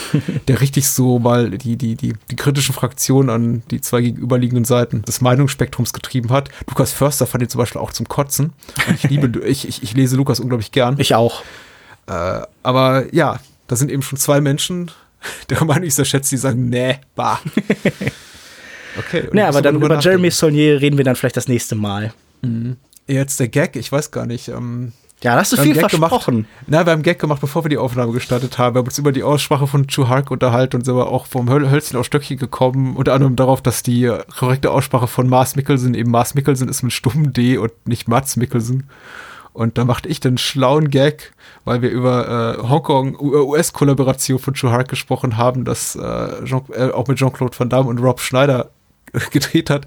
[0.48, 5.01] der richtig so mal die, die, die, die kritischen Fraktionen an die zwei gegenüberliegenden Seiten
[5.02, 6.51] des Meinungsspektrums getrieben hat.
[6.69, 8.52] Lukas Förster fand ihn zum Beispiel auch zum Kotzen.
[8.86, 10.97] Und ich liebe, ich, ich, ich lese Lukas unglaublich gern.
[10.98, 11.43] Ich auch.
[12.06, 14.90] Äh, aber ja, da sind eben schon zwei Menschen,
[15.50, 17.40] deren Meinung ich sehr schätze, die sagen, nee, bah.
[18.98, 19.28] Okay.
[19.32, 20.30] ich aber dann über Jeremy.
[20.30, 22.12] Saulnier reden wir dann vielleicht das nächste Mal.
[23.06, 24.48] Jetzt der Gag, ich weiß gar nicht.
[24.48, 24.92] Ähm,
[25.22, 26.34] Ja, da hast du viel Gag versprochen.
[26.34, 26.50] Gemacht.
[26.66, 28.74] Na, wir haben Gag gemacht, bevor wir die Aufnahme gestartet haben.
[28.74, 31.70] Wir haben uns über die Aussprache von Chuhark unterhalten und sind aber auch vom Höl
[31.70, 32.96] Hölzchen auf Stöckchen gekommen.
[32.96, 36.92] Unter anderem darauf, dass die korrekte Aussprache von Mars Mikkelsen eben Mars Mikkelsen ist mit
[36.92, 38.88] stummem D und nicht Mats Mikkelsen.
[39.52, 41.32] Und da machte ich den schlauen Gag,
[41.64, 47.06] weil wir über äh, Hongkong US-Kollaboration von Chuhark gesprochen haben, das äh, Jean, äh, auch
[47.06, 48.70] mit Jean-Claude Van Damme und Rob Schneider
[49.30, 49.86] gedreht hat.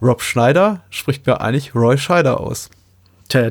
[0.00, 2.70] Rob Schneider spricht mir eigentlich Roy Scheider aus.
[3.28, 3.50] Tä,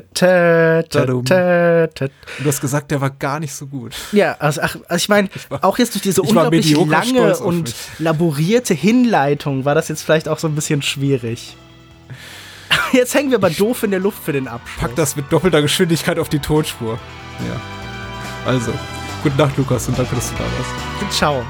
[0.88, 1.24] Tadum.
[1.24, 2.04] tä, tä.
[2.38, 3.94] Und du hast gesagt, der war gar nicht so gut.
[4.12, 5.28] Ja, also, ach, also ich meine,
[5.60, 10.46] auch jetzt durch diese unglaublich lange und laborierte Hinleitung war das jetzt vielleicht auch so
[10.46, 11.56] ein bisschen schwierig.
[12.92, 14.80] Jetzt hängen wir aber doof in der Luft für den Abschluss.
[14.80, 16.98] Pack das mit doppelter Geschwindigkeit auf die Tonspur.
[17.40, 18.50] Ja.
[18.50, 18.72] Also,
[19.22, 21.16] gute Nacht, Lukas, und danke, dass du da warst.
[21.16, 21.44] Ciao.